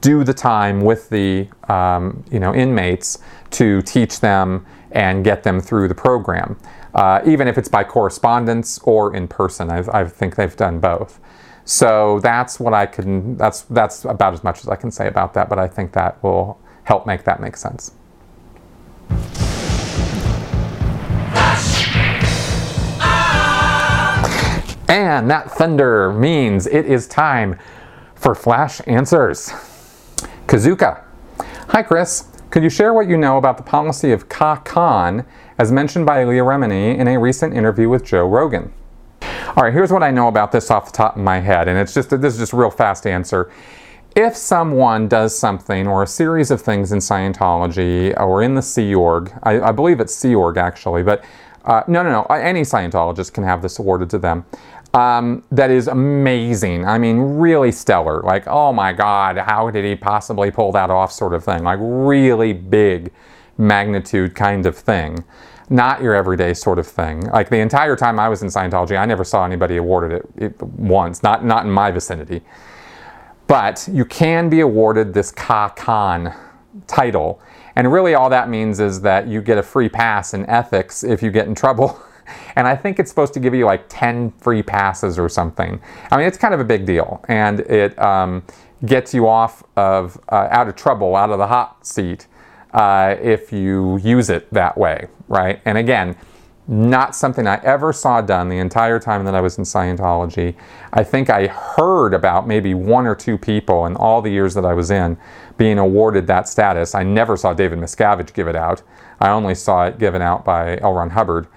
do 0.02 0.24
the 0.24 0.36
time 0.36 0.82
with 0.82 1.10
the 1.10 1.48
um, 1.68 2.24
you 2.32 2.40
know 2.40 2.54
inmates 2.54 3.18
to 3.50 3.82
teach 3.82 4.20
them 4.20 4.66
and 4.92 5.24
get 5.24 5.42
them 5.44 5.60
through 5.60 5.88
the 5.88 5.96
program, 5.96 6.56
uh, 6.94 7.22
even 7.26 7.48
if 7.48 7.58
it's 7.58 7.68
by 7.68 7.84
correspondence 7.84 8.78
or 8.84 9.16
in 9.16 9.28
person. 9.28 9.72
I've, 9.72 9.90
I 9.90 10.06
think 10.06 10.36
they've 10.36 10.56
done 10.56 10.80
both. 10.80 11.20
So 11.66 12.20
that's 12.20 12.60
what 12.60 12.74
I 12.74 12.86
can. 12.86 13.36
That's 13.36 13.64
that's 13.64 14.06
about 14.06 14.34
as 14.34 14.44
much 14.44 14.60
as 14.60 14.70
I 14.70 14.76
can 14.76 14.92
say 14.92 15.08
about 15.08 15.34
that. 15.34 15.50
But 15.50 15.58
I 15.58 15.68
think 15.68 15.92
that 15.94 16.22
will 16.24 16.60
help 16.84 17.08
make 17.08 17.24
that 17.24 17.42
make 17.42 17.58
sense. 17.58 17.94
And 24.88 25.30
that 25.30 25.52
thunder 25.52 26.12
means 26.12 26.66
it 26.66 26.88
is 26.88 27.08
time 27.08 27.60
for 28.20 28.36
flash 28.36 28.82
answers. 28.86 29.48
Kazuka. 30.46 31.04
Hi, 31.70 31.82
Chris. 31.82 32.26
Could 32.50 32.64
you 32.64 32.70
share 32.70 32.94
what 32.94 33.08
you 33.08 33.16
know 33.16 33.38
about 33.38 33.58
the 33.58 33.64
policy 33.64 34.12
of 34.12 34.28
Kha-Khan 34.28 35.26
as 35.58 35.72
mentioned 35.72 36.06
by 36.06 36.26
Leah 36.26 36.44
Remini 36.44 36.98
in 36.98 37.08
a 37.08 37.18
recent 37.18 37.54
interview 37.54 37.88
with 37.88 38.04
Joe 38.04 38.28
Rogan? 38.28 38.74
All 39.22 39.64
right, 39.64 39.74
here's 39.74 39.92
what 39.92 40.04
I 40.04 40.12
know 40.12 40.28
about 40.28 40.52
this 40.52 40.70
off 40.70 40.88
the 40.88 40.98
top 40.98 41.16
of 41.16 41.22
my 41.22 41.40
head, 41.40 41.68
and 41.68 41.78
it's 41.78 41.94
just 41.94 42.10
this 42.10 42.34
is 42.34 42.40
just 42.40 42.54
a 42.54 42.58
real 42.58 42.70
fast 42.70 43.08
answer. 43.08 43.52
If 44.16 44.36
someone 44.36 45.08
does 45.08 45.38
something 45.38 45.88
or 45.88 46.04
a 46.04 46.08
series 46.08 46.52
of 46.52 46.62
things 46.62 46.92
in 46.92 47.00
Scientology 47.00 48.20
or 48.20 48.44
in 48.44 48.56
the 48.56 48.62
Sea 48.62 48.96
Org, 48.96 49.32
I, 49.44 49.62
I 49.62 49.72
believe 49.72 50.00
it's 50.00 50.14
Sea 50.14 50.36
Org 50.36 50.58
actually, 50.58 51.04
but 51.04 51.24
uh, 51.66 51.84
no, 51.88 52.04
no, 52.04 52.10
no, 52.10 52.24
any 52.36 52.62
Scientologist 52.62 53.34
can 53.34 53.44
have 53.44 53.62
this 53.62 53.80
awarded 53.80 54.10
to 54.10 54.18
them 54.18 54.46
um, 54.94 55.44
that 55.52 55.70
is 55.70 55.88
amazing. 55.88 56.86
I 56.86 56.98
mean, 56.98 57.20
really 57.20 57.72
stellar. 57.72 58.22
Like, 58.22 58.48
oh 58.48 58.74
my 58.74 58.92
God, 58.92 59.38
how 59.38 59.70
did 59.70 59.86
he 59.86 59.96
possibly 59.96 60.50
pull 60.52 60.72
that 60.72 60.90
off, 60.90 61.12
sort 61.12 61.34
of 61.34 61.44
thing. 61.44 61.64
Like, 61.64 61.80
really 61.82 62.54
big 62.54 63.12
magnitude 63.58 64.34
kind 64.36 64.66
of 64.66 64.76
thing. 64.76 65.24
Not 65.70 66.02
your 66.02 66.16
everyday 66.16 66.56
sort 66.56 66.80
of 66.80 66.88
thing. 66.88 67.22
Like, 67.28 67.50
the 67.50 67.60
entire 67.60 67.96
time 67.96 68.20
I 68.20 68.30
was 68.30 68.42
in 68.42 68.48
Scientology, 68.48 68.98
I 68.98 69.06
never 69.06 69.24
saw 69.24 69.46
anybody 69.46 69.78
awarded 69.78 70.24
it, 70.24 70.44
it 70.44 70.62
once, 70.64 71.22
not, 71.22 71.46
not 71.46 71.66
in 71.66 71.72
my 71.72 71.92
vicinity. 71.92 72.42
But 73.46 73.88
you 73.92 74.06
can 74.06 74.50
be 74.50 74.62
awarded 74.62 75.14
this 75.14 75.32
Kha-Khan 75.32 76.34
title. 76.88 77.42
And 77.76 77.92
really, 77.92 78.16
all 78.16 78.30
that 78.30 78.50
means 78.50 78.80
is 78.80 79.02
that 79.02 79.28
you 79.28 79.42
get 79.42 79.60
a 79.60 79.64
free 79.64 79.90
pass 79.90 80.34
in 80.34 80.48
ethics 80.48 81.04
if 81.04 81.22
you 81.22 81.30
get 81.30 81.48
in 81.48 81.54
trouble. 81.54 82.02
and 82.56 82.68
I 82.68 82.76
think 82.76 83.00
it's 83.00 83.10
supposed 83.10 83.34
to 83.34 83.40
give 83.40 83.54
you 83.54 83.66
like 83.66 83.86
10 83.90 84.32
free 84.40 84.64
passes 84.64 85.18
or 85.18 85.30
something. 85.30 85.82
I 86.12 86.18
mean, 86.18 86.28
it's 86.28 86.38
kind 86.38 86.54
of 86.54 86.60
a 86.60 86.66
big 86.66 86.86
deal, 86.86 87.24
and 87.28 87.62
it 87.62 87.98
um, 88.00 88.44
gets 88.86 89.14
you 89.14 89.28
off 89.28 89.64
of 89.76 90.20
uh, 90.30 90.48
out 90.52 90.68
of 90.68 90.76
trouble, 90.76 91.16
out 91.16 91.30
of 91.30 91.38
the 91.38 91.48
hot 91.48 91.86
seat, 91.86 92.28
uh, 92.74 93.16
if 93.22 93.52
you 93.52 93.98
use 93.98 94.30
it 94.30 94.52
that 94.54 94.78
way, 94.78 95.08
right? 95.28 95.62
And 95.66 95.78
again, 95.78 96.16
not 96.70 97.16
something 97.16 97.48
I 97.48 97.60
ever 97.64 97.92
saw 97.92 98.22
done 98.22 98.48
the 98.48 98.60
entire 98.60 99.00
time 99.00 99.26
that 99.26 99.34
I 99.34 99.42
was 99.42 99.58
in 99.58 99.64
Scientology. 99.64 100.54
I 100.94 101.04
think 101.04 101.32
I 101.32 101.48
heard 101.48 102.14
about 102.14 102.48
maybe 102.48 102.76
one 102.76 103.08
or 103.08 103.16
two 103.16 103.40
people 103.40 103.88
in 103.88 103.96
all 103.96 104.22
the 104.22 104.30
years 104.30 104.54
that 104.54 104.66
I 104.66 104.76
was 104.76 104.92
in 104.92 105.18
being 105.58 105.80
awarded 105.80 106.28
that 106.28 106.48
status. 106.48 106.94
I 106.94 107.02
never 107.02 107.36
saw 107.36 107.56
David 107.56 107.80
Miscavige 107.80 108.34
give 108.34 108.48
it 108.48 108.56
out. 108.56 108.84
I 109.20 109.30
only 109.30 109.56
saw 109.56 109.88
it 109.88 109.98
given 109.98 110.22
out 110.22 110.46
by 110.46 110.78
L. 110.78 110.94
Ron 110.94 111.10
Hubbard. 111.10 111.48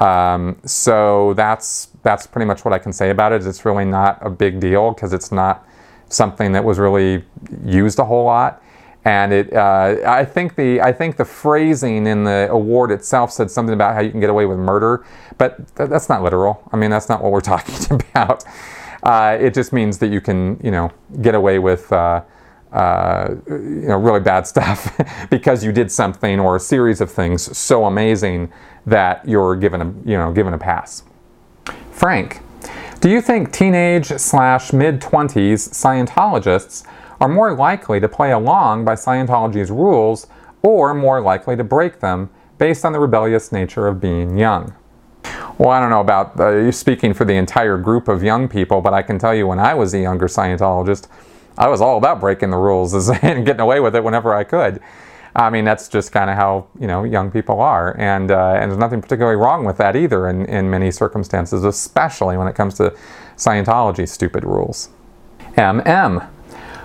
Um, 0.00 0.56
so 0.64 1.34
that's 1.34 1.88
that's 2.02 2.26
pretty 2.26 2.46
much 2.46 2.64
what 2.64 2.72
I 2.72 2.78
can 2.78 2.92
say 2.92 3.10
about 3.10 3.32
it. 3.32 3.46
It's 3.46 3.64
really 3.64 3.84
not 3.84 4.18
a 4.24 4.30
big 4.30 4.58
deal 4.58 4.92
because 4.92 5.12
it's 5.12 5.30
not 5.30 5.66
something 6.08 6.52
that 6.52 6.64
was 6.64 6.78
really 6.78 7.24
used 7.64 7.98
a 7.98 8.04
whole 8.04 8.24
lot. 8.24 8.62
And 9.04 9.32
it, 9.32 9.52
uh, 9.52 9.96
I 10.06 10.24
think 10.24 10.56
the 10.56 10.80
I 10.80 10.92
think 10.92 11.16
the 11.16 11.24
phrasing 11.24 12.06
in 12.06 12.24
the 12.24 12.48
award 12.50 12.90
itself 12.90 13.30
said 13.32 13.50
something 13.50 13.74
about 13.74 13.94
how 13.94 14.00
you 14.00 14.10
can 14.10 14.20
get 14.20 14.30
away 14.30 14.46
with 14.46 14.58
murder, 14.58 15.04
but 15.38 15.56
th- 15.76 15.88
that's 15.88 16.08
not 16.08 16.22
literal. 16.22 16.68
I 16.72 16.76
mean, 16.76 16.90
that's 16.90 17.08
not 17.08 17.22
what 17.22 17.32
we're 17.32 17.40
talking 17.52 18.00
about. 18.10 18.44
Uh, 19.02 19.38
it 19.40 19.54
just 19.54 19.72
means 19.72 19.98
that 19.98 20.08
you 20.08 20.20
can, 20.20 20.60
you 20.62 20.70
know, 20.70 20.92
get 21.20 21.34
away 21.34 21.58
with. 21.58 21.90
Uh, 21.92 22.22
uh, 22.72 23.34
you 23.48 23.88
know, 23.88 23.98
really 23.98 24.20
bad 24.20 24.46
stuff 24.46 24.96
because 25.30 25.64
you 25.64 25.72
did 25.72 25.90
something 25.90 26.38
or 26.38 26.56
a 26.56 26.60
series 26.60 27.00
of 27.00 27.10
things 27.10 27.56
so 27.56 27.86
amazing 27.86 28.52
that 28.86 29.26
you're 29.28 29.56
given 29.56 29.80
a, 29.80 29.86
you 30.08 30.16
know, 30.16 30.32
given 30.32 30.54
a 30.54 30.58
pass. 30.58 31.02
Frank, 31.90 32.40
do 33.00 33.10
you 33.10 33.20
think 33.20 33.52
teenage 33.52 34.06
slash 34.06 34.72
mid 34.72 35.00
20s 35.00 35.70
Scientologists 35.70 36.86
are 37.20 37.28
more 37.28 37.54
likely 37.54 38.00
to 38.00 38.08
play 38.08 38.32
along 38.32 38.84
by 38.84 38.94
Scientology's 38.94 39.70
rules 39.70 40.26
or 40.62 40.94
more 40.94 41.20
likely 41.20 41.56
to 41.56 41.64
break 41.64 42.00
them 42.00 42.30
based 42.58 42.84
on 42.84 42.92
the 42.92 43.00
rebellious 43.00 43.52
nature 43.52 43.86
of 43.86 44.00
being 44.00 44.36
young? 44.36 44.74
Well, 45.58 45.70
I 45.70 45.80
don't 45.80 45.90
know 45.90 46.00
about 46.00 46.40
uh, 46.40 46.72
speaking 46.72 47.12
for 47.12 47.24
the 47.26 47.34
entire 47.34 47.76
group 47.76 48.08
of 48.08 48.22
young 48.22 48.48
people, 48.48 48.80
but 48.80 48.94
I 48.94 49.02
can 49.02 49.18
tell 49.18 49.34
you 49.34 49.46
when 49.46 49.58
I 49.58 49.74
was 49.74 49.92
a 49.92 49.98
younger 49.98 50.26
Scientologist, 50.26 51.08
I 51.58 51.68
was 51.68 51.80
all 51.80 51.98
about 51.98 52.20
breaking 52.20 52.50
the 52.50 52.56
rules 52.56 52.94
and 53.22 53.44
getting 53.44 53.60
away 53.60 53.80
with 53.80 53.94
it 53.94 54.04
whenever 54.04 54.34
I 54.34 54.44
could. 54.44 54.80
I 55.34 55.48
mean, 55.48 55.64
that's 55.64 55.88
just 55.88 56.10
kind 56.10 56.28
of 56.28 56.36
how 56.36 56.66
you 56.78 56.86
know 56.86 57.04
young 57.04 57.30
people 57.30 57.60
are, 57.60 57.96
and 58.00 58.30
uh, 58.30 58.54
and 58.60 58.70
there's 58.70 58.80
nothing 58.80 59.00
particularly 59.00 59.36
wrong 59.36 59.64
with 59.64 59.76
that 59.76 59.94
either 59.94 60.28
in, 60.28 60.44
in 60.46 60.68
many 60.68 60.90
circumstances, 60.90 61.62
especially 61.62 62.36
when 62.36 62.48
it 62.48 62.54
comes 62.54 62.74
to 62.74 62.96
Scientology 63.36 64.08
stupid 64.08 64.44
rules. 64.44 64.90
MM. 65.56 66.28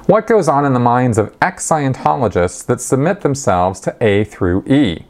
What 0.06 0.28
goes 0.28 0.48
on 0.48 0.66
in 0.66 0.74
the 0.74 0.80
minds 0.80 1.18
of 1.18 1.36
ex-Scientologists 1.42 2.64
that 2.68 2.80
submit 2.80 3.22
themselves 3.22 3.80
to 3.82 3.96
A 4.02 4.24
through 4.24 4.64
E? 4.68 5.06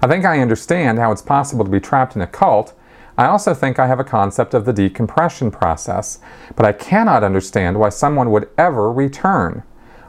I 0.00 0.06
think 0.06 0.24
I 0.24 0.38
understand 0.38 0.98
how 0.98 1.10
it's 1.10 1.22
possible 1.22 1.64
to 1.64 1.70
be 1.70 1.80
trapped 1.80 2.14
in 2.14 2.22
a 2.22 2.26
cult. 2.28 2.72
I 3.18 3.26
also 3.26 3.54
think 3.54 3.78
I 3.78 3.86
have 3.86 4.00
a 4.00 4.04
concept 4.04 4.52
of 4.52 4.66
the 4.66 4.72
decompression 4.74 5.50
process, 5.50 6.18
but 6.54 6.66
I 6.66 6.72
cannot 6.72 7.24
understand 7.24 7.78
why 7.78 7.88
someone 7.88 8.30
would 8.30 8.48
ever 8.58 8.92
return. 8.92 9.62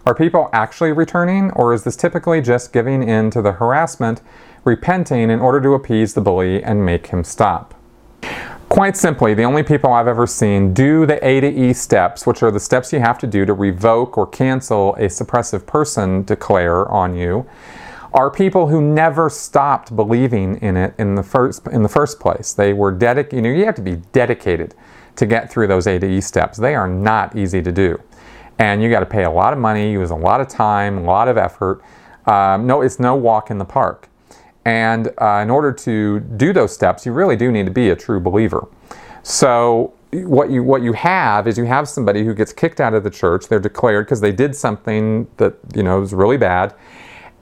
Are 0.05 0.13
people 0.15 0.49
actually 0.51 0.91
returning, 0.91 1.51
or 1.51 1.73
is 1.73 1.83
this 1.83 1.95
typically 1.95 2.41
just 2.41 2.73
giving 2.73 3.03
in 3.03 3.29
to 3.31 3.41
the 3.41 3.53
harassment, 3.53 4.21
repenting 4.63 5.29
in 5.29 5.39
order 5.39 5.61
to 5.61 5.73
appease 5.73 6.13
the 6.13 6.21
bully 6.21 6.61
and 6.63 6.85
make 6.85 7.07
him 7.07 7.23
stop? 7.23 7.73
Quite 8.69 8.97
simply, 8.97 9.33
the 9.33 9.43
only 9.43 9.63
people 9.63 9.93
I've 9.93 10.07
ever 10.07 10.27
seen 10.27 10.73
do 10.73 11.05
the 11.05 11.25
A 11.25 11.39
to 11.39 11.47
E 11.47 11.71
steps, 11.71 12.27
which 12.27 12.43
are 12.43 12.51
the 12.51 12.59
steps 12.59 12.91
you 12.91 12.99
have 12.99 13.17
to 13.19 13.27
do 13.27 13.45
to 13.45 13.53
revoke 13.53 14.17
or 14.17 14.27
cancel 14.27 14.95
a 14.95 15.07
suppressive 15.07 15.65
person 15.65 16.23
declare 16.23 16.85
on 16.89 17.15
you, 17.15 17.45
are 18.13 18.29
people 18.29 18.67
who 18.67 18.81
never 18.81 19.29
stopped 19.29 19.95
believing 19.95 20.57
in 20.57 20.77
it 20.77 20.93
in 20.97 21.15
the 21.15 21.23
first 21.23 21.67
in 21.67 21.83
the 21.83 21.89
first 21.89 22.19
place. 22.19 22.53
They 22.53 22.73
were 22.73 22.91
dedicated. 22.91 23.35
You 23.35 23.41
know, 23.41 23.57
you 23.57 23.65
have 23.65 23.75
to 23.75 23.81
be 23.81 23.97
dedicated 24.11 24.75
to 25.15 25.25
get 25.25 25.51
through 25.51 25.67
those 25.67 25.87
A 25.87 25.99
to 25.99 26.07
E 26.07 26.21
steps. 26.21 26.57
They 26.57 26.75
are 26.75 26.87
not 26.87 27.35
easy 27.35 27.61
to 27.61 27.71
do, 27.71 28.01
and 28.59 28.81
you 28.81 28.89
got 28.89 29.01
to 29.01 29.05
pay 29.05 29.23
a 29.23 29.31
lot 29.31 29.53
of 29.53 29.59
money, 29.59 29.91
use 29.91 30.11
a 30.11 30.15
lot 30.15 30.41
of 30.41 30.47
time, 30.47 30.99
a 30.99 31.03
lot 31.03 31.27
of 31.27 31.37
effort. 31.37 31.81
Um, 32.25 32.67
no, 32.67 32.81
it's 32.81 32.99
no 32.99 33.15
walk 33.15 33.51
in 33.51 33.57
the 33.57 33.65
park. 33.65 34.09
And 34.65 35.13
uh, 35.17 35.39
in 35.41 35.49
order 35.49 35.71
to 35.71 36.19
do 36.19 36.51
those 36.51 36.73
steps, 36.73 37.05
you 37.05 37.13
really 37.13 37.37
do 37.37 37.53
need 37.53 37.65
to 37.67 37.71
be 37.71 37.89
a 37.89 37.95
true 37.95 38.19
believer. 38.19 38.67
So 39.23 39.93
what 40.11 40.49
you 40.49 40.63
what 40.63 40.81
you 40.81 40.93
have 40.93 41.47
is 41.47 41.57
you 41.57 41.65
have 41.65 41.87
somebody 41.87 42.23
who 42.23 42.33
gets 42.33 42.53
kicked 42.53 42.79
out 42.79 42.93
of 42.93 43.03
the 43.03 43.09
church. 43.09 43.47
They're 43.47 43.59
declared 43.59 44.05
because 44.05 44.21
they 44.21 44.31
did 44.31 44.55
something 44.55 45.27
that 45.37 45.55
you 45.75 45.83
know 45.83 46.01
is 46.01 46.13
really 46.13 46.37
bad. 46.37 46.73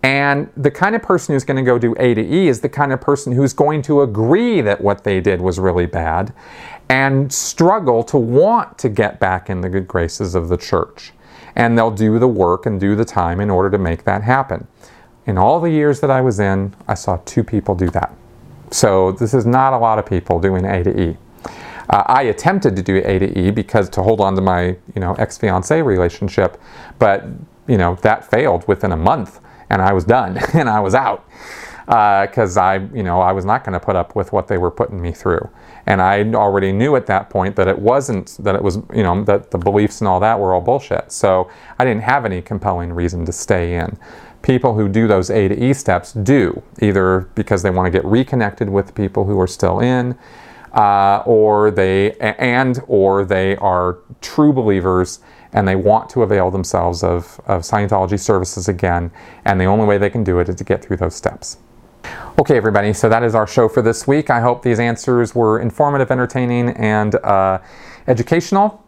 And 0.05 0.51
the 0.55 0.69
kind 0.69 0.95
of 0.95 1.01
person 1.01 1.33
who's 1.33 1.43
going 1.43 1.57
to 1.57 1.63
go 1.63 1.79
do 1.79 1.95
A 1.97 2.13
to 2.13 2.21
E 2.21 2.47
is 2.47 2.61
the 2.61 2.69
kind 2.69 2.93
of 2.93 3.01
person 3.01 3.33
who's 3.33 3.53
going 3.53 3.81
to 3.83 4.03
agree 4.03 4.61
that 4.61 4.79
what 4.79 5.03
they 5.03 5.19
did 5.19 5.41
was 5.41 5.57
really 5.57 5.87
bad 5.87 6.31
and 6.87 7.33
struggle 7.33 8.03
to 8.03 8.17
want 8.17 8.77
to 8.77 8.87
get 8.87 9.19
back 9.19 9.49
in 9.49 9.61
the 9.61 9.69
good 9.69 9.87
graces 9.87 10.35
of 10.35 10.47
the 10.47 10.57
church. 10.57 11.11
And 11.55 11.75
they'll 11.75 11.89
do 11.89 12.19
the 12.19 12.27
work 12.27 12.67
and 12.67 12.79
do 12.79 12.95
the 12.95 13.03
time 13.03 13.39
in 13.39 13.49
order 13.49 13.71
to 13.71 13.79
make 13.79 14.03
that 14.03 14.21
happen. 14.21 14.67
In 15.25 15.39
all 15.39 15.59
the 15.59 15.71
years 15.71 16.01
that 16.01 16.11
I 16.11 16.21
was 16.21 16.39
in, 16.39 16.75
I 16.87 16.93
saw 16.93 17.17
two 17.25 17.43
people 17.43 17.73
do 17.73 17.89
that. 17.89 18.13
So 18.69 19.11
this 19.11 19.33
is 19.33 19.47
not 19.47 19.73
a 19.73 19.77
lot 19.79 19.97
of 19.97 20.05
people 20.05 20.39
doing 20.39 20.65
A 20.65 20.83
to 20.83 21.01
E. 21.01 21.17
Uh, 21.89 22.03
I 22.05 22.23
attempted 22.23 22.75
to 22.75 22.83
do 22.83 22.97
A 22.97 23.17
to 23.17 23.39
E 23.39 23.49
because 23.49 23.89
to 23.89 24.03
hold 24.03 24.21
on 24.21 24.35
to 24.35 24.41
my 24.41 24.65
you 24.93 24.99
know 24.99 25.15
ex 25.15 25.35
fiance 25.39 25.81
relationship, 25.81 26.61
but 26.99 27.25
you 27.67 27.79
know 27.79 27.95
that 28.03 28.29
failed 28.29 28.67
within 28.67 28.91
a 28.91 28.97
month, 28.97 29.39
and 29.69 29.81
I 29.81 29.93
was 29.93 30.03
done 30.03 30.37
and 30.53 30.69
I 30.69 30.79
was 30.79 30.95
out 30.95 31.25
because 31.85 32.57
uh, 32.57 32.61
I 32.61 32.75
you 32.93 33.03
know 33.03 33.21
I 33.21 33.31
was 33.31 33.45
not 33.45 33.63
going 33.63 33.73
to 33.73 33.79
put 33.79 33.95
up 33.95 34.15
with 34.15 34.33
what 34.33 34.47
they 34.47 34.57
were 34.57 34.71
putting 34.71 34.99
me 34.99 35.11
through, 35.11 35.49
and 35.85 36.01
I 36.01 36.23
already 36.33 36.71
knew 36.71 36.95
at 36.95 37.05
that 37.07 37.29
point 37.29 37.55
that 37.57 37.67
it 37.67 37.77
wasn't 37.77 38.37
that 38.39 38.55
it 38.55 38.63
was 38.63 38.77
you 38.93 39.03
know 39.03 39.23
that 39.25 39.51
the 39.51 39.59
beliefs 39.59 40.01
and 40.01 40.07
all 40.07 40.19
that 40.19 40.39
were 40.39 40.53
all 40.53 40.61
bullshit. 40.61 41.11
So 41.11 41.49
I 41.77 41.85
didn't 41.85 42.03
have 42.03 42.25
any 42.25 42.41
compelling 42.41 42.91
reason 42.91 43.25
to 43.25 43.31
stay 43.31 43.75
in 43.75 43.97
people 44.45 44.75
who 44.75 44.87
do 44.87 45.07
those 45.07 45.31
A 45.31 45.47
to 45.47 45.63
E 45.63 45.73
steps 45.73 46.13
do, 46.13 46.61
either 46.79 47.27
because 47.33 47.63
they 47.63 47.71
want 47.71 47.87
to 47.87 47.91
get 47.91 48.05
reconnected 48.05 48.69
with 48.69 48.93
people 48.93 49.25
who 49.25 49.39
are 49.39 49.47
still 49.47 49.79
in, 49.79 50.17
uh, 50.73 51.23
or 51.25 51.71
they 51.71 52.13
and 52.19 52.79
or 52.87 53.25
they 53.25 53.55
are 53.57 53.99
true 54.21 54.53
believers 54.53 55.19
and 55.55 55.67
they 55.67 55.75
want 55.75 56.09
to 56.11 56.21
avail 56.21 56.51
themselves 56.51 57.01
of, 57.01 57.41
of 57.47 57.61
Scientology 57.61 58.19
services 58.19 58.67
again, 58.67 59.09
and 59.45 59.59
the 59.59 59.65
only 59.65 59.85
way 59.85 59.97
they 59.97 60.09
can 60.09 60.23
do 60.23 60.37
it 60.39 60.49
is 60.49 60.55
to 60.55 60.63
get 60.63 60.83
through 60.83 60.97
those 60.97 61.15
steps. 61.15 61.57
Okay, 62.37 62.57
everybody, 62.57 62.93
so 62.93 63.09
that 63.09 63.23
is 63.23 63.33
our 63.33 63.47
show 63.47 63.67
for 63.69 63.81
this 63.81 64.05
week. 64.05 64.29
I 64.29 64.41
hope 64.41 64.61
these 64.61 64.79
answers 64.79 65.33
were 65.33 65.59
informative, 65.59 66.11
entertaining, 66.11 66.69
and 66.71 67.15
uh, 67.15 67.59
educational. 68.05 68.83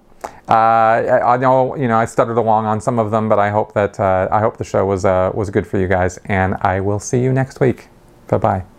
Uh, 0.49 1.21
I, 1.25 1.37
know 1.37 1.75
you 1.75 1.87
know 1.87 1.97
I 1.97 2.05
stuttered 2.05 2.37
along 2.37 2.65
on 2.65 2.81
some 2.81 2.99
of 2.99 3.11
them, 3.11 3.29
but 3.29 3.39
I 3.39 3.49
hope 3.49 3.73
that 3.73 3.99
uh, 3.99 4.27
I 4.29 4.39
hope 4.39 4.57
the 4.57 4.63
show 4.63 4.85
was 4.85 5.05
uh, 5.05 5.31
was 5.33 5.49
good 5.49 5.65
for 5.65 5.77
you 5.77 5.87
guys, 5.87 6.19
and 6.25 6.55
I 6.61 6.79
will 6.81 6.99
see 6.99 7.21
you 7.21 7.31
next 7.31 7.59
week. 7.59 7.87
Bye 8.27 8.37
bye. 8.37 8.76